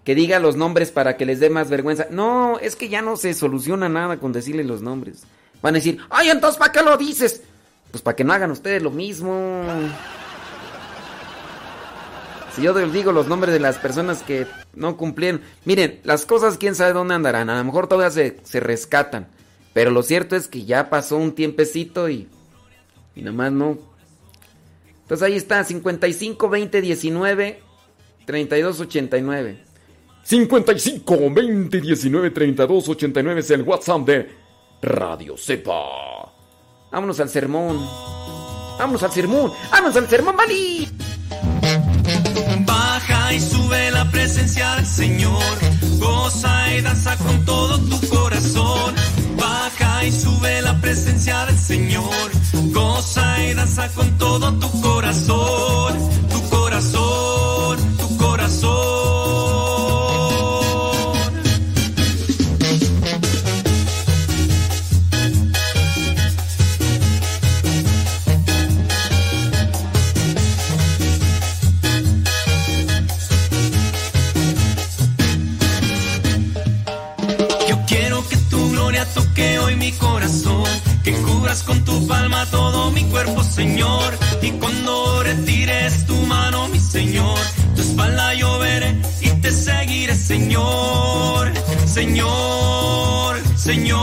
Que 0.08 0.16
diga 0.16 0.40
los 0.40 0.56
nombres 0.56 0.92
para 0.92 1.18
que 1.18 1.26
les 1.26 1.42
dé 1.42 1.50
más 1.50 1.70
vergüenza. 1.70 2.08
No, 2.10 2.60
es 2.60 2.78
que 2.78 2.88
ya 2.88 3.02
no 3.02 3.18
se 3.18 3.34
soluciona 3.34 3.90
nada 3.90 4.16
con 4.16 4.32
decirle 4.32 4.64
los 4.64 4.82
nombres. 4.82 5.24
Van 5.62 5.76
a 5.76 5.80
decir, 5.80 6.00
ay, 6.10 6.30
entonces 6.30 6.58
¿para 6.58 6.72
qué 6.72 6.82
lo 6.82 6.96
dices? 6.96 7.42
Pues 7.92 8.02
para 8.02 8.16
que 8.16 8.24
no 8.24 8.32
hagan 8.32 8.50
ustedes 8.52 8.82
lo 8.82 8.90
mismo. 8.90 9.66
Si 12.56 12.62
yo 12.62 12.74
les 12.74 12.94
digo 12.94 13.12
los 13.12 13.28
nombres 13.28 13.52
de 13.52 13.60
las 13.60 13.80
personas 13.80 14.24
que 14.24 14.48
no 14.74 14.96
cumplieron. 14.96 15.42
Miren, 15.66 16.00
las 16.06 16.26
cosas 16.26 16.58
quién 16.58 16.74
sabe 16.74 16.94
dónde 16.94 17.14
andarán. 17.14 17.50
A 17.50 17.58
lo 17.58 17.66
mejor 17.66 17.88
todavía 17.88 18.10
se, 18.10 18.40
se 18.46 18.62
rescatan. 18.62 19.28
Pero 19.74 19.92
lo 19.92 20.04
cierto 20.04 20.38
es 20.38 20.48
que 20.48 20.64
ya 20.64 20.90
pasó 20.90 21.18
un 21.18 21.36
tiempecito 21.36 22.08
y, 22.08 22.30
y 23.14 23.24
nada 23.24 23.36
más 23.36 23.52
no. 23.52 23.78
Entonces 25.02 25.28
ahí 25.28 25.36
está, 25.36 25.66
55 25.66 26.48
20 26.48 26.80
19 26.80 27.60
32 28.26 28.80
89. 28.80 29.67
55 30.28 31.30
20 31.32 31.80
19 31.80 32.32
32 32.32 32.90
89 32.90 33.40
es 33.40 33.50
el 33.52 33.62
WhatsApp 33.62 34.02
de 34.02 34.30
Radio 34.82 35.38
Cepa. 35.38 36.34
Vámonos 36.92 37.18
al 37.22 37.30
sermón. 37.30 37.80
Vámonos 38.78 39.04
al 39.04 39.12
sermón. 39.14 39.54
Vámonos 39.72 39.96
al 39.96 40.10
sermón, 40.10 40.36
Vali. 40.36 40.90
Baja 42.66 43.34
y 43.36 43.40
sube 43.40 43.90
la 43.92 44.12
presencia 44.12 44.76
del 44.76 44.86
Señor. 44.86 45.56
Goza 45.98 46.76
y 46.76 46.82
danza 46.82 47.16
con 47.16 47.46
todo 47.46 47.80
tu 47.80 48.10
corazón. 48.10 48.96
Baja 49.38 50.04
y 50.04 50.12
sube 50.12 50.62
la 50.62 50.78
presencia 50.82 51.46
del 51.46 51.58
Señor. 51.58 52.32
Goza 52.74 53.46
y 53.46 53.54
danza 53.54 53.88
con 53.94 54.18
todo 54.18 54.52
tu 54.60 54.82
corazón. 54.82 55.94
Tu 56.30 56.50
corazón, 56.50 57.98
tu 57.98 58.18
corazón. 58.18 59.27
que 81.04 81.14
cubras 81.22 81.64
con 81.64 81.86
tu 81.86 82.06
palma 82.06 82.46
todo 82.48 82.92
mi 82.92 83.06
cuerpo, 83.06 83.42
Señor. 83.44 84.18
Y 84.42 84.52
cuando 84.52 85.24
retires 85.24 86.06
tu 86.06 86.16
mano, 86.24 86.68
mi 86.68 86.80
Señor, 86.80 87.40
tu 87.76 87.82
espalda 87.82 88.34
yo 88.34 88.60
veré 88.60 89.02
y 89.22 89.30
te 89.42 89.52
seguiré, 89.52 90.16
Señor, 90.16 91.54
Señor, 91.86 93.42
Señor. 93.56 93.98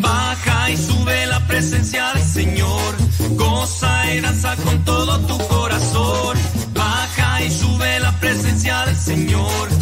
Baja 0.00 0.70
y 0.70 0.76
sube 0.76 1.26
la 1.26 1.40
presencia 1.48 2.12
del 2.14 2.22
Señor, 2.22 2.96
goza 3.30 4.14
y 4.14 4.20
danza 4.20 4.54
con 4.64 4.84
todo 4.84 5.18
tu 5.26 5.38
corazón. 5.48 6.38
Baja 6.72 7.42
y 7.42 7.50
sube 7.50 7.98
la 7.98 8.12
presencia 8.20 8.86
del 8.86 8.96
Señor 8.96 9.81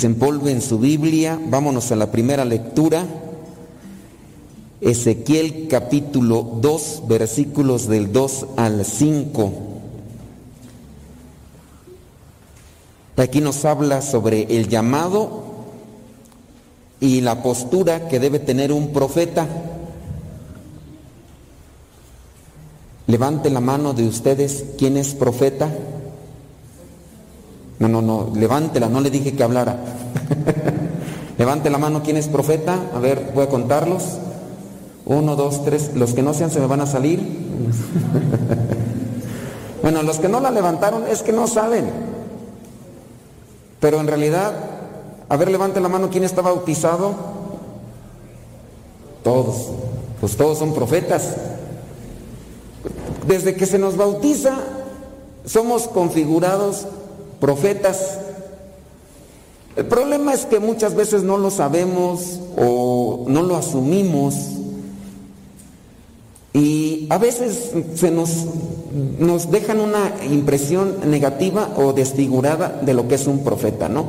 Desempolven 0.00 0.62
su 0.62 0.78
Biblia, 0.78 1.38
vámonos 1.50 1.92
a 1.92 1.96
la 1.96 2.10
primera 2.10 2.46
lectura. 2.46 3.04
Ezequiel 4.80 5.68
capítulo 5.68 6.40
2, 6.58 7.02
versículos 7.06 7.86
del 7.86 8.10
2 8.10 8.46
al 8.56 8.86
5. 8.86 9.52
Aquí 13.18 13.42
nos 13.42 13.62
habla 13.66 14.00
sobre 14.00 14.44
el 14.56 14.68
llamado 14.68 15.42
y 16.98 17.20
la 17.20 17.42
postura 17.42 18.08
que 18.08 18.18
debe 18.18 18.38
tener 18.38 18.72
un 18.72 18.94
profeta. 18.94 19.46
Levante 23.06 23.50
la 23.50 23.60
mano 23.60 23.92
de 23.92 24.08
ustedes, 24.08 24.64
¿quién 24.78 24.96
es 24.96 25.12
profeta? 25.12 25.70
No, 27.80 27.88
no, 27.88 28.02
no, 28.02 28.30
levántela, 28.36 28.90
no 28.90 29.00
le 29.00 29.10
dije 29.10 29.34
que 29.34 29.42
hablara. 29.42 29.76
Levante 31.38 31.70
la 31.70 31.78
mano, 31.78 32.02
¿quién 32.02 32.18
es 32.18 32.28
profeta? 32.28 32.78
A 32.94 32.98
ver, 32.98 33.32
voy 33.34 33.44
a 33.44 33.48
contarlos. 33.48 34.18
Uno, 35.06 35.34
dos, 35.34 35.64
tres. 35.64 35.92
Los 35.94 36.12
que 36.12 36.22
no 36.22 36.34
sean 36.34 36.50
se 36.50 36.60
me 36.60 36.66
van 36.66 36.82
a 36.82 36.86
salir. 36.86 37.20
bueno, 39.82 40.02
los 40.02 40.18
que 40.18 40.28
no 40.28 40.40
la 40.40 40.50
levantaron 40.50 41.04
es 41.08 41.22
que 41.22 41.32
no 41.32 41.46
saben. 41.46 41.90
Pero 43.80 43.98
en 43.98 44.08
realidad, 44.08 44.52
a 45.30 45.36
ver, 45.38 45.50
levante 45.50 45.80
la 45.80 45.88
mano, 45.88 46.10
¿quién 46.10 46.24
está 46.24 46.42
bautizado? 46.42 47.14
Todos. 49.24 49.70
Pues 50.20 50.36
todos 50.36 50.58
son 50.58 50.74
profetas. 50.74 51.34
Desde 53.26 53.54
que 53.54 53.64
se 53.64 53.78
nos 53.78 53.96
bautiza, 53.96 54.52
somos 55.46 55.88
configurados 55.88 56.86
profetas. 57.40 58.18
El 59.76 59.86
problema 59.86 60.34
es 60.34 60.46
que 60.46 60.60
muchas 60.60 60.94
veces 60.94 61.22
no 61.22 61.38
lo 61.38 61.50
sabemos 61.50 62.40
o 62.56 63.24
no 63.28 63.42
lo 63.42 63.56
asumimos 63.56 64.34
y 66.52 67.06
a 67.10 67.18
veces 67.18 67.72
se 67.94 68.10
nos, 68.10 68.46
nos 69.18 69.50
dejan 69.50 69.80
una 69.80 70.12
impresión 70.28 70.96
negativa 71.08 71.74
o 71.76 71.92
desfigurada 71.92 72.80
de 72.82 72.92
lo 72.92 73.06
que 73.06 73.14
es 73.14 73.26
un 73.26 73.44
profeta, 73.44 73.88
¿no? 73.88 74.06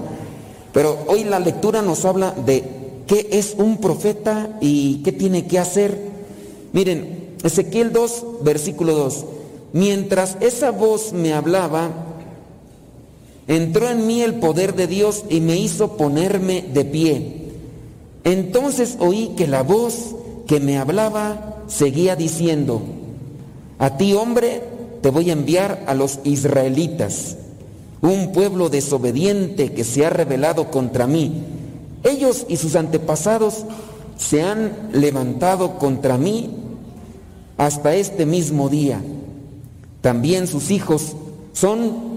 Pero 0.73 0.97
hoy 1.07 1.23
la 1.23 1.39
lectura 1.39 1.81
nos 1.81 2.03
habla 2.05 2.31
de 2.31 2.63
qué 3.05 3.29
es 3.31 3.55
un 3.57 3.77
profeta 3.77 4.57
y 4.59 5.03
qué 5.03 5.11
tiene 5.11 5.45
que 5.45 5.59
hacer. 5.59 5.97
Miren, 6.73 7.35
Ezequiel 7.43 7.91
2, 7.91 8.25
versículo 8.43 8.95
2. 8.95 9.25
Mientras 9.73 10.37
esa 10.39 10.71
voz 10.71 11.13
me 11.13 11.33
hablaba, 11.33 11.91
entró 13.51 13.89
en 13.89 14.07
mí 14.07 14.21
el 14.21 14.35
poder 14.35 14.75
de 14.75 14.87
Dios 14.87 15.25
y 15.29 15.41
me 15.41 15.57
hizo 15.57 15.97
ponerme 15.97 16.61
de 16.61 16.85
pie. 16.85 17.51
Entonces 18.23 18.95
oí 18.99 19.33
que 19.35 19.45
la 19.45 19.61
voz 19.61 20.15
que 20.47 20.61
me 20.61 20.77
hablaba 20.77 21.57
seguía 21.67 22.15
diciendo, 22.15 22.81
a 23.77 23.97
ti 23.97 24.13
hombre 24.13 24.63
te 25.01 25.09
voy 25.09 25.29
a 25.29 25.33
enviar 25.33 25.83
a 25.87 25.93
los 25.93 26.19
israelitas, 26.23 27.35
un 28.01 28.31
pueblo 28.31 28.69
desobediente 28.69 29.73
que 29.73 29.83
se 29.83 30.05
ha 30.05 30.09
rebelado 30.09 30.71
contra 30.71 31.05
mí. 31.05 31.43
Ellos 32.03 32.45
y 32.47 32.55
sus 32.55 32.77
antepasados 32.77 33.65
se 34.17 34.43
han 34.43 34.91
levantado 34.93 35.77
contra 35.77 36.17
mí 36.17 36.51
hasta 37.57 37.95
este 37.95 38.25
mismo 38.25 38.69
día. 38.69 39.01
También 39.99 40.47
sus 40.47 40.71
hijos 40.71 41.17
son 41.51 42.11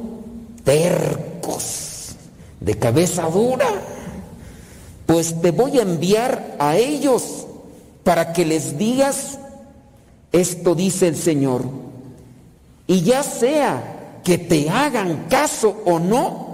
tercos, 0.65 1.24
de 2.61 2.79
cabeza 2.79 3.29
dura, 3.29 3.69
pues 5.07 5.41
te 5.41 5.51
voy 5.51 5.79
a 5.79 5.83
enviar 5.83 6.57
a 6.59 6.77
ellos 6.77 7.47
para 8.03 8.33
que 8.33 8.45
les 8.45 8.79
digas, 8.79 9.39
esto 10.33 10.75
dice 10.75 11.09
el 11.09 11.17
Señor, 11.17 11.65
y 12.87 13.03
ya 13.03 13.23
sea 13.23 14.21
que 14.25 14.39
te 14.39 14.71
hagan 14.71 15.27
caso 15.29 15.77
o 15.85 15.99
no, 15.99 16.45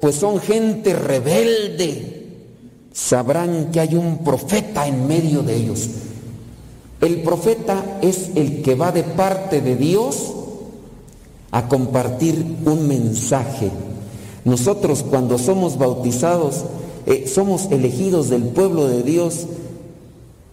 pues 0.00 0.16
son 0.16 0.40
gente 0.40 0.94
rebelde, 0.94 2.28
sabrán 2.92 3.70
que 3.72 3.80
hay 3.80 3.94
un 3.94 4.18
profeta 4.18 4.86
en 4.86 5.06
medio 5.06 5.42
de 5.42 5.56
ellos. 5.56 5.88
El 7.00 7.22
profeta 7.22 7.98
es 8.02 8.30
el 8.34 8.62
que 8.62 8.74
va 8.74 8.92
de 8.92 9.02
parte 9.02 9.60
de 9.60 9.76
Dios 9.76 10.34
a 11.50 11.68
compartir 11.68 12.58
un 12.64 12.86
mensaje. 12.88 13.70
Nosotros 14.44 15.04
cuando 15.08 15.38
somos 15.38 15.78
bautizados 15.78 16.64
eh, 17.06 17.26
somos 17.26 17.70
elegidos 17.70 18.28
del 18.28 18.42
pueblo 18.44 18.86
de 18.86 19.02
Dios 19.02 19.46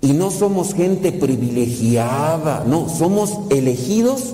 y 0.02 0.14
no 0.14 0.32
somos 0.32 0.74
gente 0.74 1.12
privilegiada, 1.12 2.64
no, 2.66 2.88
somos 2.90 3.40
elegidos 3.50 4.34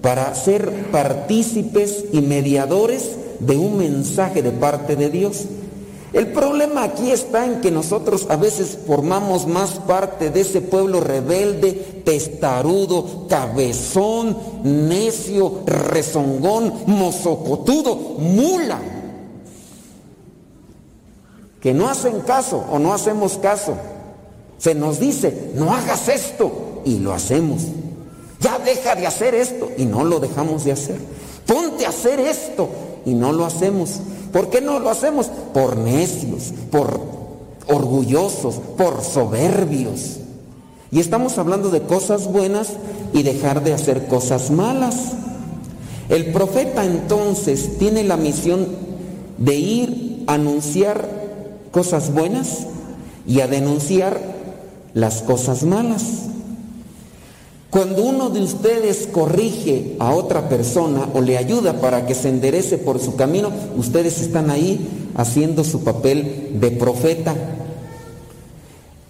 para 0.00 0.34
ser 0.34 0.90
partícipes 0.92 2.04
y 2.12 2.20
mediadores 2.20 3.16
de 3.40 3.56
un 3.56 3.78
mensaje 3.78 4.42
de 4.42 4.50
parte 4.50 4.96
de 4.96 5.10
Dios. 5.10 5.46
El 6.12 6.32
problema 6.32 6.84
aquí 6.84 7.10
está 7.10 7.44
en 7.44 7.60
que 7.60 7.70
nosotros 7.70 8.26
a 8.30 8.36
veces 8.36 8.78
formamos 8.86 9.46
más 9.46 9.72
parte 9.80 10.30
de 10.30 10.40
ese 10.40 10.62
pueblo 10.62 11.00
rebelde, 11.00 12.02
testarudo, 12.04 13.26
cabezón, 13.28 14.36
necio, 14.64 15.60
rezongón, 15.66 16.72
mozocotudo, 16.86 17.94
mula, 18.18 18.80
que 21.60 21.74
no 21.74 21.90
hacen 21.90 22.20
caso 22.20 22.64
o 22.70 22.78
no 22.78 22.94
hacemos 22.94 23.36
caso. 23.36 23.76
Se 24.56 24.74
nos 24.74 24.98
dice, 24.98 25.52
no 25.54 25.74
hagas 25.74 26.08
esto 26.08 26.80
y 26.84 26.98
lo 26.98 27.12
hacemos. 27.12 27.62
Ya 28.40 28.58
deja 28.58 28.94
de 28.94 29.06
hacer 29.06 29.34
esto 29.34 29.70
y 29.76 29.84
no 29.84 30.04
lo 30.04 30.20
dejamos 30.20 30.64
de 30.64 30.72
hacer. 30.72 30.98
Ponte 31.46 31.84
a 31.84 31.90
hacer 31.90 32.18
esto 32.20 32.68
y 33.04 33.12
no 33.14 33.32
lo 33.32 33.44
hacemos. 33.44 34.00
¿Por 34.32 34.50
qué 34.50 34.60
no 34.60 34.78
lo 34.78 34.90
hacemos? 34.90 35.26
Por 35.54 35.76
necios, 35.76 36.52
por 36.70 37.00
orgullosos, 37.66 38.56
por 38.76 39.02
soberbios. 39.02 40.18
Y 40.90 41.00
estamos 41.00 41.38
hablando 41.38 41.70
de 41.70 41.82
cosas 41.82 42.30
buenas 42.30 42.68
y 43.12 43.22
dejar 43.22 43.62
de 43.62 43.74
hacer 43.74 44.06
cosas 44.06 44.50
malas. 44.50 45.12
El 46.08 46.32
profeta 46.32 46.84
entonces 46.84 47.78
tiene 47.78 48.04
la 48.04 48.16
misión 48.16 48.66
de 49.36 49.56
ir 49.56 50.24
a 50.26 50.34
anunciar 50.34 51.08
cosas 51.70 52.12
buenas 52.12 52.66
y 53.26 53.40
a 53.40 53.46
denunciar 53.46 54.18
las 54.94 55.22
cosas 55.22 55.64
malas. 55.64 56.02
Cuando 57.70 58.02
uno 58.02 58.30
de 58.30 58.40
ustedes 58.40 59.08
corrige 59.12 59.96
a 59.98 60.12
otra 60.12 60.48
persona 60.48 61.08
o 61.12 61.20
le 61.20 61.36
ayuda 61.36 61.80
para 61.80 62.06
que 62.06 62.14
se 62.14 62.30
enderece 62.30 62.78
por 62.78 62.98
su 62.98 63.14
camino, 63.14 63.50
ustedes 63.76 64.20
están 64.20 64.50
ahí 64.50 65.10
haciendo 65.14 65.64
su 65.64 65.84
papel 65.84 66.52
de 66.54 66.70
profeta. 66.70 67.34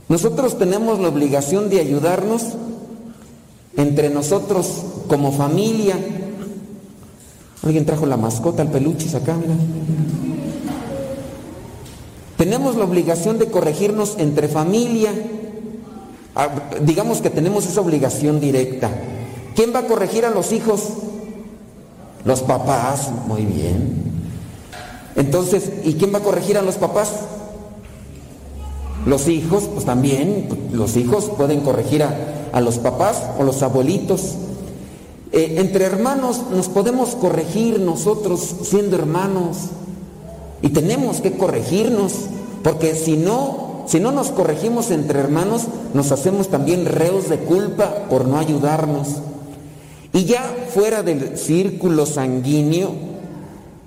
Nosotros 0.08 0.58
tenemos 0.58 0.98
la 0.98 1.08
obligación 1.08 1.70
de 1.70 1.80
ayudarnos 1.80 2.42
entre 3.76 4.10
nosotros 4.10 4.66
como 5.06 5.30
familia. 5.30 5.96
Alguien 7.62 7.86
trajo 7.86 8.06
la 8.06 8.16
mascota, 8.16 8.62
el 8.62 8.68
peluche 8.68 9.16
acá, 9.16 9.36
mira. 9.36 9.54
Tenemos 12.36 12.76
la 12.76 12.84
obligación 12.84 13.38
de 13.38 13.46
corregirnos 13.46 14.14
entre 14.18 14.48
familia. 14.48 15.12
Ah, 16.34 16.48
Digamos 16.82 17.20
que 17.20 17.30
tenemos 17.30 17.66
esa 17.66 17.80
obligación 17.80 18.40
directa. 18.40 18.90
¿Quién 19.54 19.74
va 19.74 19.80
a 19.80 19.86
corregir 19.86 20.24
a 20.24 20.30
los 20.30 20.52
hijos? 20.52 20.82
Los 22.24 22.42
papás, 22.42 23.10
muy 23.26 23.44
bien. 23.44 24.08
Entonces, 25.16 25.72
¿y 25.84 25.94
quién 25.94 26.14
va 26.14 26.18
a 26.18 26.22
corregir 26.22 26.58
a 26.58 26.62
los 26.62 26.76
papás? 26.76 27.10
Los 29.06 29.28
hijos, 29.28 29.64
pues 29.72 29.84
también, 29.84 30.48
los 30.72 30.96
hijos 30.96 31.30
pueden 31.36 31.60
corregir 31.60 32.02
a, 32.02 32.14
a 32.52 32.60
los 32.60 32.78
papás 32.78 33.22
o 33.38 33.42
los 33.42 33.62
abuelitos. 33.62 34.34
Eh, 35.32 35.56
entre 35.58 35.84
hermanos 35.84 36.42
nos 36.50 36.68
podemos 36.68 37.14
corregir 37.14 37.80
nosotros 37.80 38.40
siendo 38.62 38.96
hermanos 38.96 39.56
y 40.62 40.70
tenemos 40.70 41.20
que 41.20 41.32
corregirnos, 41.32 42.12
porque 42.64 42.94
si 42.94 43.16
no, 43.16 43.67
si 43.88 44.00
no 44.00 44.12
nos 44.12 44.28
corregimos 44.28 44.90
entre 44.90 45.18
hermanos, 45.18 45.62
nos 45.94 46.12
hacemos 46.12 46.48
también 46.48 46.84
reos 46.84 47.30
de 47.30 47.38
culpa 47.38 48.04
por 48.10 48.26
no 48.26 48.36
ayudarnos. 48.36 49.08
Y 50.12 50.26
ya 50.26 50.42
fuera 50.74 51.02
del 51.02 51.38
círculo 51.38 52.04
sanguíneo, 52.04 52.90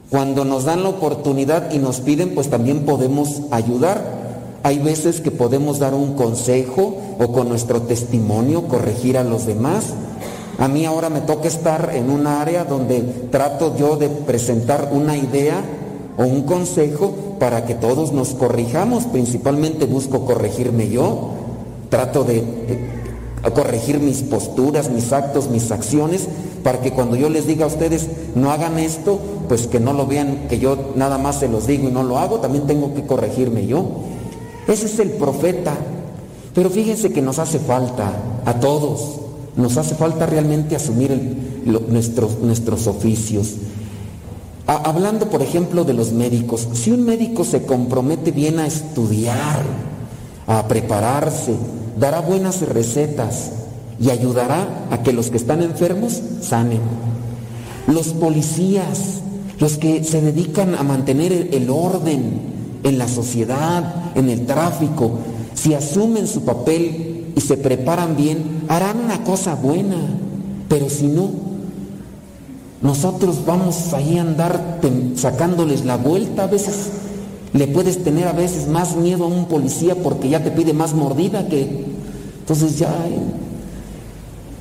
cuando 0.10 0.44
nos 0.44 0.66
dan 0.66 0.82
la 0.82 0.90
oportunidad 0.90 1.72
y 1.72 1.78
nos 1.78 2.02
piden, 2.02 2.34
pues 2.34 2.50
también 2.50 2.84
podemos 2.84 3.44
ayudar. 3.52 4.22
Hay 4.64 4.80
veces 4.80 5.22
que 5.22 5.30
podemos 5.30 5.78
dar 5.78 5.94
un 5.94 6.16
consejo 6.16 6.98
o 7.20 7.32
con 7.32 7.48
nuestro 7.48 7.84
testimonio 7.84 8.68
corregir 8.68 9.20
a 9.20 9.24
los 9.24 9.46
demás. 9.46 9.94
A 10.58 10.68
mí 10.68 10.84
ahora 10.86 11.12
me 11.12 11.22
toca 11.22 11.48
estar 11.48 11.92
en 11.94 12.10
un 12.10 12.26
área 12.26 12.66
donde 12.66 13.02
trato 13.30 13.78
yo 13.78 13.98
de 13.98 14.10
presentar 14.10 14.90
una 14.92 15.16
idea 15.16 15.62
o 16.18 16.24
un 16.24 16.42
consejo 16.42 17.31
para 17.42 17.66
que 17.66 17.74
todos 17.74 18.14
nos 18.14 18.36
corrijamos. 18.36 19.06
Principalmente 19.06 19.86
busco 19.86 20.28
corregirme 20.28 20.90
yo. 20.90 21.32
Trato 21.90 22.24
de 22.24 22.44
corregir 23.56 24.00
mis 24.00 24.22
posturas, 24.22 24.92
mis 24.92 25.12
actos, 25.12 25.50
mis 25.50 25.72
acciones, 25.72 26.28
para 26.64 26.82
que 26.82 26.92
cuando 26.92 27.16
yo 27.16 27.30
les 27.30 27.48
diga 27.48 27.66
a 27.66 27.68
ustedes 27.68 28.08
no 28.36 28.52
hagan 28.52 28.78
esto, 28.78 29.20
pues 29.50 29.66
que 29.66 29.80
no 29.80 29.92
lo 29.92 30.06
vean, 30.06 30.46
que 30.50 30.60
yo 30.60 30.94
nada 30.96 31.18
más 31.18 31.40
se 31.40 31.48
los 31.48 31.66
digo 31.66 31.90
y 31.90 31.92
no 31.92 32.04
lo 32.04 32.20
hago, 32.20 32.42
también 32.42 32.68
tengo 32.68 32.94
que 32.94 33.08
corregirme 33.08 33.66
yo. 33.66 33.86
Ese 34.68 34.86
es 34.86 35.00
el 35.00 35.10
profeta. 35.10 35.74
Pero 36.54 36.70
fíjense 36.70 37.12
que 37.12 37.24
nos 37.24 37.40
hace 37.40 37.58
falta 37.58 38.14
a 38.46 38.60
todos, 38.60 39.16
nos 39.56 39.78
hace 39.78 39.96
falta 39.96 40.28
realmente 40.28 40.76
asumir 40.76 41.64
nuestros, 41.90 42.38
nuestros 42.38 42.86
oficios. 42.86 43.56
Hablando, 44.78 45.30
por 45.30 45.42
ejemplo, 45.42 45.84
de 45.84 45.94
los 45.94 46.14
médicos, 46.14 46.66
si 46.72 46.92
un 46.92 47.04
médico 47.04 47.44
se 47.44 47.64
compromete 47.66 48.32
bien 48.32 48.58
a 48.58 48.68
estudiar, 48.68 49.62
a 50.48 50.66
prepararse, 50.70 51.56
dará 52.00 52.22
buenas 52.22 52.62
recetas 52.62 53.52
y 54.00 54.12
ayudará 54.12 54.88
a 54.90 55.04
que 55.04 55.12
los 55.12 55.30
que 55.30 55.36
están 55.36 55.62
enfermos 55.62 56.22
sanen. 56.40 56.80
Los 57.88 58.14
policías, 58.14 59.20
los 59.60 59.78
que 59.78 60.06
se 60.06 60.22
dedican 60.22 60.76
a 60.76 60.84
mantener 60.84 61.50
el 61.52 61.70
orden 61.70 62.80
en 62.84 62.98
la 62.98 63.10
sociedad, 63.10 64.14
en 64.16 64.30
el 64.30 64.46
tráfico, 64.46 65.20
si 65.54 65.74
asumen 65.74 66.28
su 66.28 66.46
papel 66.46 67.34
y 67.36 67.42
se 67.42 67.58
preparan 67.58 68.16
bien, 68.16 68.64
harán 68.70 69.02
una 69.02 69.26
cosa 69.26 69.56
buena. 69.56 69.98
Pero 70.70 70.90
si 70.90 71.08
no, 71.08 71.51
nosotros 72.82 73.46
vamos 73.46 73.94
ahí 73.94 74.18
a 74.18 74.22
andar 74.22 74.80
sacándoles 75.16 75.86
la 75.86 75.98
vuelta. 75.98 76.44
A 76.44 76.48
veces 76.48 76.90
le 77.54 77.68
puedes 77.68 78.04
tener 78.04 78.28
a 78.28 78.34
veces 78.34 78.68
más 78.68 78.96
miedo 78.96 79.26
a 79.26 79.28
un 79.28 79.46
policía 79.46 79.96
porque 79.96 80.30
ya 80.30 80.44
te 80.44 80.52
pide 80.52 80.74
más 80.74 80.94
mordida 80.94 81.48
que... 81.48 81.86
Entonces 82.40 82.80
ya... 82.80 82.90
eh, 83.08 83.20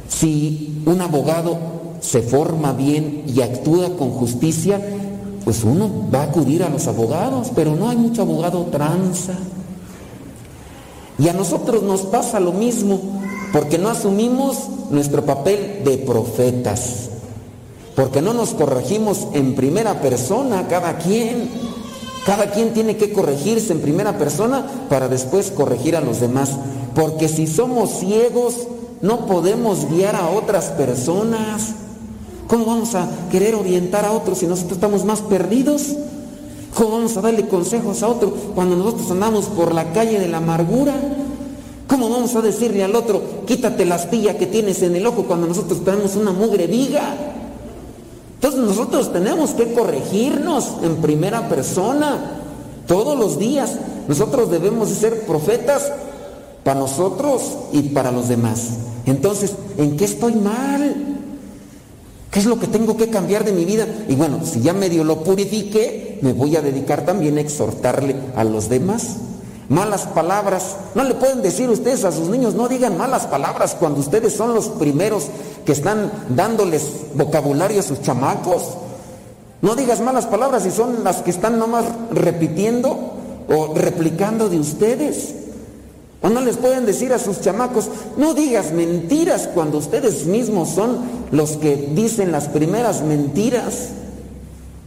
si 0.08 0.82
un 0.84 1.00
abogado 1.00 1.56
se 2.00 2.20
forma 2.20 2.72
bien 2.72 3.24
y 3.26 3.40
actúa 3.40 3.96
con 3.96 4.10
justicia, 4.10 4.80
pues 5.44 5.64
uno 5.64 5.90
va 6.12 6.22
a 6.22 6.24
acudir 6.24 6.62
a 6.62 6.68
los 6.68 6.86
abogados, 6.88 7.50
pero 7.54 7.76
no 7.76 7.88
hay 7.88 7.96
mucho 7.96 8.22
abogado 8.22 8.66
tranza. 8.66 9.34
Y 11.18 11.28
a 11.28 11.32
nosotros 11.32 11.82
nos 11.82 12.02
pasa 12.02 12.40
lo 12.40 12.52
mismo, 12.52 13.00
porque 13.52 13.78
no 13.78 13.88
asumimos 13.88 14.58
nuestro 14.90 15.24
papel 15.24 15.82
de 15.84 15.98
profetas, 15.98 17.09
porque 17.94 18.22
no 18.22 18.32
nos 18.32 18.50
corregimos 18.50 19.28
en 19.32 19.54
primera 19.54 20.00
persona 20.00 20.68
cada 20.68 20.98
quien. 20.98 21.48
Cada 22.26 22.50
quien 22.50 22.74
tiene 22.74 22.96
que 22.96 23.12
corregirse 23.12 23.72
en 23.72 23.80
primera 23.80 24.18
persona 24.18 24.66
para 24.88 25.08
después 25.08 25.50
corregir 25.50 25.96
a 25.96 26.02
los 26.02 26.20
demás, 26.20 26.50
porque 26.94 27.28
si 27.28 27.46
somos 27.46 27.90
ciegos 27.98 28.66
no 29.00 29.26
podemos 29.26 29.88
guiar 29.90 30.16
a 30.16 30.28
otras 30.28 30.66
personas. 30.66 31.74
¿Cómo 32.46 32.66
vamos 32.66 32.94
a 32.94 33.08
querer 33.30 33.54
orientar 33.54 34.04
a 34.04 34.12
otros 34.12 34.38
si 34.38 34.46
nosotros 34.46 34.74
estamos 34.74 35.04
más 35.04 35.20
perdidos? 35.20 35.94
¿Cómo 36.74 36.92
vamos 36.92 37.16
a 37.16 37.20
darle 37.20 37.48
consejos 37.48 38.02
a 38.02 38.08
otro 38.08 38.30
cuando 38.54 38.76
nosotros 38.76 39.10
andamos 39.10 39.46
por 39.46 39.74
la 39.74 39.92
calle 39.92 40.18
de 40.18 40.28
la 40.28 40.38
amargura? 40.38 40.94
¿Cómo 41.86 42.08
vamos 42.08 42.34
a 42.36 42.42
decirle 42.42 42.84
al 42.84 42.94
otro, 42.94 43.22
quítate 43.46 43.84
la 43.84 43.96
astilla 43.96 44.36
que 44.36 44.46
tienes 44.46 44.82
en 44.82 44.94
el 44.94 45.06
ojo 45.06 45.24
cuando 45.24 45.46
nosotros 45.46 45.84
tenemos 45.84 46.16
una 46.16 46.32
mugre 46.32 46.66
viga? 46.66 47.16
Entonces 48.40 48.60
nosotros 48.62 49.12
tenemos 49.12 49.50
que 49.50 49.74
corregirnos 49.74 50.76
en 50.82 50.96
primera 50.96 51.50
persona 51.50 52.40
todos 52.86 53.18
los 53.18 53.38
días. 53.38 53.72
Nosotros 54.08 54.50
debemos 54.50 54.88
de 54.88 54.94
ser 54.94 55.26
profetas 55.26 55.92
para 56.64 56.80
nosotros 56.80 57.42
y 57.70 57.82
para 57.90 58.10
los 58.10 58.28
demás. 58.28 58.78
Entonces, 59.04 59.52
¿en 59.76 59.94
qué 59.98 60.06
estoy 60.06 60.36
mal? 60.36 61.18
¿Qué 62.30 62.38
es 62.38 62.46
lo 62.46 62.58
que 62.58 62.66
tengo 62.66 62.96
que 62.96 63.10
cambiar 63.10 63.44
de 63.44 63.52
mi 63.52 63.66
vida? 63.66 63.86
Y 64.08 64.14
bueno, 64.14 64.40
si 64.42 64.62
ya 64.62 64.72
medio 64.72 65.04
lo 65.04 65.22
purifiqué, 65.22 66.18
me 66.22 66.32
voy 66.32 66.56
a 66.56 66.62
dedicar 66.62 67.04
también 67.04 67.36
a 67.36 67.42
exhortarle 67.42 68.16
a 68.36 68.44
los 68.44 68.70
demás. 68.70 69.16
Malas 69.68 70.06
palabras. 70.06 70.76
No 70.94 71.04
le 71.04 71.12
pueden 71.14 71.42
decir 71.42 71.68
ustedes 71.68 72.04
a 72.04 72.12
sus 72.12 72.28
niños, 72.30 72.54
no 72.54 72.68
digan 72.68 72.96
malas 72.96 73.26
palabras 73.26 73.76
cuando 73.78 74.00
ustedes 74.00 74.32
son 74.32 74.54
los 74.54 74.68
primeros 74.68 75.26
que 75.64 75.72
están 75.72 76.10
dándoles 76.28 76.82
vocabulario 77.14 77.80
a 77.80 77.84
sus 77.84 78.02
chamacos. 78.02 78.62
No 79.62 79.76
digas 79.76 80.00
malas 80.00 80.26
palabras 80.26 80.62
si 80.62 80.70
son 80.70 81.04
las 81.04 81.22
que 81.22 81.30
están 81.30 81.58
nomás 81.58 81.84
repitiendo 82.10 83.14
o 83.48 83.74
replicando 83.74 84.48
de 84.48 84.58
ustedes. 84.58 85.34
O 86.22 86.28
no 86.28 86.40
les 86.40 86.56
pueden 86.56 86.84
decir 86.84 87.12
a 87.12 87.18
sus 87.18 87.40
chamacos, 87.40 87.88
no 88.16 88.34
digas 88.34 88.72
mentiras 88.72 89.48
cuando 89.52 89.78
ustedes 89.78 90.26
mismos 90.26 90.68
son 90.70 90.98
los 91.30 91.52
que 91.52 91.76
dicen 91.94 92.30
las 92.30 92.48
primeras 92.48 93.02
mentiras. 93.02 93.88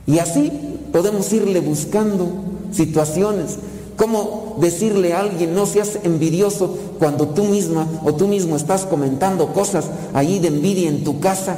Y 0.05 0.19
así 0.19 0.51
podemos 0.91 1.31
irle 1.33 1.59
buscando 1.59 2.27
situaciones. 2.71 3.57
¿Cómo 3.97 4.57
decirle 4.59 5.13
a 5.13 5.19
alguien 5.19 5.53
no 5.53 5.65
seas 5.65 5.99
envidioso 6.03 6.77
cuando 6.99 7.27
tú 7.29 7.43
misma 7.43 7.87
o 8.03 8.13
tú 8.13 8.27
mismo 8.27 8.55
estás 8.55 8.85
comentando 8.85 9.53
cosas 9.53 9.85
allí 10.13 10.39
de 10.39 10.47
envidia 10.47 10.89
en 10.89 11.03
tu 11.03 11.19
casa? 11.19 11.57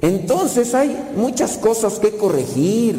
Entonces 0.00 0.74
hay 0.74 1.10
muchas 1.16 1.58
cosas 1.58 1.98
que 1.98 2.16
corregir 2.16 2.96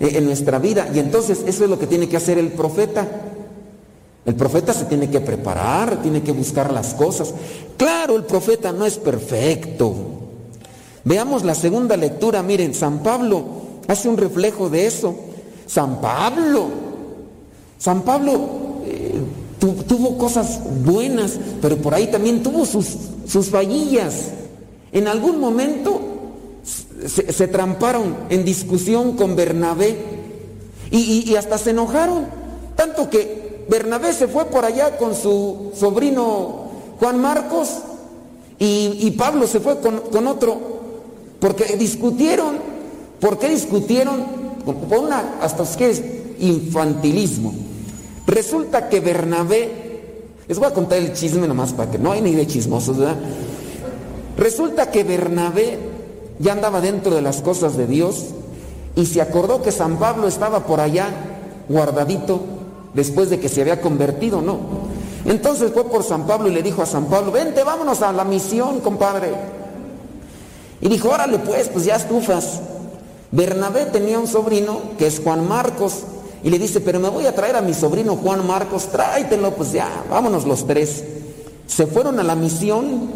eh, 0.00 0.12
en 0.14 0.24
nuestra 0.24 0.58
vida 0.58 0.88
y 0.94 0.98
entonces 0.98 1.42
eso 1.46 1.64
es 1.64 1.70
lo 1.70 1.78
que 1.78 1.86
tiene 1.86 2.08
que 2.08 2.16
hacer 2.16 2.38
el 2.38 2.52
profeta. 2.52 3.06
El 4.24 4.34
profeta 4.34 4.74
se 4.74 4.84
tiene 4.84 5.08
que 5.08 5.20
preparar, 5.20 6.02
tiene 6.02 6.22
que 6.22 6.32
buscar 6.32 6.72
las 6.72 6.94
cosas. 6.94 7.32
Claro, 7.76 8.16
el 8.16 8.24
profeta 8.24 8.72
no 8.72 8.84
es 8.84 8.98
perfecto. 8.98 9.94
Veamos 11.04 11.44
la 11.44 11.54
segunda 11.54 11.96
lectura, 11.96 12.42
miren, 12.42 12.74
San 12.74 13.02
Pablo 13.02 13.42
hace 13.86 14.08
un 14.08 14.18
reflejo 14.18 14.68
de 14.68 14.86
eso. 14.86 15.14
San 15.66 16.00
Pablo, 16.00 16.68
San 17.78 18.02
Pablo 18.02 18.40
eh, 18.86 19.20
tu- 19.60 19.82
tuvo 19.84 20.18
cosas 20.18 20.60
buenas, 20.84 21.38
pero 21.62 21.76
por 21.76 21.94
ahí 21.94 22.08
también 22.08 22.42
tuvo 22.42 22.66
sus, 22.66 22.86
sus 23.26 23.48
fallillas. 23.48 24.30
En 24.92 25.06
algún 25.08 25.38
momento 25.38 26.00
se, 27.06 27.48
tramparon 27.48 28.16
en 28.30 28.44
discusión 28.44 29.12
con 29.16 29.36
Bernabé 29.36 29.96
y, 30.90 30.98
y- 30.98 31.30
y 31.30 31.36
hasta 31.36 31.58
se 31.58 31.70
enojaron, 31.70 32.26
tanto 32.76 33.08
que 33.10 33.64
Bernabé 33.68 34.12
se 34.12 34.28
fue 34.28 34.46
por 34.46 34.64
allá 34.64 34.96
con 34.96 35.14
su 35.14 35.72
sobrino 35.74 36.68
Juan 36.98 37.20
Marcos 37.20 37.68
y, 38.58 38.96
y 39.00 39.10
Pablo 39.12 39.46
se 39.46 39.60
fue 39.60 39.78
con, 39.80 40.00
con 40.10 40.26
otro, 40.26 40.58
porque 41.38 41.76
discutieron. 41.76 42.56
¿Por 43.20 43.38
qué 43.38 43.48
discutieron? 43.48 44.22
Por 44.64 44.76
una, 44.98 45.38
hasta 45.42 45.64
que 45.76 45.90
es 45.90 46.02
infantilismo. 46.38 47.52
Resulta 48.28 48.90
que 48.90 49.00
Bernabé, 49.00 50.04
les 50.46 50.58
voy 50.58 50.68
a 50.68 50.74
contar 50.74 50.98
el 50.98 51.14
chisme 51.14 51.48
nomás 51.48 51.72
para 51.72 51.90
que 51.90 51.98
no 51.98 52.12
hay 52.12 52.20
ni 52.20 52.34
de 52.34 52.46
chismosos, 52.46 52.98
¿verdad? 52.98 53.16
Resulta 54.36 54.90
que 54.90 55.02
Bernabé 55.02 55.78
ya 56.38 56.52
andaba 56.52 56.82
dentro 56.82 57.14
de 57.14 57.22
las 57.22 57.40
cosas 57.40 57.78
de 57.78 57.86
Dios 57.86 58.26
y 58.96 59.06
se 59.06 59.22
acordó 59.22 59.62
que 59.62 59.72
San 59.72 59.96
Pablo 59.96 60.28
estaba 60.28 60.66
por 60.66 60.78
allá 60.78 61.08
guardadito 61.70 62.42
después 62.92 63.30
de 63.30 63.40
que 63.40 63.48
se 63.48 63.62
había 63.62 63.80
convertido, 63.80 64.42
no. 64.42 64.58
Entonces 65.24 65.72
fue 65.72 65.84
por 65.84 66.02
San 66.02 66.26
Pablo 66.26 66.48
y 66.48 66.52
le 66.52 66.62
dijo 66.62 66.82
a 66.82 66.86
San 66.86 67.06
Pablo, 67.06 67.32
vente, 67.32 67.64
vámonos 67.64 68.02
a 68.02 68.12
la 68.12 68.24
misión, 68.24 68.80
compadre. 68.80 69.32
Y 70.82 70.88
dijo, 70.90 71.08
órale 71.08 71.38
pues, 71.38 71.70
pues 71.70 71.86
ya 71.86 71.96
estufas. 71.96 72.60
Bernabé 73.32 73.86
tenía 73.86 74.18
un 74.18 74.26
sobrino 74.26 74.80
que 74.98 75.06
es 75.06 75.18
Juan 75.18 75.48
Marcos. 75.48 76.02
Y 76.42 76.50
le 76.50 76.58
dice, 76.58 76.80
pero 76.80 77.00
me 77.00 77.08
voy 77.08 77.26
a 77.26 77.34
traer 77.34 77.56
a 77.56 77.62
mi 77.62 77.74
sobrino 77.74 78.16
Juan 78.16 78.46
Marcos, 78.46 78.86
tráetelo, 78.86 79.54
pues 79.54 79.72
ya, 79.72 80.04
vámonos 80.08 80.46
los 80.46 80.66
tres. 80.66 81.04
Se 81.66 81.86
fueron 81.86 82.20
a 82.20 82.22
la 82.22 82.34
misión 82.34 83.10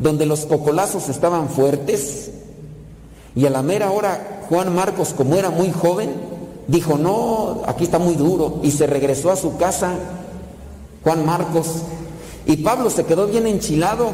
donde 0.00 0.26
los 0.26 0.46
cocolazos 0.46 1.08
estaban 1.08 1.48
fuertes. 1.48 2.30
Y 3.34 3.46
a 3.46 3.50
la 3.50 3.62
mera 3.62 3.90
hora 3.90 4.44
Juan 4.48 4.74
Marcos, 4.74 5.14
como 5.16 5.36
era 5.36 5.50
muy 5.50 5.70
joven, 5.70 6.10
dijo, 6.66 6.96
no, 6.98 7.62
aquí 7.66 7.84
está 7.84 7.98
muy 7.98 8.14
duro. 8.14 8.60
Y 8.62 8.70
se 8.70 8.86
regresó 8.86 9.30
a 9.30 9.36
su 9.36 9.56
casa 9.56 9.94
Juan 11.04 11.26
Marcos. 11.26 11.66
Y 12.46 12.58
Pablo 12.58 12.90
se 12.90 13.04
quedó 13.04 13.26
bien 13.26 13.46
enchilado. 13.46 14.10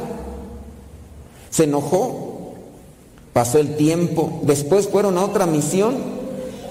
Se 1.51 1.65
enojó. 1.65 2.55
Pasó 3.33 3.59
el 3.59 3.77
tiempo. 3.77 4.41
Después 4.43 4.89
fueron 4.89 5.19
a 5.19 5.25
otra 5.25 5.47
misión. 5.47 5.95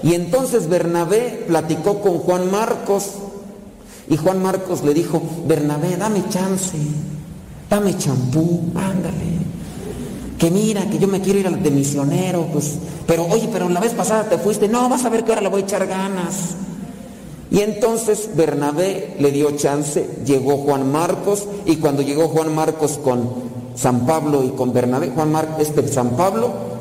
Y 0.02 0.14
entonces 0.14 0.68
Bernabé 0.68 1.44
platicó 1.46 2.00
con 2.00 2.18
Juan 2.18 2.50
Marcos. 2.50 3.10
Y 4.08 4.16
Juan 4.16 4.42
Marcos 4.42 4.82
le 4.84 4.92
dijo, 4.92 5.22
Bernabé, 5.46 5.96
dame 5.96 6.22
chance. 6.28 6.76
Dame 7.70 7.96
champú. 7.96 8.64
Ándale. 8.74 9.34
Que 10.38 10.50
mira, 10.50 10.88
que 10.90 10.98
yo 10.98 11.08
me 11.08 11.20
quiero 11.20 11.38
ir 11.38 11.50
de 11.50 11.70
misionero. 11.70 12.46
Pues, 12.52 12.74
pero 13.06 13.24
oye, 13.26 13.48
pero 13.52 13.68
la 13.68 13.80
vez 13.80 13.92
pasada 13.92 14.28
te 14.28 14.38
fuiste. 14.38 14.68
No, 14.68 14.88
vas 14.88 15.04
a 15.04 15.08
ver 15.08 15.24
que 15.24 15.30
ahora 15.30 15.42
le 15.42 15.48
voy 15.48 15.62
a 15.62 15.64
echar 15.64 15.86
ganas. 15.86 16.56
Y 17.50 17.60
entonces 17.60 18.30
Bernabé 18.34 19.14
le 19.20 19.30
dio 19.30 19.52
chance, 19.52 20.08
llegó 20.24 20.56
Juan 20.56 20.90
Marcos 20.90 21.46
y 21.66 21.76
cuando 21.76 22.02
llegó 22.02 22.28
Juan 22.28 22.52
Marcos 22.52 22.98
con 22.98 23.28
San 23.76 24.06
Pablo 24.06 24.42
y 24.42 24.50
con 24.50 24.72
Bernabé, 24.72 25.10
Juan 25.14 25.30
Marcos, 25.30 25.60
este 25.60 25.86
San 25.86 26.16
Pablo 26.16 26.73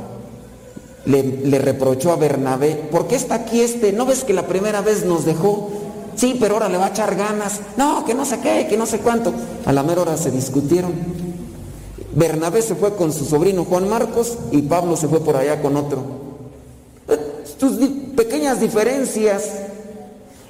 le, 1.05 1.23
le, 1.23 1.59
reprochó 1.59 2.11
a 2.11 2.15
Bernabé, 2.15 2.75
¿por 2.91 3.07
qué 3.07 3.15
está 3.15 3.35
aquí 3.35 3.61
este? 3.61 3.91
¿No 3.91 4.05
ves 4.05 4.23
que 4.23 4.33
la 4.33 4.47
primera 4.47 4.81
vez 4.81 5.05
nos 5.05 5.25
dejó? 5.25 5.69
Sí, 6.15 6.37
pero 6.39 6.55
ahora 6.55 6.69
le 6.69 6.77
va 6.77 6.87
a 6.87 6.89
echar 6.89 7.15
ganas. 7.15 7.59
No, 7.77 8.05
que 8.05 8.13
no 8.13 8.25
sé 8.25 8.39
qué, 8.39 8.67
que 8.67 8.77
no 8.77 8.85
sé 8.85 8.99
cuánto. 8.99 9.33
A 9.65 9.73
la 9.73 9.83
mera 9.83 10.01
hora 10.01 10.17
se 10.17 10.31
discutieron. 10.31 10.93
Bernabé 12.15 12.61
se 12.61 12.75
fue 12.75 12.95
con 12.95 13.11
su 13.11 13.25
sobrino 13.25 13.65
Juan 13.65 13.89
Marcos 13.89 14.37
y 14.51 14.61
Pablo 14.61 14.95
se 14.95 15.07
fue 15.07 15.19
por 15.21 15.35
allá 15.35 15.61
con 15.61 15.75
otro. 15.75 16.03
Tus 17.59 17.77
pequeñas 18.15 18.59
diferencias 18.59 19.51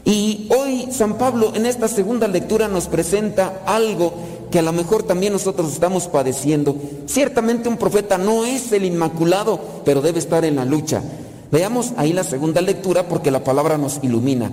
y 0.04 0.50
hoy 0.58 0.92
San 0.92 1.18
Pablo 1.18 1.54
en 1.56 1.66
esta 1.66 1.88
segunda 1.88 2.28
lectura 2.28 2.68
nos 2.68 2.88
presenta 2.88 3.62
algo 3.66 4.14
que 4.54 4.60
a 4.60 4.62
lo 4.62 4.72
mejor 4.72 5.02
también 5.02 5.34
nosotros 5.34 5.74
estamos 5.74 6.08
padeciendo. 6.08 6.76
Ciertamente 7.08 7.68
un 7.68 7.78
profeta 7.78 8.20
no 8.20 8.46
es 8.46 8.72
el 8.72 8.86
inmaculado, 8.86 9.60
pero 9.84 10.00
debe 10.00 10.20
estar 10.20 10.46
en 10.46 10.58
la 10.58 10.64
lucha. 10.64 11.02
Veamos 11.52 11.94
ahí 11.98 12.14
la 12.14 12.24
segunda 12.24 12.62
lectura 12.62 13.08
porque 13.10 13.32
la 13.32 13.44
palabra 13.44 13.80
nos 13.80 13.98
ilumina. 14.04 14.52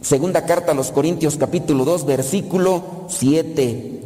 Segunda 0.00 0.44
carta 0.46 0.72
a 0.72 0.74
los 0.74 0.90
Corintios 0.90 1.36
capítulo 1.36 1.84
2 1.84 2.06
versículo 2.06 2.82
7. 3.08 4.00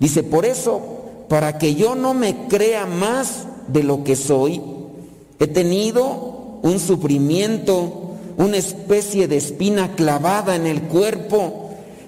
Dice, 0.00 0.22
por 0.22 0.46
eso, 0.46 0.80
para 1.28 1.58
que 1.58 1.74
yo 1.74 1.94
no 1.94 2.14
me 2.14 2.48
crea 2.48 2.86
más 2.86 3.44
de 3.68 3.82
lo 3.82 4.02
que 4.02 4.16
soy, 4.16 4.62
he 5.38 5.46
tenido 5.46 6.58
un 6.62 6.80
sufrimiento 6.80 7.98
una 8.38 8.56
especie 8.56 9.28
de 9.28 9.36
espina 9.36 9.94
clavada 9.94 10.56
en 10.56 10.66
el 10.66 10.84
cuerpo 10.84 11.61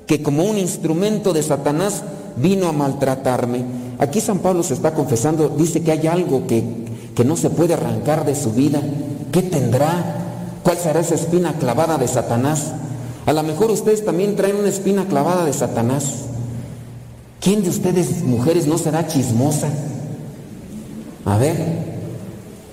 que 0.07 0.23
como 0.23 0.45
un 0.45 0.59
instrumento 0.59 1.33
de 1.33 1.43
Satanás 1.43 2.03
vino 2.37 2.69
a 2.69 2.73
maltratarme. 2.73 3.65
Aquí 3.99 4.21
San 4.21 4.39
Pablo 4.39 4.63
se 4.63 4.75
está 4.75 4.95
confesando, 4.95 5.49
dice 5.49 5.83
que 5.83 5.93
hay 5.93 6.07
algo 6.07 6.47
que, 6.47 6.65
que 7.15 7.25
no 7.25 7.37
se 7.37 7.51
puede 7.51 7.75
arrancar 7.75 8.25
de 8.25 8.35
su 8.35 8.53
vida. 8.53 8.81
¿Qué 9.33 9.43
tendrá? 9.43 10.61
¿Cuál 10.63 10.79
será 10.79 11.01
esa 11.01 11.15
espina 11.15 11.55
clavada 11.59 11.99
de 11.99 12.09
Satanás? 12.09 12.73
A 13.27 13.33
lo 13.33 13.43
mejor 13.43 13.71
ustedes 13.71 14.05
también 14.05 14.37
traen 14.37 14.57
una 14.57 14.69
espina 14.69 15.07
clavada 15.07 15.45
de 15.45 15.53
Satanás. 15.53 16.25
¿Quién 17.41 17.63
de 17.63 17.71
ustedes, 17.71 18.23
mujeres, 18.23 18.67
no 18.67 18.79
será 18.79 19.07
chismosa? 19.07 19.69
A 21.25 21.39
ver, 21.39 21.85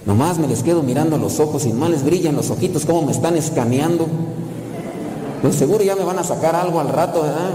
Nomás 0.05 0.39
me 0.39 0.47
les 0.47 0.63
quedo 0.63 0.81
mirando 0.81 1.17
los 1.17 1.39
ojos 1.39 1.65
y 1.65 1.73
más 1.73 1.89
les 1.91 2.03
brillan 2.03 2.35
los 2.35 2.49
ojitos, 2.49 2.85
como 2.85 3.03
me 3.03 3.11
están 3.11 3.37
escaneando. 3.37 4.07
Seguro 5.49 5.83
ya 5.83 5.95
me 5.95 6.03
van 6.03 6.19
a 6.19 6.23
sacar 6.23 6.55
algo 6.55 6.79
al 6.79 6.89
rato, 6.89 7.23
¿verdad? 7.23 7.51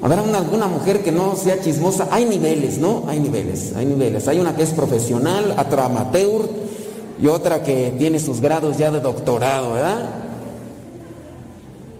Habrá 0.00 0.22
una, 0.22 0.38
alguna 0.38 0.66
mujer 0.66 1.02
que 1.02 1.12
no 1.12 1.36
sea 1.36 1.60
chismosa. 1.60 2.08
Hay 2.10 2.24
niveles, 2.24 2.78
¿no? 2.78 3.04
Hay 3.08 3.20
niveles, 3.20 3.74
hay 3.76 3.84
niveles. 3.84 4.28
Hay 4.28 4.38
una 4.38 4.56
que 4.56 4.62
es 4.62 4.70
profesional, 4.70 5.54
otra 5.58 5.86
amateur 5.86 6.48
y 7.20 7.26
otra 7.26 7.62
que 7.62 7.94
tiene 7.98 8.18
sus 8.18 8.40
grados 8.40 8.78
ya 8.78 8.90
de 8.90 9.00
doctorado, 9.00 9.74
¿verdad? 9.74 10.08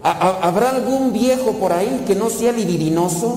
¿Habrá 0.03 0.71
algún 0.71 1.13
viejo 1.13 1.53
por 1.53 1.73
ahí 1.73 2.05
que 2.07 2.15
no 2.15 2.31
sea 2.31 2.53
libidinoso? 2.53 3.35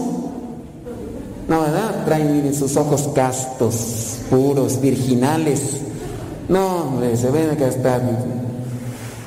No, 1.47 1.61
¿verdad? 1.61 2.05
Traen 2.05 2.53
sus 2.53 2.77
ojos 2.77 3.09
castos, 3.13 4.19
puros, 4.29 4.79
virginales. 4.79 5.81
No, 6.47 6.99
se 7.15 7.29
ve 7.31 7.57
que 7.57 7.67
está. 7.67 7.99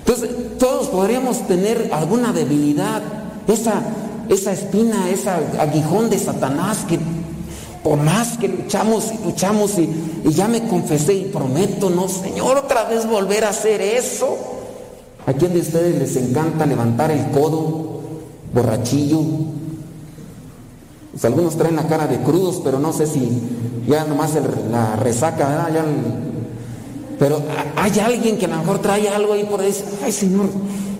Entonces, 0.07 0.59
todos 0.59 0.89
podríamos 0.89 1.47
tener 1.47 1.89
alguna 1.93 2.33
debilidad, 2.33 3.03
esa, 3.49 3.83
esa 4.29 4.53
espina, 4.53 5.09
ese 5.09 5.31
aguijón 5.31 6.11
de 6.11 6.19
Satanás 6.19 6.85
que 6.87 6.99
por 7.83 7.99
más 7.99 8.39
que 8.39 8.49
luchamos 8.49 9.13
y 9.13 9.25
luchamos 9.25 9.79
y, 9.79 9.89
ya 10.31 10.49
me 10.49 10.67
confesé 10.67 11.15
y 11.15 11.25
prometo, 11.27 11.91
no, 11.91 12.09
Señor, 12.09 12.57
otra 12.57 12.85
vez 12.85 13.07
volver 13.07 13.45
a 13.45 13.51
hacer 13.51 13.81
eso. 13.81 14.37
¿A 15.27 15.33
quién 15.33 15.53
de 15.53 15.61
ustedes 15.61 15.99
les 15.99 16.17
encanta 16.17 16.67
levantar 16.67 17.11
el 17.11 17.31
codo, 17.31 18.01
borrachillo? 18.53 19.21
Pues 21.13 21.25
algunos 21.25 21.57
traen 21.57 21.77
la 21.77 21.87
cara 21.87 22.07
de 22.07 22.21
crudos, 22.21 22.61
pero 22.65 22.79
no 22.79 22.93
sé 22.93 23.07
si 23.07 23.41
ya 23.87 24.05
nomás 24.05 24.33
la 24.71 24.97
resaca, 24.97 25.47
¿verdad? 25.47 25.69
Ya 25.75 25.85
pero 27.19 27.43
hay 27.77 27.99
alguien 28.01 28.39
que 28.39 28.47
a 28.47 28.49
lo 28.49 28.59
mejor 28.59 28.81
trae 28.81 29.09
algo 29.09 29.33
ahí 29.33 29.45
por 29.45 29.61
ahí, 29.61 29.75
ay 30.03 30.13
Señor, 30.13 30.47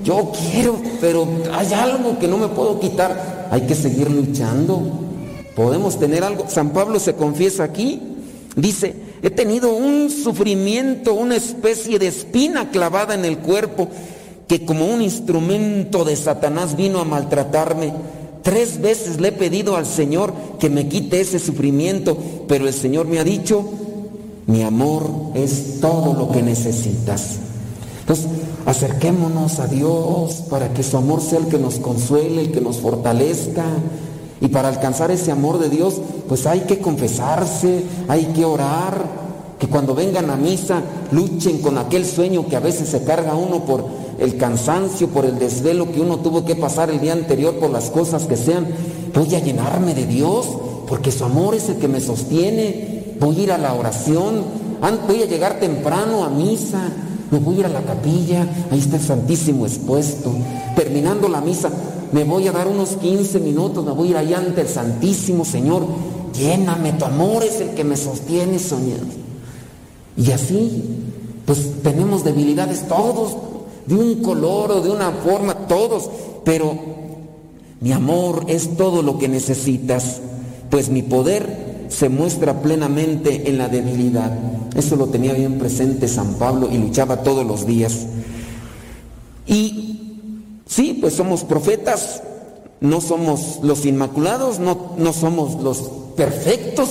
yo 0.05 0.33
quiero, 0.33 0.77
pero 1.01 1.27
hay 1.53 1.73
algo 1.73 2.19
que 2.19 2.29
no 2.29 2.37
me 2.39 2.49
puedo 2.49 2.79
quitar. 2.79 3.49
Hay 3.51 3.63
que 3.63 3.75
seguir 3.75 4.11
luchando. 4.11 4.83
Podemos 5.57 5.99
tener 5.99 6.25
algo. 6.25 6.45
San 6.49 6.71
Pablo 6.71 6.99
se 6.99 7.15
confiesa 7.15 7.65
aquí, 7.65 8.01
dice, 8.57 8.95
he 9.23 9.31
tenido 9.31 9.73
un 9.73 10.11
sufrimiento, 10.11 11.15
una 11.15 11.37
especie 11.37 11.99
de 11.99 12.09
espina 12.09 12.71
clavada 12.71 13.15
en 13.15 13.25
el 13.25 13.39
cuerpo, 13.39 13.89
que 14.49 14.67
como 14.67 14.87
un 14.87 15.01
instrumento 15.01 16.05
de 16.05 16.17
Satanás 16.17 16.77
vino 16.77 17.01
a 17.01 17.05
maltratarme 17.05 17.93
Tres 18.45 18.79
veces 18.79 19.23
le 19.23 19.29
he 19.29 19.33
pedido 19.33 19.75
al 19.75 19.87
Señor 19.87 20.35
que 20.61 20.69
me 20.69 20.87
quite 20.87 21.19
ese 21.19 21.39
sufrimiento, 21.39 22.17
pero 22.47 22.69
el 22.69 22.75
Señor 22.75 23.07
me 23.07 23.19
ha 23.19 23.25
dicho, 23.25 23.65
mi 24.47 24.63
amor 24.63 25.09
es 25.35 25.81
todo 25.81 26.15
lo 26.15 26.31
que 26.31 26.43
necesitas. 26.43 27.37
Entonces, 28.01 28.27
acerquémonos 28.67 29.59
a 29.61 29.67
Dios 29.67 30.45
para 30.51 30.75
que 30.75 30.83
su 30.83 30.97
amor 30.97 31.23
sea 31.23 31.39
el 31.39 31.47
que 31.47 31.59
nos 31.59 31.77
consuele, 31.77 32.43
el 32.43 32.53
que 32.53 32.61
nos 32.61 32.79
fortalezca. 32.79 33.65
Y 34.41 34.49
para 34.49 34.69
alcanzar 34.69 35.11
ese 35.11 35.33
amor 35.33 35.59
de 35.59 35.71
Dios, 35.71 35.95
pues 36.29 36.47
hay 36.47 36.61
que 36.61 36.79
confesarse, 36.79 37.85
hay 38.09 38.27
que 38.27 38.45
orar, 38.45 39.25
que 39.59 39.69
cuando 39.69 39.95
vengan 39.95 40.29
a 40.31 40.37
misa 40.37 40.83
luchen 41.13 41.59
con 41.59 41.79
aquel 41.79 42.05
sueño 42.05 42.47
que 42.49 42.57
a 42.57 42.61
veces 42.61 42.89
se 42.89 43.05
carga 43.05 43.35
uno 43.35 43.65
por 43.65 43.85
el 44.19 44.37
cansancio, 44.37 45.09
por 45.09 45.25
el 45.25 45.39
desvelo 45.39 45.91
que 45.91 46.01
uno 46.01 46.19
tuvo 46.19 46.45
que 46.45 46.57
pasar 46.57 46.91
el 46.91 47.01
día 47.01 47.13
anterior, 47.13 47.55
por 47.55 47.71
las 47.71 47.91
cosas 47.91 48.27
que 48.27 48.37
sean. 48.37 48.67
Voy 49.15 49.35
a 49.35 49.39
llenarme 49.39 49.95
de 49.95 50.07
Dios, 50.07 50.47
porque 50.89 51.11
su 51.11 51.25
amor 51.25 51.55
es 51.55 51.69
el 51.69 51.77
que 51.77 51.89
me 51.89 52.01
sostiene. 52.01 52.94
Voy 53.21 53.39
a 53.39 53.43
ir 53.43 53.53
a 53.53 53.59
la 53.59 53.75
oración, 53.75 54.45
voy 55.07 55.23
a 55.23 55.27
llegar 55.27 55.61
temprano 55.61 56.25
a 56.25 56.31
misa, 56.31 56.91
me 57.31 57.39
voy 57.39 57.57
a 57.57 57.61
ir 57.61 57.67
a 57.67 57.71
la 57.71 57.83
capilla, 57.83 58.47
ahí 58.71 58.79
está 58.79 58.97
el 58.97 59.03
Santísimo 59.03 59.67
expuesto. 59.67 60.33
Terminando 60.77 61.29
la 61.29 61.41
misa, 61.41 61.71
me 62.13 62.25
voy 62.25 62.47
a 62.49 62.53
dar 62.53 62.69
unos 62.69 62.91
15 62.91 63.41
minutos, 63.41 63.85
me 63.85 63.93
voy 63.93 64.09
a 64.09 64.11
ir 64.11 64.17
allá 64.19 64.39
ante 64.39 64.61
el 64.61 64.69
Santísimo 64.69 65.45
Señor. 65.45 65.87
Lléname, 66.39 66.93
tu 66.93 67.05
amor 67.05 67.45
es 67.45 67.61
el 67.61 67.71
que 67.71 67.85
me 67.85 67.97
sostiene, 67.97 68.59
Señor. 68.59 69.01
Y 70.17 70.31
así, 70.31 70.85
pues 71.47 71.83
tenemos 71.83 72.25
debilidades 72.25 72.87
todos, 72.89 73.37
de 73.87 73.95
un 73.95 74.23
color 74.23 74.73
o 74.73 74.81
de 74.81 74.91
una 74.91 75.11
forma, 75.11 75.55
todos, 75.67 76.11
pero 76.45 76.77
mi 77.81 77.93
amor 77.93 78.45
es 78.49 78.77
todo 78.77 79.03
lo 79.03 79.19
que 79.19 79.29
necesitas, 79.29 80.21
pues 80.71 80.89
mi 80.89 81.03
poder 81.03 81.74
se 81.89 82.09
muestra 82.09 82.61
plenamente 82.63 83.49
en 83.49 83.59
la 83.59 83.69
debilidad. 83.69 84.33
Eso 84.77 84.97
lo 84.97 85.07
tenía 85.07 85.33
bien 85.33 85.59
presente 85.59 86.09
San 86.09 86.35
Pablo 86.35 86.69
y 86.71 86.79
luchaba 86.79 87.23
todos 87.23 87.47
los 87.47 87.67
días. 87.67 88.07
Y 89.47 90.61
sí, 90.67 90.99
pues 91.01 91.15
somos 91.15 91.45
profetas, 91.45 92.23
no 92.81 93.01
somos 93.01 93.61
los 93.63 93.87
inmaculados, 93.87 94.59
no, 94.59 94.93
no 94.97 95.13
somos 95.13 95.63
los 95.63 95.79
perfectos, 96.17 96.89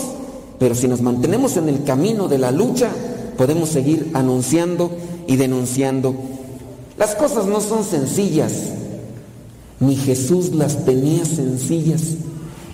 pero 0.60 0.76
si 0.76 0.88
nos 0.88 1.02
mantenemos 1.02 1.58
en 1.58 1.70
el 1.70 1.84
camino 1.84 2.28
de 2.28 2.38
la 2.38 2.52
lucha, 2.52 2.90
podemos 3.38 3.70
seguir 3.70 4.12
anunciando 4.14 4.92
y 5.28 5.36
denunciando. 5.36 6.16
Las 6.98 7.16
cosas 7.16 7.46
no 7.46 7.60
son 7.60 7.84
sencillas, 7.84 8.54
ni 9.80 9.96
Jesús 9.96 10.54
las 10.54 10.86
tenía 10.86 11.26
sencillas. 11.26 12.02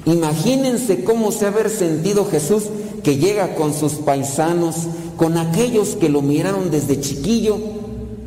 Imagínense 0.10 1.04
cómo 1.04 1.32
se 1.32 1.46
ha 1.46 1.50
haber 1.50 1.70
sentido 1.70 2.26
Jesús 2.26 2.64
que 3.04 3.18
llega 3.18 3.54
con 3.54 3.76
sus 3.76 3.94
paisanos, 3.94 4.76
con 5.18 5.38
aquellos 5.38 5.90
que 5.90 6.10
lo 6.10 6.24
miraron 6.24 6.72
desde 6.72 7.00
chiquillo. 7.00 7.60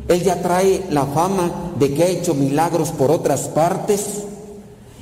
Él 0.07 0.23
ya 0.23 0.41
trae 0.41 0.85
la 0.91 1.05
fama 1.05 1.73
de 1.77 1.93
que 1.93 2.03
ha 2.03 2.07
hecho 2.07 2.35
milagros 2.35 2.91
por 2.91 3.11
otras 3.11 3.49
partes. 3.49 4.23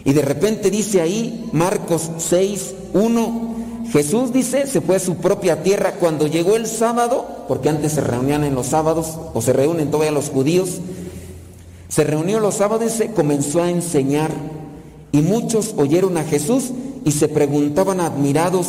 Y 0.04 0.14
de 0.14 0.24
repente 0.24 0.72
dice 0.72 1.02
ahí, 1.02 1.50
Marcos 1.54 2.10
6, 2.18 2.74
1, 2.94 3.56
Jesús 3.92 4.34
dice, 4.34 4.66
se 4.66 4.82
fue 4.82 4.96
a 4.96 5.00
su 5.00 5.18
propia 5.18 5.62
tierra 5.62 5.94
cuando 6.00 6.26
llegó 6.26 6.56
el 6.56 6.66
sábado, 6.66 7.46
porque 7.48 7.70
antes 7.70 7.92
se 7.92 8.02
reunían 8.02 8.44
en 8.44 8.56
los 8.56 8.66
sábados, 8.66 9.20
o 9.36 9.42
se 9.44 9.54
reúnen 9.54 9.92
todavía 9.92 10.12
los 10.12 10.30
judíos, 10.30 10.80
se 11.90 12.04
reunió 12.06 12.40
los 12.40 12.56
sábados 12.56 12.92
y 12.92 12.98
se 12.98 13.12
comenzó 13.12 13.62
a 13.62 13.70
enseñar. 13.70 14.32
Y 15.12 15.22
muchos 15.22 15.74
oyeron 15.78 16.18
a 16.18 16.24
Jesús 16.24 16.72
y 17.04 17.12
se 17.12 17.28
preguntaban 17.28 18.00
admirados, 18.00 18.68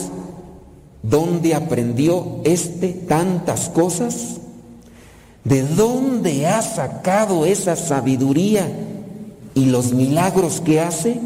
¿dónde 1.03 1.55
aprendió 1.55 2.41
este 2.45 2.89
tantas 2.89 3.69
cosas? 3.69 4.39
¿De 5.45 5.63
dónde 5.63 6.47
ha 6.47 6.63
sacado 6.63 7.47
esa 7.47 7.77
sabiduría 7.77 8.71
y 9.55 9.67
los 9.67 9.93
milagros 9.93 10.61
que 10.61 10.81
hace? 10.81 11.21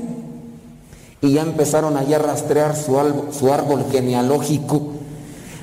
Y 1.22 1.32
ya 1.32 1.42
empezaron 1.42 1.96
allá 1.96 2.16
a 2.16 2.20
rastrear 2.22 2.76
su 2.76 2.98
árbol, 2.98 3.28
su 3.32 3.52
árbol 3.52 3.86
genealógico. 3.90 4.92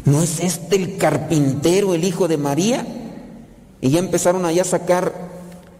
¿No 0.05 0.21
es 0.21 0.39
este 0.39 0.75
el 0.75 0.97
carpintero, 0.97 1.93
el 1.93 2.03
hijo 2.03 2.27
de 2.27 2.37
María? 2.37 2.85
Y 3.81 3.89
ya 3.89 3.99
empezaron 3.99 4.45
allá 4.45 4.63
a 4.63 4.65
sacar 4.65 5.13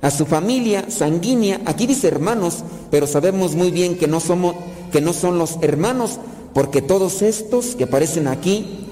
a 0.04 0.12
su 0.12 0.26
familia 0.26 0.86
sanguínea. 0.90 1.62
Aquí 1.66 1.88
dice 1.88 2.10
hermanos, 2.10 2.64
pero 2.92 3.08
sabemos 3.08 3.56
muy 3.56 3.72
bien 3.72 3.98
que 3.98 4.08
no 4.08 4.20
somos, 4.20 4.56
que 4.92 5.02
no 5.02 5.14
son 5.14 5.40
los 5.40 5.58
hermanos, 5.62 6.20
porque 6.54 6.84
todos 6.84 7.24
estos 7.24 7.76
que 7.76 7.86
aparecen 7.86 8.28
aquí, 8.28 8.86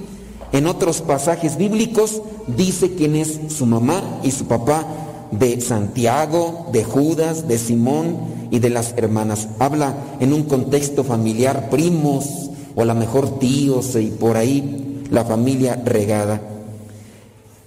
en 0.53 0.65
otros 0.65 1.01
pasajes 1.01 1.57
bíblicos, 1.57 2.21
dice 2.47 2.95
quién 2.95 3.15
es 3.15 3.39
su 3.49 3.65
mamá 3.65 4.01
y 4.23 4.31
su 4.31 4.45
papá 4.45 4.85
de 5.31 5.59
Santiago, 5.61 6.67
de 6.71 6.83
Judas, 6.83 7.47
de 7.47 7.57
Simón 7.57 8.17
y 8.49 8.59
de 8.59 8.69
las 8.69 8.93
hermanas. 8.97 9.49
Habla 9.59 9.95
en 10.21 10.33
un 10.33 10.43
contexto 10.43 11.03
familiar, 11.03 11.69
primos 11.69 12.49
o 12.73 12.81
a 12.81 12.85
lo 12.85 12.95
mejor 12.95 13.37
tíos 13.37 13.95
y 13.95 14.07
por 14.07 14.37
ahí 14.37 15.03
la 15.09 15.25
familia 15.25 15.81
regada. 15.85 16.41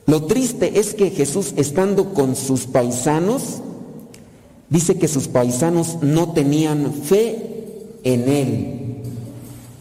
Lo 0.07 0.25
triste 0.25 0.79
es 0.79 0.95
que 0.95 1.11
Jesús 1.11 1.55
estando 1.57 2.13
con 2.13 2.37
sus 2.37 2.67
paisanos, 2.67 3.61
dice 4.69 4.97
que 4.99 5.09
sus 5.09 5.29
paisanos 5.29 5.99
no 6.03 6.33
tenían 6.33 6.93
fe 6.93 7.87
en 8.05 8.29
él. 8.29 8.81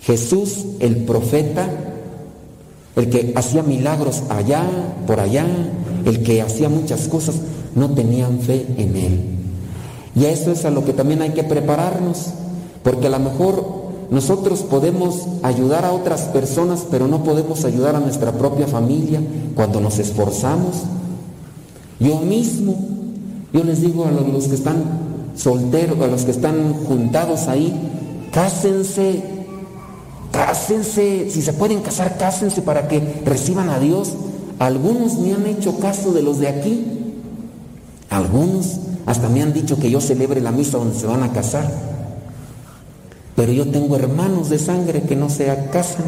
Jesús, 0.02 0.66
el 0.80 0.98
profeta, 0.98 1.70
el 2.96 3.10
que 3.10 3.34
hacía 3.36 3.64
milagros 3.64 4.24
allá, 4.30 4.64
por 5.08 5.20
allá, 5.20 5.46
el 6.06 6.24
que 6.24 6.42
hacía 6.42 6.70
muchas 6.70 7.08
cosas, 7.08 7.36
no 7.76 7.92
tenían 7.92 8.40
fe 8.40 8.66
en 8.78 8.96
Él. 8.96 9.22
Y 10.16 10.26
a 10.26 10.32
eso 10.32 10.52
es 10.52 10.66
a 10.66 10.70
lo 10.70 10.86
que 10.86 10.94
también 10.94 11.22
hay 11.22 11.32
que 11.32 11.44
prepararnos, 11.44 12.28
porque 12.84 13.08
a 13.08 13.12
lo 13.12 13.20
mejor 13.20 13.83
nosotros 14.10 14.62
podemos 14.62 15.28
ayudar 15.42 15.86
a 15.86 15.92
otras 15.92 16.22
personas, 16.24 16.86
pero 16.90 17.08
no 17.08 17.24
podemos 17.24 17.66
ayudar 17.66 17.96
a 17.96 18.00
nuestra 18.00 18.32
propia 18.34 18.68
familia 18.68 19.22
cuando 19.56 19.80
nos 19.80 20.00
esforzamos. 20.00 20.84
Yo 22.00 22.20
mismo, 22.20 22.76
yo 23.52 23.64
les 23.64 23.82
digo 23.82 24.06
a 24.06 24.12
los 24.12 24.48
que 24.48 24.56
están 24.56 24.84
solteros, 25.36 26.00
a 26.02 26.08
los 26.08 26.24
que 26.24 26.32
están 26.32 26.74
juntados 26.86 27.48
ahí, 27.48 27.74
cásense, 28.32 29.24
cásense, 30.32 31.30
si 31.30 31.42
se 31.42 31.54
pueden 31.54 31.82
casar, 31.82 32.18
cásense 32.18 32.62
para 32.62 32.88
que 32.88 33.22
reciban 33.26 33.70
a 33.70 33.80
Dios. 33.80 34.14
Algunos 34.60 35.18
me 35.18 35.34
han 35.34 35.46
hecho 35.46 35.80
caso 35.80 36.14
de 36.14 36.22
los 36.22 36.40
de 36.40 36.48
aquí, 36.48 36.86
algunos 38.10 38.80
hasta 39.06 39.28
me 39.30 39.42
han 39.42 39.54
dicho 39.54 39.78
que 39.78 39.90
yo 39.90 40.00
celebre 40.00 40.40
la 40.42 40.52
misa 40.52 40.78
donde 40.78 40.98
se 40.98 41.08
van 41.08 41.24
a 41.24 41.32
casar. 41.32 41.93
Pero 43.36 43.52
yo 43.52 43.70
tengo 43.70 43.96
hermanos 43.96 44.50
de 44.50 44.60
sangre 44.60 45.04
que 45.04 45.16
no 45.16 45.30
se 45.30 45.46
casan. 45.72 46.06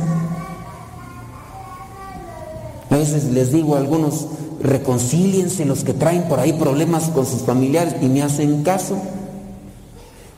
A 2.90 2.98
veces 2.98 3.26
les 3.26 3.52
digo 3.52 3.76
a 3.76 3.80
algunos, 3.80 4.28
reconcíliense 4.62 5.66
los 5.66 5.84
que 5.84 5.94
traen 5.94 6.24
por 6.28 6.40
ahí 6.40 6.54
problemas 6.54 7.10
con 7.10 7.26
sus 7.26 7.42
familiares 7.42 7.96
y 8.02 8.06
me 8.06 8.22
hacen 8.22 8.64
caso. 8.64 8.98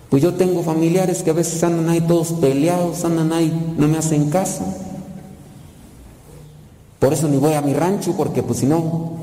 Pues 0.10 0.24
yo 0.24 0.36
tengo 0.36 0.64
familiares 0.64 1.22
que 1.22 1.32
a 1.32 1.34
veces 1.34 1.62
andan 1.64 1.90
ahí 1.90 2.02
todos 2.02 2.32
peleados, 2.34 3.04
andan 3.04 3.34
ahí, 3.34 3.76
no 3.78 3.88
me 3.88 3.98
hacen 3.98 4.30
caso. 4.30 4.64
Por 7.00 7.14
eso 7.14 7.28
ni 7.28 7.38
voy 7.38 7.54
a 7.54 7.62
mi 7.62 7.74
rancho, 7.74 8.16
porque 8.16 8.42
pues 8.42 8.60
si 8.60 8.66
no, 8.66 9.18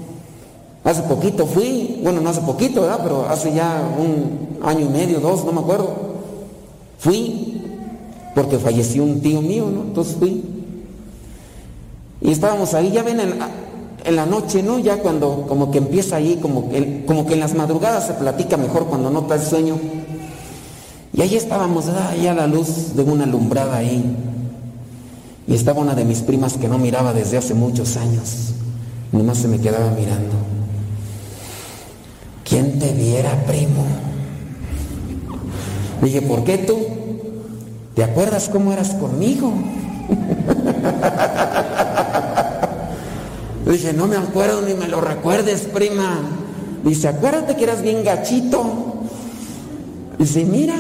hace 0.85 1.03
poquito 1.03 1.47
fui, 1.47 2.01
bueno, 2.03 2.21
no 2.21 2.29
hace 2.29 2.43
poquito, 2.43 2.83
¿verdad? 2.83 3.01
Pero 3.03 3.29
hace 3.29 3.53
ya 3.55 3.83
un 3.99 4.59
año 4.63 4.87
y 4.87 4.89
medio, 4.91 5.21
dos, 5.21 5.45
no 5.45 5.53
me 5.53 5.61
acuerdo. 5.61 6.15
Fui, 6.99 7.54
porque 8.35 8.59
falleció 8.59 9.05
un 9.05 9.21
tío 9.21 9.41
mío, 9.41 9.71
¿no? 9.73 9.83
Entonces 9.83 10.17
fui. 10.17 10.43
Y 12.21 12.31
estábamos 12.31 12.75
ahí, 12.75 12.91
ya 12.91 13.03
ven 13.03 13.21
en, 13.21 14.17
la 14.17 14.27
noche, 14.27 14.63
¿no? 14.63 14.79
Ya 14.79 14.99
cuando 14.99 15.47
como 15.47 15.71
que 15.71 15.79
empieza 15.79 16.17
ahí, 16.17 16.39
como 16.41 16.69
que, 16.71 17.05
como 17.07 17.27
que 17.27 17.35
en 17.35 17.41
las 17.41 17.55
madrugadas 17.55 18.07
se 18.07 18.15
platica 18.15 18.57
mejor 18.57 18.87
cuando 18.87 19.11
no 19.11 19.33
el 19.33 19.41
sueño. 19.41 19.79
Y 21.13 21.23
ahí 21.23 21.37
estábamos, 21.37 21.87
ya 22.21 22.35
la 22.35 22.47
luz 22.47 22.97
de 22.97 23.03
una 23.03 23.25
alumbrada 23.25 23.77
ahí. 23.77 24.05
Y 25.47 25.55
estaba 25.55 25.81
una 25.81 25.95
de 25.95 26.05
mis 26.05 26.21
primas 26.21 26.55
que 26.55 26.69
no 26.69 26.79
miraba 26.79 27.13
desde 27.13 27.37
hace 27.37 27.55
muchos 27.55 27.97
años. 27.97 28.55
Nomás 29.13 29.39
se 29.39 29.49
me 29.49 29.61
quedaba 29.61 29.91
mirando. 29.91 30.35
¿Quién 32.43 32.79
te 32.79 32.93
viera, 32.93 33.45
primo? 33.47 33.85
Dije, 36.03 36.23
¿por 36.23 36.43
qué 36.45 36.59
tú? 36.59 37.04
¿Te 37.95 38.03
acuerdas 38.03 38.49
cómo 38.49 38.73
eras 38.73 38.95
conmigo? 38.95 39.53
Dije, 43.67 43.93
no 43.93 44.07
me 44.07 44.17
acuerdo 44.17 44.63
ni 44.63 44.73
me 44.75 44.89
lo 44.89 45.01
recuerdes, 45.01 45.63
prima. 45.63 46.19
Dice, 46.83 47.09
acuérdate 47.09 47.57
que 47.57 47.65
eras 47.65 47.83
bien 47.83 48.05
gachito. 48.05 48.63
Dice, 50.19 50.45
mira, 50.45 50.75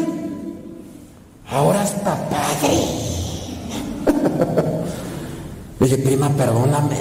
ahora 1.51 1.85
está 1.85 2.17
padre. 2.29 2.79
Dije, 5.81 5.99
prima, 5.99 6.29
perdóname. 6.31 6.97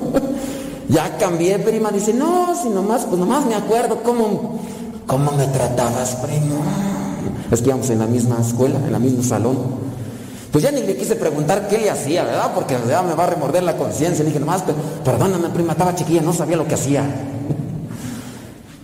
ya 0.88 1.16
cambié, 1.16 1.58
prima. 1.58 1.90
Dice, 1.90 2.12
no, 2.12 2.54
si 2.54 2.68
nomás, 2.68 3.06
pues 3.06 3.18
nomás 3.18 3.46
me 3.46 3.54
acuerdo 3.54 4.02
cómo, 4.02 4.60
cómo 5.06 5.32
me 5.32 5.46
tratabas, 5.46 6.16
primo. 6.16 6.89
Es 7.50 7.62
que 7.62 7.68
íbamos 7.68 7.90
en 7.90 7.98
la 7.98 8.06
misma 8.06 8.38
escuela, 8.40 8.78
en 8.78 8.94
el 8.94 9.00
mismo 9.00 9.22
salón. 9.22 9.56
Pues 10.52 10.64
ya 10.64 10.72
ni 10.72 10.82
le 10.82 10.96
quise 10.96 11.16
preguntar 11.16 11.68
qué 11.68 11.78
le 11.78 11.90
hacía, 11.90 12.24
¿verdad? 12.24 12.52
Porque 12.54 12.76
ya 12.88 13.02
me 13.02 13.14
va 13.14 13.24
a 13.24 13.26
remorder 13.28 13.62
la 13.62 13.76
conciencia. 13.76 14.24
Le 14.24 14.30
dije, 14.30 14.40
nomás, 14.40 14.64
perdóname, 15.04 15.48
prima, 15.50 15.72
estaba 15.72 15.94
chiquilla, 15.94 16.22
no 16.22 16.32
sabía 16.32 16.56
lo 16.56 16.66
que 16.66 16.74
hacía. 16.74 17.04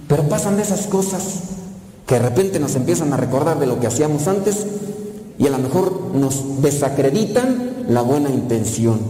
Pero 0.09 0.23
pasan 0.29 0.61
esas 0.61 0.87
cosas 0.87 1.23
que 2.07 2.15
de 2.15 2.21
repente 2.21 2.61
nos 2.61 2.77
empiezan 2.77 3.13
a 3.13 3.17
recordar 3.17 3.59
de 3.59 3.67
lo 3.67 3.81
que 3.81 3.89
hacíamos 3.89 4.29
antes 4.29 4.67
y 5.39 5.47
a 5.47 5.51
lo 5.51 5.59
mejor 5.59 6.13
nos 6.15 6.63
desacreditan 6.63 7.87
la 7.89 8.03
buena 8.03 8.31
intención. 8.31 9.01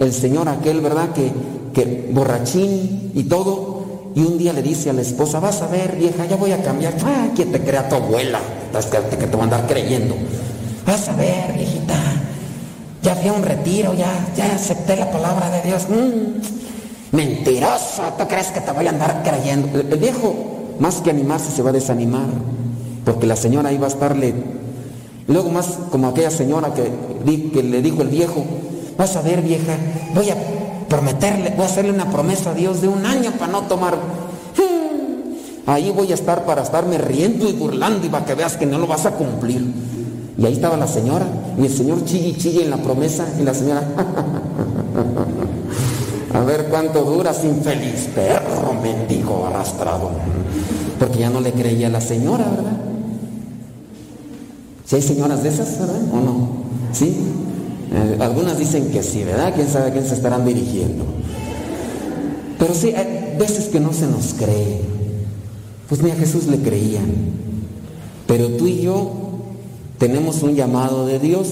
El 0.00 0.12
señor 0.12 0.48
aquel, 0.48 0.80
¿verdad? 0.80 1.10
Que 1.12 2.10
borrachín 2.12 3.12
y 3.14 3.24
todo, 3.24 3.69
y 4.14 4.20
un 4.20 4.38
día 4.38 4.52
le 4.52 4.62
dice 4.62 4.90
a 4.90 4.92
la 4.92 5.02
esposa, 5.02 5.40
vas 5.40 5.62
a 5.62 5.68
ver, 5.68 5.96
vieja, 5.96 6.24
ya 6.26 6.36
voy 6.36 6.52
a 6.52 6.62
cambiar. 6.62 6.94
Ah, 7.04 7.28
que 7.34 7.46
te 7.46 7.60
crea 7.60 7.88
tu 7.88 7.96
abuela, 7.96 8.40
que, 8.72 9.26
te 9.26 9.36
va 9.36 9.42
a 9.42 9.44
andar 9.44 9.66
creyendo. 9.66 10.14
Vas 10.86 11.08
a 11.08 11.14
ver, 11.14 11.52
viejita, 11.54 11.94
ya 13.02 13.14
fui 13.14 13.28
a 13.28 13.32
un 13.32 13.42
retiro, 13.42 13.94
ya, 13.94 14.10
ya 14.36 14.54
acepté 14.54 14.96
la 14.96 15.10
palabra 15.10 15.50
de 15.50 15.62
Dios. 15.62 15.86
Mm, 15.88 17.16
mentiroso, 17.16 18.02
¿tú 18.18 18.26
crees 18.26 18.48
que 18.48 18.60
te 18.60 18.72
voy 18.72 18.86
a 18.86 18.90
andar 18.90 19.22
creyendo? 19.22 19.78
El, 19.78 19.98
viejo, 19.98 20.34
más 20.80 20.96
que 20.96 21.10
animarse, 21.10 21.50
se 21.50 21.62
va 21.62 21.70
a 21.70 21.72
desanimar, 21.72 22.28
porque 23.04 23.26
la 23.26 23.36
señora 23.36 23.72
iba 23.72 23.86
a 23.86 23.90
estarle 23.90 24.34
Luego 25.30 25.48
más 25.50 25.78
como 25.92 26.08
aquella 26.08 26.30
señora 26.30 26.74
que, 26.74 27.62
le 27.62 27.82
dijo 27.82 28.02
el 28.02 28.08
viejo, 28.08 28.44
vas 28.98 29.14
a 29.14 29.22
ver 29.22 29.42
vieja, 29.42 29.76
voy 30.12 30.28
a 30.28 30.34
prometerle, 30.90 31.54
voy 31.56 31.62
a 31.62 31.68
hacerle 31.68 31.92
una 31.92 32.10
promesa 32.10 32.50
a 32.50 32.54
Dios 32.54 32.82
de 32.82 32.88
un 32.88 33.06
año 33.06 33.30
para 33.38 33.52
no 33.52 33.62
tomar. 33.62 33.96
ahí 35.66 35.90
voy 35.92 36.10
a 36.10 36.14
estar 36.14 36.44
para 36.44 36.62
estarme 36.62 36.98
riendo 36.98 37.48
y 37.48 37.52
burlando 37.52 38.06
y 38.06 38.10
para 38.10 38.26
que 38.26 38.34
veas 38.34 38.56
que 38.56 38.66
no 38.66 38.76
lo 38.76 38.88
vas 38.88 39.06
a 39.06 39.12
cumplir. 39.12 39.64
Y 40.36 40.44
ahí 40.44 40.54
estaba 40.54 40.76
la 40.76 40.88
señora, 40.88 41.26
y 41.58 41.64
el 41.64 41.72
señor 41.72 42.04
chille 42.04 42.36
chille 42.36 42.64
en 42.64 42.70
la 42.70 42.78
promesa, 42.78 43.26
y 43.38 43.42
la 43.42 43.54
señora, 43.54 43.82
a 46.34 46.40
ver 46.40 46.66
cuánto 46.70 47.04
duras, 47.04 47.44
infeliz 47.44 48.08
perro, 48.14 48.74
mendigo 48.82 49.46
arrastrado. 49.46 50.10
Porque 50.98 51.18
ya 51.18 51.30
no 51.30 51.40
le 51.40 51.52
creía 51.52 51.86
a 51.86 51.90
la 51.90 52.00
señora, 52.00 52.44
¿verdad? 52.44 52.76
Si 54.86 54.96
hay 54.96 55.02
señoras 55.02 55.42
de 55.42 55.50
esas, 55.50 55.78
¿verdad? 55.78 56.00
¿O 56.12 56.20
no? 56.20 56.48
¿Sí? 56.92 57.16
Eh, 57.92 58.16
algunas 58.20 58.58
dicen 58.58 58.90
que 58.90 59.02
sí, 59.02 59.24
¿verdad? 59.24 59.52
¿Quién 59.54 59.68
sabe 59.68 59.88
a 59.88 59.92
quién 59.92 60.06
se 60.06 60.14
estarán 60.14 60.44
dirigiendo? 60.44 61.04
Pero 62.58 62.74
sí, 62.74 62.92
hay 62.94 63.36
veces 63.38 63.68
que 63.68 63.80
no 63.80 63.92
se 63.92 64.06
nos 64.06 64.34
cree. 64.34 64.80
Pues 65.88 66.02
ni 66.02 66.10
a 66.10 66.14
Jesús 66.14 66.46
le 66.46 66.58
creían. 66.58 67.10
Pero 68.26 68.48
tú 68.48 68.66
y 68.68 68.82
yo 68.82 69.10
tenemos 69.98 70.42
un 70.42 70.54
llamado 70.54 71.06
de 71.06 71.18
Dios 71.18 71.48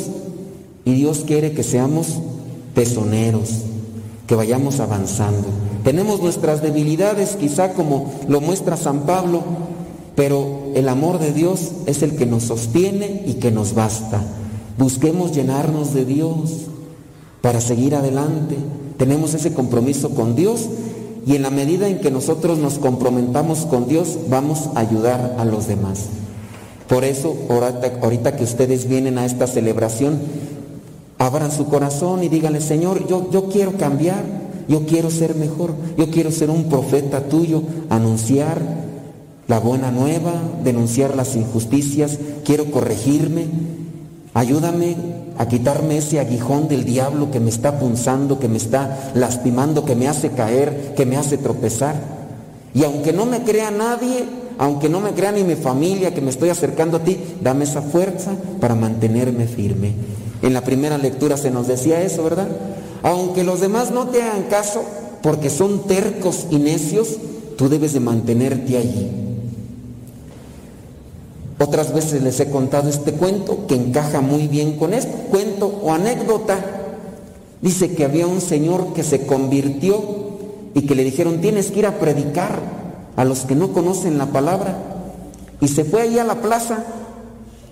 y 0.84 0.92
Dios 0.92 1.24
quiere 1.26 1.52
que 1.52 1.64
seamos 1.64 2.20
tesoneros, 2.74 3.50
que 4.26 4.36
vayamos 4.36 4.78
avanzando. 4.78 5.48
Tenemos 5.82 6.20
nuestras 6.20 6.62
debilidades, 6.62 7.36
quizá 7.36 7.72
como 7.72 8.12
lo 8.28 8.40
muestra 8.40 8.76
San 8.76 9.00
Pablo, 9.00 9.42
pero 10.14 10.70
el 10.74 10.88
amor 10.88 11.18
de 11.18 11.32
Dios 11.32 11.72
es 11.86 12.02
el 12.02 12.14
que 12.16 12.26
nos 12.26 12.44
sostiene 12.44 13.24
y 13.26 13.34
que 13.34 13.50
nos 13.50 13.74
basta. 13.74 14.22
Busquemos 14.78 15.32
llenarnos 15.32 15.92
de 15.92 16.04
Dios 16.04 16.68
para 17.40 17.60
seguir 17.60 17.96
adelante. 17.96 18.56
Tenemos 18.96 19.34
ese 19.34 19.52
compromiso 19.52 20.10
con 20.10 20.36
Dios 20.36 20.68
y 21.26 21.34
en 21.34 21.42
la 21.42 21.50
medida 21.50 21.88
en 21.88 22.00
que 22.00 22.10
nosotros 22.10 22.58
nos 22.58 22.78
comprometamos 22.78 23.66
con 23.66 23.88
Dios, 23.88 24.18
vamos 24.30 24.70
a 24.74 24.80
ayudar 24.80 25.36
a 25.38 25.44
los 25.44 25.66
demás. 25.66 26.06
Por 26.88 27.04
eso, 27.04 27.36
ahorita, 28.02 28.36
que 28.36 28.44
ustedes 28.44 28.88
vienen 28.88 29.18
a 29.18 29.26
esta 29.26 29.46
celebración, 29.46 30.18
abran 31.18 31.52
su 31.52 31.66
corazón 31.66 32.22
y 32.22 32.28
díganle, 32.28 32.62
Señor, 32.62 33.06
yo, 33.06 33.30
yo 33.30 33.50
quiero 33.50 33.72
cambiar, 33.72 34.24
yo 34.68 34.86
quiero 34.86 35.10
ser 35.10 35.34
mejor, 35.34 35.74
yo 35.98 36.10
quiero 36.10 36.30
ser 36.30 36.48
un 36.48 36.64
profeta 36.70 37.28
tuyo, 37.28 37.62
anunciar 37.90 38.62
la 39.48 39.58
buena 39.58 39.90
nueva, 39.90 40.32
denunciar 40.64 41.14
las 41.14 41.36
injusticias, 41.36 42.18
quiero 42.44 42.70
corregirme, 42.70 43.46
ayúdame 44.34 44.96
a 45.36 45.46
quitarme 45.46 45.98
ese 45.98 46.20
aguijón 46.20 46.68
del 46.68 46.84
diablo 46.84 47.30
que 47.30 47.40
me 47.40 47.50
está 47.50 47.78
punzando, 47.78 48.38
que 48.38 48.48
me 48.48 48.56
está 48.56 49.12
lastimando, 49.14 49.84
que 49.84 49.96
me 49.96 50.08
hace 50.08 50.30
caer, 50.30 50.94
que 50.96 51.06
me 51.06 51.16
hace 51.16 51.38
tropezar. 51.38 51.94
Y 52.74 52.84
aunque 52.84 53.12
no 53.12 53.26
me 53.26 53.42
crea 53.42 53.70
nadie, 53.70 54.24
aunque 54.58 54.88
no 54.88 55.00
me 55.00 55.12
crea 55.12 55.32
ni 55.32 55.44
mi 55.44 55.54
familia 55.54 56.12
que 56.12 56.20
me 56.20 56.30
estoy 56.30 56.50
acercando 56.50 56.98
a 56.98 57.04
ti, 57.04 57.18
dame 57.40 57.64
esa 57.64 57.82
fuerza 57.82 58.32
para 58.60 58.74
mantenerme 58.74 59.46
firme. 59.46 59.92
En 60.42 60.52
la 60.52 60.62
primera 60.62 60.98
lectura 60.98 61.36
se 61.36 61.50
nos 61.50 61.66
decía 61.66 62.02
eso, 62.02 62.24
¿verdad? 62.24 62.48
Aunque 63.02 63.44
los 63.44 63.60
demás 63.60 63.90
no 63.90 64.08
te 64.08 64.22
hagan 64.22 64.44
caso 64.44 64.82
porque 65.22 65.50
son 65.50 65.86
tercos 65.86 66.46
y 66.50 66.56
necios, 66.56 67.16
tú 67.56 67.68
debes 67.68 67.92
de 67.92 68.00
mantenerte 68.00 68.76
allí. 68.76 69.27
Otras 71.58 71.92
veces 71.92 72.22
les 72.22 72.38
he 72.40 72.50
contado 72.50 72.88
este 72.88 73.12
cuento 73.12 73.66
que 73.66 73.74
encaja 73.74 74.20
muy 74.20 74.46
bien 74.46 74.78
con 74.78 74.94
esto, 74.94 75.12
cuento 75.30 75.66
o 75.66 75.92
anécdota. 75.92 76.58
Dice 77.60 77.94
que 77.94 78.04
había 78.04 78.28
un 78.28 78.40
señor 78.40 78.92
que 78.92 79.02
se 79.02 79.26
convirtió 79.26 80.00
y 80.74 80.82
que 80.82 80.94
le 80.94 81.02
dijeron, 81.02 81.40
tienes 81.40 81.70
que 81.70 81.80
ir 81.80 81.86
a 81.86 81.98
predicar 81.98 82.60
a 83.16 83.24
los 83.24 83.40
que 83.40 83.56
no 83.56 83.72
conocen 83.72 84.18
la 84.18 84.26
palabra. 84.26 84.78
Y 85.60 85.66
se 85.66 85.84
fue 85.84 86.02
ahí 86.02 86.18
a 86.20 86.24
la 86.24 86.36
plaza 86.36 86.84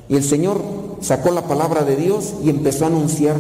y 0.09 0.17
el 0.17 0.25
Señor 0.25 0.61
sacó 1.01 1.31
la 1.31 1.43
palabra 1.43 1.85
de 1.85 1.95
Dios 1.95 2.35
y 2.43 2.51
empezó 2.51 2.85
a 2.85 2.89
anunciar. 2.89 3.37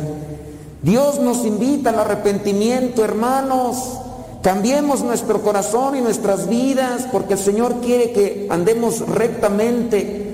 Dios 0.82 1.18
nos 1.20 1.44
invita 1.44 1.90
al 1.90 1.98
arrepentimiento, 1.98 3.04
hermanos. 3.04 3.98
Cambiemos 4.42 5.02
nuestro 5.02 5.42
corazón 5.42 5.96
y 5.96 6.00
nuestras 6.00 6.48
vidas 6.48 7.08
porque 7.10 7.32
el 7.32 7.40
Señor 7.40 7.80
quiere 7.80 8.12
que 8.12 8.46
andemos 8.50 9.00
rectamente. 9.08 10.25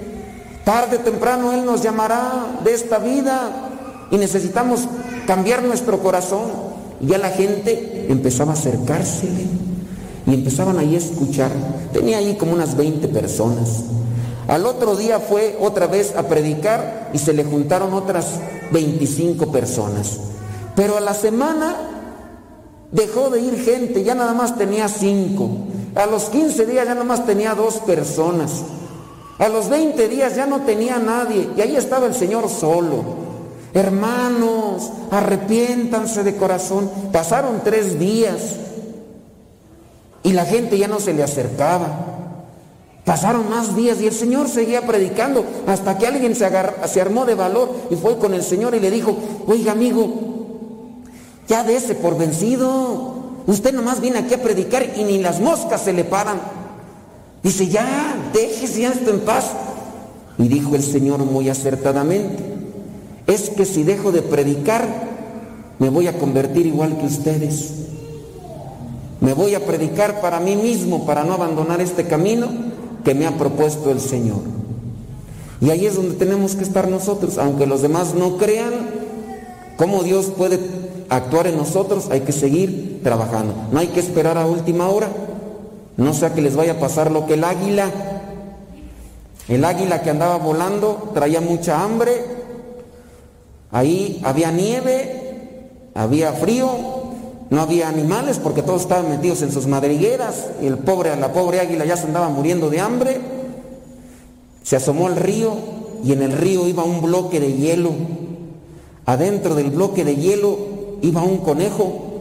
Tarde 0.64 0.96
o 0.96 1.00
temprano 1.00 1.52
Él 1.52 1.64
nos 1.64 1.82
llamará 1.82 2.60
de 2.62 2.72
esta 2.72 2.98
vida 2.98 3.50
y 4.10 4.16
necesitamos 4.16 4.88
cambiar 5.26 5.62
nuestro 5.62 5.98
corazón. 5.98 6.72
Y 7.00 7.06
ya 7.06 7.18
la 7.18 7.30
gente 7.30 8.06
empezaba 8.08 8.52
a 8.52 8.54
acercársele 8.54 9.46
y 10.26 10.34
empezaban 10.34 10.78
ahí 10.78 10.94
a 10.94 10.98
escuchar. 10.98 11.50
Tenía 11.92 12.18
ahí 12.18 12.36
como 12.36 12.52
unas 12.52 12.76
20 12.76 13.08
personas. 13.08 13.84
Al 14.46 14.66
otro 14.66 14.96
día 14.96 15.18
fue 15.18 15.56
otra 15.60 15.86
vez 15.86 16.14
a 16.16 16.28
predicar 16.28 17.10
y 17.12 17.18
se 17.18 17.32
le 17.32 17.44
juntaron 17.44 17.92
otras 17.92 18.26
25 18.70 19.50
personas. 19.50 20.18
Pero 20.76 20.96
a 20.96 21.00
la 21.00 21.14
semana 21.14 21.76
dejó 22.92 23.30
de 23.30 23.40
ir 23.40 23.58
gente, 23.64 24.04
ya 24.04 24.14
nada 24.14 24.32
más 24.32 24.56
tenía 24.56 24.88
5. 24.88 25.50
A 25.96 26.06
los 26.06 26.24
15 26.24 26.66
días 26.66 26.86
ya 26.86 26.94
nada 26.94 27.04
más 27.04 27.26
tenía 27.26 27.54
dos 27.54 27.76
personas. 27.78 28.62
A 29.38 29.48
los 29.48 29.68
20 29.68 30.08
días 30.08 30.36
ya 30.36 30.46
no 30.46 30.60
tenía 30.62 30.98
nadie 30.98 31.50
y 31.56 31.60
ahí 31.60 31.76
estaba 31.76 32.06
el 32.06 32.14
Señor 32.14 32.48
solo. 32.48 33.22
Hermanos, 33.74 34.90
arrepiéntanse 35.10 36.22
de 36.22 36.36
corazón. 36.36 36.90
Pasaron 37.12 37.62
tres 37.64 37.98
días. 37.98 38.56
Y 40.22 40.32
la 40.32 40.44
gente 40.44 40.78
ya 40.78 40.88
no 40.88 41.00
se 41.00 41.14
le 41.14 41.22
acercaba. 41.22 41.88
Pasaron 43.04 43.50
más 43.50 43.74
días 43.74 44.00
y 44.00 44.06
el 44.06 44.12
Señor 44.12 44.48
seguía 44.48 44.82
predicando 44.86 45.44
hasta 45.66 45.98
que 45.98 46.06
alguien 46.06 46.36
se, 46.36 46.44
armó 47.00 47.24
de 47.24 47.34
valor 47.34 47.74
y 47.90 47.96
fue 47.96 48.16
con 48.18 48.32
el 48.32 48.44
Señor 48.44 48.76
y 48.76 48.80
le 48.80 48.92
dijo, 48.92 49.16
oiga 49.48 49.72
amigo, 49.72 50.08
ya 51.48 51.64
dése 51.64 51.96
por 51.96 52.16
vencido. 52.16 53.14
Usted 53.48 53.74
nomás 53.74 54.00
viene 54.00 54.20
aquí 54.20 54.34
a 54.34 54.42
predicar 54.42 54.96
y 54.96 55.02
ni 55.02 55.18
las 55.18 55.40
moscas 55.40 55.80
se 55.80 55.92
le 55.92 56.04
paran. 56.04 56.61
Dice, 57.42 57.68
ya, 57.68 58.30
déjese 58.32 58.84
esto 58.84 59.10
en 59.10 59.20
paz. 59.20 59.46
Y 60.38 60.48
dijo 60.48 60.74
el 60.74 60.82
Señor 60.82 61.18
muy 61.20 61.48
acertadamente, 61.48 62.42
es 63.26 63.50
que 63.50 63.64
si 63.64 63.82
dejo 63.82 64.12
de 64.12 64.22
predicar, 64.22 64.86
me 65.78 65.88
voy 65.88 66.06
a 66.06 66.18
convertir 66.18 66.66
igual 66.66 66.96
que 66.98 67.06
ustedes. 67.06 67.74
Me 69.20 69.34
voy 69.34 69.54
a 69.54 69.64
predicar 69.64 70.20
para 70.20 70.40
mí 70.40 70.56
mismo, 70.56 71.06
para 71.06 71.22
no 71.24 71.34
abandonar 71.34 71.80
este 71.80 72.06
camino 72.06 72.48
que 73.04 73.14
me 73.14 73.26
ha 73.26 73.36
propuesto 73.36 73.90
el 73.90 74.00
Señor. 74.00 74.40
Y 75.60 75.70
ahí 75.70 75.86
es 75.86 75.94
donde 75.94 76.16
tenemos 76.16 76.56
que 76.56 76.64
estar 76.64 76.88
nosotros, 76.88 77.38
aunque 77.38 77.66
los 77.66 77.82
demás 77.82 78.14
no 78.14 78.36
crean 78.36 78.72
cómo 79.76 80.02
Dios 80.02 80.26
puede 80.36 80.58
actuar 81.08 81.46
en 81.46 81.56
nosotros, 81.56 82.08
hay 82.10 82.20
que 82.22 82.32
seguir 82.32 83.00
trabajando. 83.04 83.54
No 83.70 83.78
hay 83.78 83.88
que 83.88 84.00
esperar 84.00 84.38
a 84.38 84.46
última 84.46 84.88
hora, 84.88 85.08
no 85.96 86.14
sea 86.14 86.34
que 86.34 86.42
les 86.42 86.56
vaya 86.56 86.72
a 86.72 86.80
pasar 86.80 87.10
lo 87.10 87.26
que 87.26 87.34
el 87.34 87.44
águila. 87.44 87.90
El 89.48 89.64
águila 89.64 90.02
que 90.02 90.10
andaba 90.10 90.36
volando 90.36 91.10
traía 91.14 91.40
mucha 91.40 91.82
hambre, 91.82 92.12
ahí 93.70 94.20
había 94.24 94.52
nieve, 94.52 95.70
había 95.94 96.32
frío, 96.32 96.70
no 97.50 97.60
había 97.60 97.88
animales 97.88 98.38
porque 98.38 98.62
todos 98.62 98.82
estaban 98.82 99.10
metidos 99.10 99.42
en 99.42 99.52
sus 99.52 99.66
madrigueras 99.66 100.46
y 100.62 100.66
el 100.66 100.78
pobre, 100.78 101.14
la 101.16 101.32
pobre 101.32 101.60
águila 101.60 101.84
ya 101.84 101.96
se 101.96 102.06
andaba 102.06 102.28
muriendo 102.28 102.70
de 102.70 102.80
hambre. 102.80 103.20
Se 104.62 104.76
asomó 104.76 105.08
al 105.08 105.16
río 105.16 105.54
y 106.04 106.12
en 106.12 106.22
el 106.22 106.32
río 106.32 106.66
iba 106.68 106.84
un 106.84 107.02
bloque 107.02 107.40
de 107.40 107.52
hielo. 107.52 107.90
Adentro 109.04 109.54
del 109.54 109.70
bloque 109.70 110.04
de 110.04 110.16
hielo 110.16 110.56
iba 111.02 111.22
un 111.22 111.38
conejo 111.38 112.12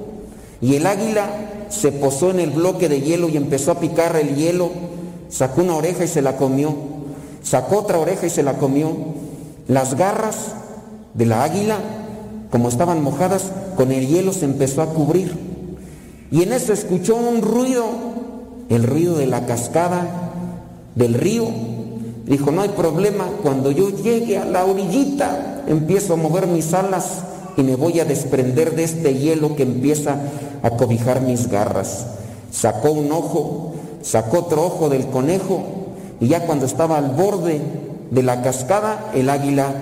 y 0.60 0.76
el 0.76 0.86
águila 0.86 1.30
se 1.72 1.92
posó 1.92 2.30
en 2.30 2.40
el 2.40 2.52
bloque 2.52 2.88
de 2.88 3.02
hielo 3.02 3.28
y 3.30 3.38
empezó 3.38 3.72
a 3.72 3.80
picar 3.80 4.16
el 4.16 4.36
hielo. 4.36 4.70
Sacó 5.30 5.62
una 5.62 5.76
oreja 5.76 6.04
y 6.04 6.08
se 6.08 6.22
la 6.22 6.38
comió. 6.38 6.76
Sacó 7.42 7.80
otra 7.80 7.98
oreja 7.98 8.28
y 8.28 8.30
se 8.30 8.44
la 8.44 8.60
comió. 8.60 8.92
Las 9.68 9.96
garras 9.96 10.54
de 11.16 11.26
la 11.26 11.44
águila 11.44 11.80
como 12.52 12.68
estaban 12.68 13.02
mojadas, 13.02 13.50
con 13.78 13.94
el 13.94 14.08
hielo 14.08 14.34
se 14.34 14.46
empezó 14.46 14.82
a 14.82 14.88
cubrir. 14.88 15.34
Y 16.32 16.44
en 16.44 16.52
eso 16.52 16.74
escuchó 16.74 17.16
un 17.16 17.42
ruido, 17.42 17.86
el 18.70 18.84
ruido 18.84 19.18
de 19.18 19.26
la 19.26 19.46
cascada 19.46 20.32
del 20.96 21.14
río. 21.14 21.48
Dijo, 22.26 22.52
no 22.52 22.62
hay 22.62 22.70
problema, 22.70 23.26
cuando 23.42 23.72
yo 23.72 23.90
llegue 23.90 24.38
a 24.38 24.46
la 24.46 24.66
orillita, 24.66 25.64
empiezo 25.66 26.14
a 26.14 26.18
mover 26.18 26.46
mis 26.48 26.74
alas 26.74 27.24
y 27.58 27.64
me 27.64 27.76
voy 27.76 28.00
a 28.00 28.06
desprender 28.06 28.76
de 28.76 28.84
este 28.84 29.14
hielo 29.16 29.56
que 29.56 29.64
empieza 29.64 30.18
a 30.64 30.72
cobijar 30.72 31.22
mis 31.22 31.48
garras. 31.48 32.08
Sacó 32.52 32.92
un 32.92 33.12
ojo, 33.12 33.74
sacó 34.02 34.40
otro 34.40 34.66
ojo 34.66 34.90
del 34.90 35.08
conejo 35.08 35.62
y 36.20 36.28
ya 36.28 36.46
cuando 36.46 36.66
estaba 36.66 36.98
al 36.98 37.12
borde 37.12 37.62
de 38.12 38.24
la 38.24 38.42
cascada, 38.42 39.12
el 39.14 39.30
águila 39.30 39.74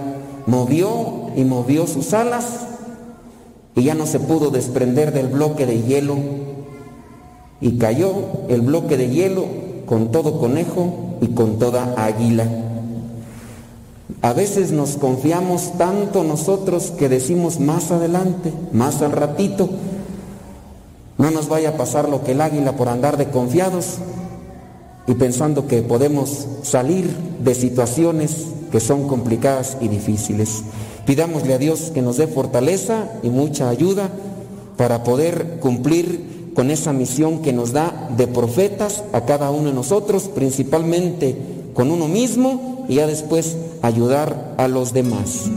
movió 0.46 1.32
y 1.36 1.44
movió 1.44 1.88
sus 1.88 2.14
alas 2.14 2.46
y 3.76 3.84
ya 3.84 3.96
no 3.96 4.06
se 4.06 4.20
pudo 4.20 4.50
desprender 4.50 5.14
del 5.14 5.28
bloque 5.28 5.66
de 5.66 5.82
hielo 5.84 6.18
y 7.62 7.78
cayó 7.78 8.14
el 8.48 8.62
bloque 8.62 8.98
de 8.98 9.10
hielo 9.10 9.46
con 9.86 10.12
todo 10.12 10.40
conejo 10.40 11.18
y 11.22 11.28
con 11.30 11.60
toda 11.60 11.94
águila. 11.98 12.46
A 14.22 14.34
veces 14.34 14.72
nos 14.72 14.98
confiamos 14.98 15.78
tanto 15.78 16.24
nosotros 16.24 16.92
que 16.92 17.08
decimos 17.08 17.60
más 17.60 17.92
adelante, 17.92 18.52
más 18.74 19.02
al 19.02 19.14
ratito, 19.14 19.70
no 21.18 21.32
nos 21.32 21.48
vaya 21.48 21.70
a 21.70 21.78
pasar 21.78 22.10
lo 22.10 22.24
que 22.24 22.32
el 22.32 22.42
águila 22.42 22.76
por 22.76 22.90
andar 22.90 23.18
de 23.18 23.30
confiados 23.30 23.98
y 25.08 25.14
pensando 25.14 25.68
que 25.68 25.82
podemos 25.82 26.48
salir 26.64 27.10
de 27.44 27.56
situaciones 27.56 28.48
que 28.72 28.80
son 28.80 29.08
complicadas 29.08 29.78
y 29.82 29.88
difíciles. 29.88 30.64
Pidámosle 31.06 31.54
a 31.54 31.58
Dios 31.58 31.92
que 31.94 32.02
nos 32.02 32.18
dé 32.18 32.28
fortaleza 32.28 33.10
y 33.24 33.30
mucha 33.30 33.70
ayuda 33.70 34.10
para 34.78 35.04
poder 35.04 35.60
cumplir 35.60 36.52
con 36.56 36.72
esa 36.72 36.94
misión 36.94 37.42
que 37.42 37.54
nos 37.54 37.74
da 37.74 38.10
de 38.16 38.28
profetas 38.28 39.04
a 39.14 39.22
cada 39.22 39.50
uno 39.50 39.70
de 39.70 39.74
nosotros, 39.74 40.30
principalmente 40.34 41.38
con 41.74 41.90
uno 41.92 42.08
mismo 42.08 42.86
y 42.88 42.96
ya 42.96 43.08
después 43.08 43.56
ayudar 43.82 44.56
a 44.58 44.68
los 44.68 44.94
demás. 44.94 45.50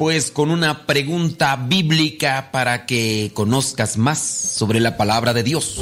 Pues 0.00 0.30
con 0.30 0.50
una 0.50 0.86
pregunta 0.86 1.56
bíblica 1.56 2.48
para 2.52 2.86
que 2.86 3.32
conozcas 3.34 3.98
más 3.98 4.18
sobre 4.18 4.80
la 4.80 4.96
palabra 4.96 5.34
de 5.34 5.42
Dios. 5.42 5.78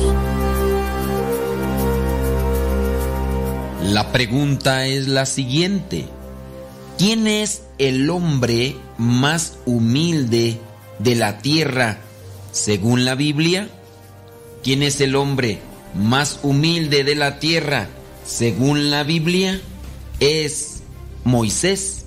La 3.84 4.10
pregunta 4.10 4.88
es 4.88 5.06
la 5.06 5.24
siguiente. 5.24 6.06
¿Quién 6.98 7.28
es 7.28 7.62
el 7.78 8.10
hombre 8.10 8.74
más 8.96 9.56
humilde 9.66 10.58
de 10.98 11.14
la 11.14 11.38
tierra 11.38 11.98
según 12.50 13.04
la 13.04 13.14
Biblia? 13.14 13.68
¿Quién 14.64 14.82
es 14.82 15.00
el 15.00 15.14
hombre 15.14 15.60
más 15.94 16.40
humilde 16.42 17.04
de 17.04 17.14
la 17.14 17.38
tierra 17.38 17.86
según 18.26 18.90
la 18.90 19.04
Biblia? 19.04 19.60
Es 20.18 20.80
Moisés. 21.22 22.06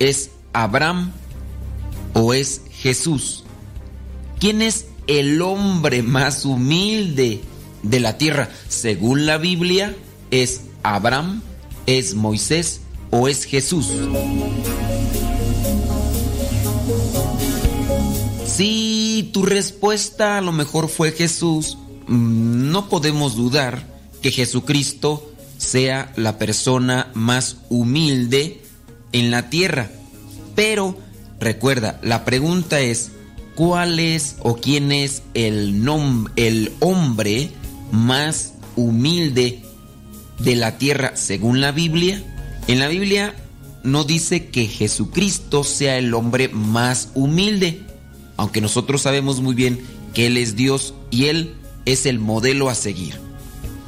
Es 0.00 0.30
Abraham 0.56 1.12
o 2.14 2.32
es 2.32 2.62
Jesús? 2.70 3.44
¿Quién 4.40 4.62
es 4.62 4.86
el 5.06 5.42
hombre 5.42 6.02
más 6.02 6.46
humilde 6.46 7.42
de 7.82 8.00
la 8.00 8.16
tierra? 8.16 8.48
Según 8.68 9.26
la 9.26 9.36
Biblia, 9.36 9.94
¿es 10.30 10.62
Abraham, 10.82 11.42
es 11.84 12.14
Moisés 12.14 12.80
o 13.10 13.28
es 13.28 13.44
Jesús? 13.44 13.88
Si 18.46 19.30
tu 19.34 19.42
respuesta 19.42 20.38
a 20.38 20.40
lo 20.40 20.52
mejor 20.52 20.88
fue 20.88 21.12
Jesús, 21.12 21.76
mm, 22.08 22.70
no 22.70 22.88
podemos 22.88 23.36
dudar 23.36 23.86
que 24.22 24.30
Jesucristo 24.30 25.30
sea 25.58 26.14
la 26.16 26.38
persona 26.38 27.10
más 27.12 27.58
humilde 27.68 28.62
en 29.12 29.30
la 29.30 29.50
tierra. 29.50 29.90
Pero 30.56 30.98
recuerda, 31.38 32.00
la 32.02 32.24
pregunta 32.24 32.80
es, 32.80 33.12
¿cuál 33.54 34.00
es 34.00 34.36
o 34.40 34.56
quién 34.56 34.90
es 34.90 35.22
el, 35.34 35.86
el 36.34 36.72
hombre 36.80 37.50
más 37.92 38.54
humilde 38.74 39.62
de 40.40 40.56
la 40.56 40.78
tierra 40.78 41.14
según 41.14 41.60
la 41.60 41.70
Biblia? 41.70 42.20
En 42.66 42.80
la 42.80 42.88
Biblia 42.88 43.36
no 43.84 44.02
dice 44.02 44.48
que 44.48 44.66
Jesucristo 44.66 45.62
sea 45.62 45.98
el 45.98 46.12
hombre 46.14 46.48
más 46.48 47.10
humilde, 47.14 47.82
aunque 48.36 48.60
nosotros 48.60 49.02
sabemos 49.02 49.40
muy 49.40 49.54
bien 49.54 49.80
que 50.14 50.26
Él 50.26 50.38
es 50.38 50.56
Dios 50.56 50.94
y 51.10 51.26
Él 51.26 51.54
es 51.84 52.06
el 52.06 52.18
modelo 52.18 52.70
a 52.70 52.74
seguir. 52.74 53.14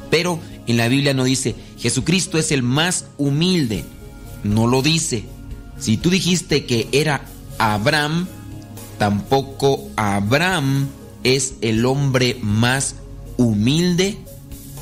Pero 0.09 0.39
en 0.67 0.77
la 0.77 0.87
Biblia 0.87 1.13
no 1.13 1.23
dice, 1.23 1.55
Jesucristo 1.79 2.37
es 2.37 2.51
el 2.51 2.63
más 2.63 3.07
humilde, 3.17 3.83
no 4.43 4.67
lo 4.67 4.81
dice. 4.81 5.25
Si 5.79 5.97
tú 5.97 6.09
dijiste 6.09 6.65
que 6.65 6.87
era 6.91 7.25
Abraham, 7.57 8.27
tampoco 8.97 9.89
Abraham 9.95 10.89
es 11.23 11.55
el 11.61 11.85
hombre 11.85 12.37
más 12.41 12.95
humilde 13.37 14.17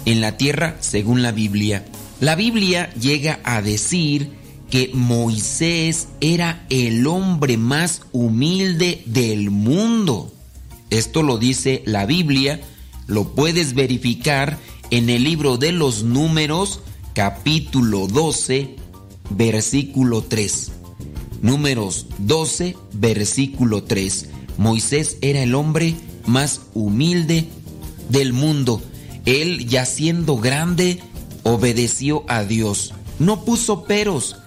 en 0.05 0.21
la 0.21 0.37
tierra 0.37 0.77
según 0.79 1.21
la 1.21 1.31
Biblia. 1.31 1.85
La 2.19 2.35
Biblia 2.35 2.91
llega 2.93 3.39
a 3.43 3.61
decir 3.61 4.31
que 4.71 4.91
Moisés 4.93 6.07
era 6.19 6.65
el 6.69 7.05
hombre 7.05 7.57
más 7.57 8.01
humilde 8.11 9.03
del 9.05 9.51
mundo. 9.51 10.33
Esto 10.89 11.21
lo 11.21 11.37
dice 11.37 11.83
la 11.85 12.05
Biblia, 12.05 12.59
lo 13.05 13.35
puedes 13.35 13.75
verificar 13.75 14.57
en 14.89 15.09
el 15.09 15.23
libro 15.23 15.57
de 15.57 15.71
los 15.71 16.03
números 16.03 16.81
capítulo 17.13 18.07
12 18.07 18.75
versículo 19.29 20.21
3. 20.23 20.71
Números 21.41 22.07
12, 22.19 22.75
versículo 22.93 23.83
3. 23.83 24.29
Moisés 24.57 25.17
era 25.21 25.41
el 25.43 25.55
hombre 25.55 25.95
más 26.25 26.61
humilde 26.73 27.47
del 28.09 28.33
mundo. 28.33 28.81
Él, 29.25 29.67
ya 29.67 29.85
siendo 29.85 30.37
grande, 30.37 31.01
obedeció 31.43 32.23
a 32.27 32.43
Dios. 32.43 32.93
No 33.19 33.45
puso 33.45 33.83
peros. 33.83 34.37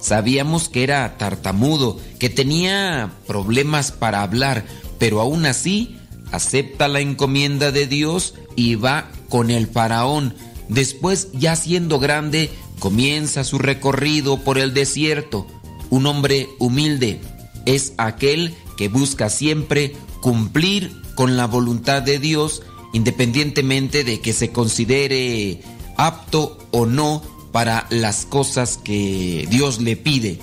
Sabíamos 0.00 0.68
que 0.68 0.84
era 0.84 1.18
tartamudo, 1.18 1.98
que 2.18 2.30
tenía 2.30 3.12
problemas 3.26 3.90
para 3.92 4.22
hablar, 4.22 4.64
pero 4.98 5.20
aún 5.20 5.44
así 5.44 5.96
acepta 6.30 6.88
la 6.88 7.00
encomienda 7.00 7.72
de 7.72 7.86
Dios 7.86 8.34
y 8.54 8.76
va 8.76 9.10
con 9.28 9.50
el 9.50 9.66
faraón. 9.66 10.34
Después, 10.68 11.28
ya 11.32 11.56
siendo 11.56 11.98
grande, 11.98 12.50
comienza 12.78 13.44
su 13.44 13.58
recorrido 13.58 14.38
por 14.38 14.58
el 14.58 14.74
desierto. 14.74 15.46
Un 15.90 16.06
hombre 16.06 16.48
humilde 16.58 17.20
es 17.66 17.92
aquel 17.96 18.54
que 18.76 18.88
busca 18.88 19.30
siempre 19.30 19.94
cumplir 20.20 20.92
con 21.14 21.36
la 21.36 21.46
voluntad 21.46 22.02
de 22.02 22.18
Dios 22.18 22.62
independientemente 22.92 24.04
de 24.04 24.20
que 24.20 24.32
se 24.32 24.50
considere 24.50 25.60
apto 25.96 26.58
o 26.70 26.86
no 26.86 27.22
para 27.52 27.86
las 27.90 28.24
cosas 28.24 28.78
que 28.78 29.46
Dios 29.50 29.80
le 29.80 29.96
pide. 29.96 30.38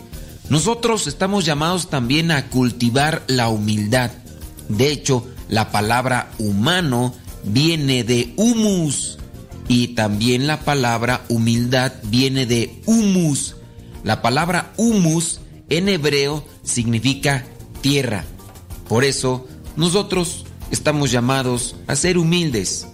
Nosotros 0.49 1.07
estamos 1.07 1.45
llamados 1.45 1.89
también 1.89 2.31
a 2.31 2.49
cultivar 2.49 3.23
la 3.27 3.49
humildad. 3.49 4.11
De 4.69 4.91
hecho, 4.91 5.25
la 5.49 5.71
palabra 5.71 6.31
humano 6.37 7.13
viene 7.43 8.03
de 8.03 8.33
humus 8.35 9.17
y 9.67 9.89
también 9.89 10.45
la 10.45 10.59
palabra 10.59 11.25
humildad 11.29 11.93
viene 12.03 12.45
de 12.45 12.79
humus. 12.85 13.54
La 14.05 14.21
palabra 14.21 14.71
humus 14.77 15.39
en 15.67 15.89
hebreo 15.89 16.45
significa 16.61 17.43
tierra. 17.81 18.23
Por 18.87 19.03
eso 19.03 19.47
nosotros 19.75 20.45
estamos 20.69 21.09
llamados 21.09 21.75
a 21.87 21.95
ser 21.95 22.19
humildes. 22.19 22.85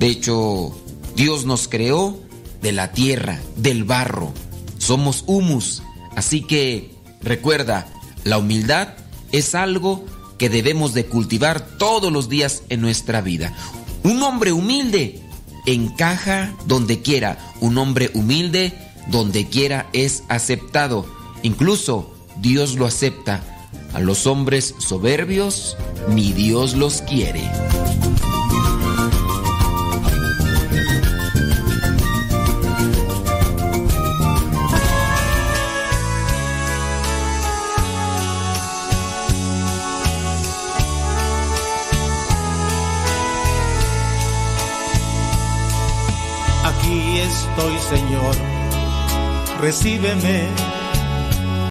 De 0.00 0.08
hecho, 0.08 0.76
Dios 1.14 1.44
nos 1.44 1.68
creó 1.68 2.18
de 2.62 2.72
la 2.72 2.90
tierra, 2.90 3.40
del 3.54 3.84
barro. 3.84 4.34
Somos 4.78 5.22
humus. 5.28 5.84
Así 6.16 6.42
que 6.42 6.90
recuerda, 7.22 7.86
la 8.24 8.38
humildad 8.38 8.88
es 9.30 9.54
algo 9.54 10.04
que 10.36 10.50
debemos 10.50 10.94
de 10.94 11.06
cultivar 11.06 11.64
todos 11.78 12.12
los 12.12 12.28
días 12.28 12.64
en 12.70 12.80
nuestra 12.80 13.20
vida. 13.20 13.54
Un 14.02 14.20
hombre 14.20 14.50
humilde 14.50 15.22
encaja 15.64 16.56
donde 16.66 17.02
quiera. 17.02 17.38
Un 17.60 17.78
hombre 17.78 18.10
humilde 18.14 18.85
donde 19.08 19.48
quiera 19.48 19.88
es 19.92 20.24
aceptado. 20.28 21.06
Incluso 21.42 22.14
Dios 22.40 22.76
lo 22.76 22.86
acepta. 22.86 23.42
A 23.92 24.00
los 24.00 24.26
hombres 24.26 24.74
soberbios, 24.78 25.76
ni 26.08 26.32
Dios 26.32 26.74
los 26.74 27.00
quiere. 27.02 27.42
Estoy, 47.56 47.78
Señor, 47.78 48.36
recíbeme 49.60 50.48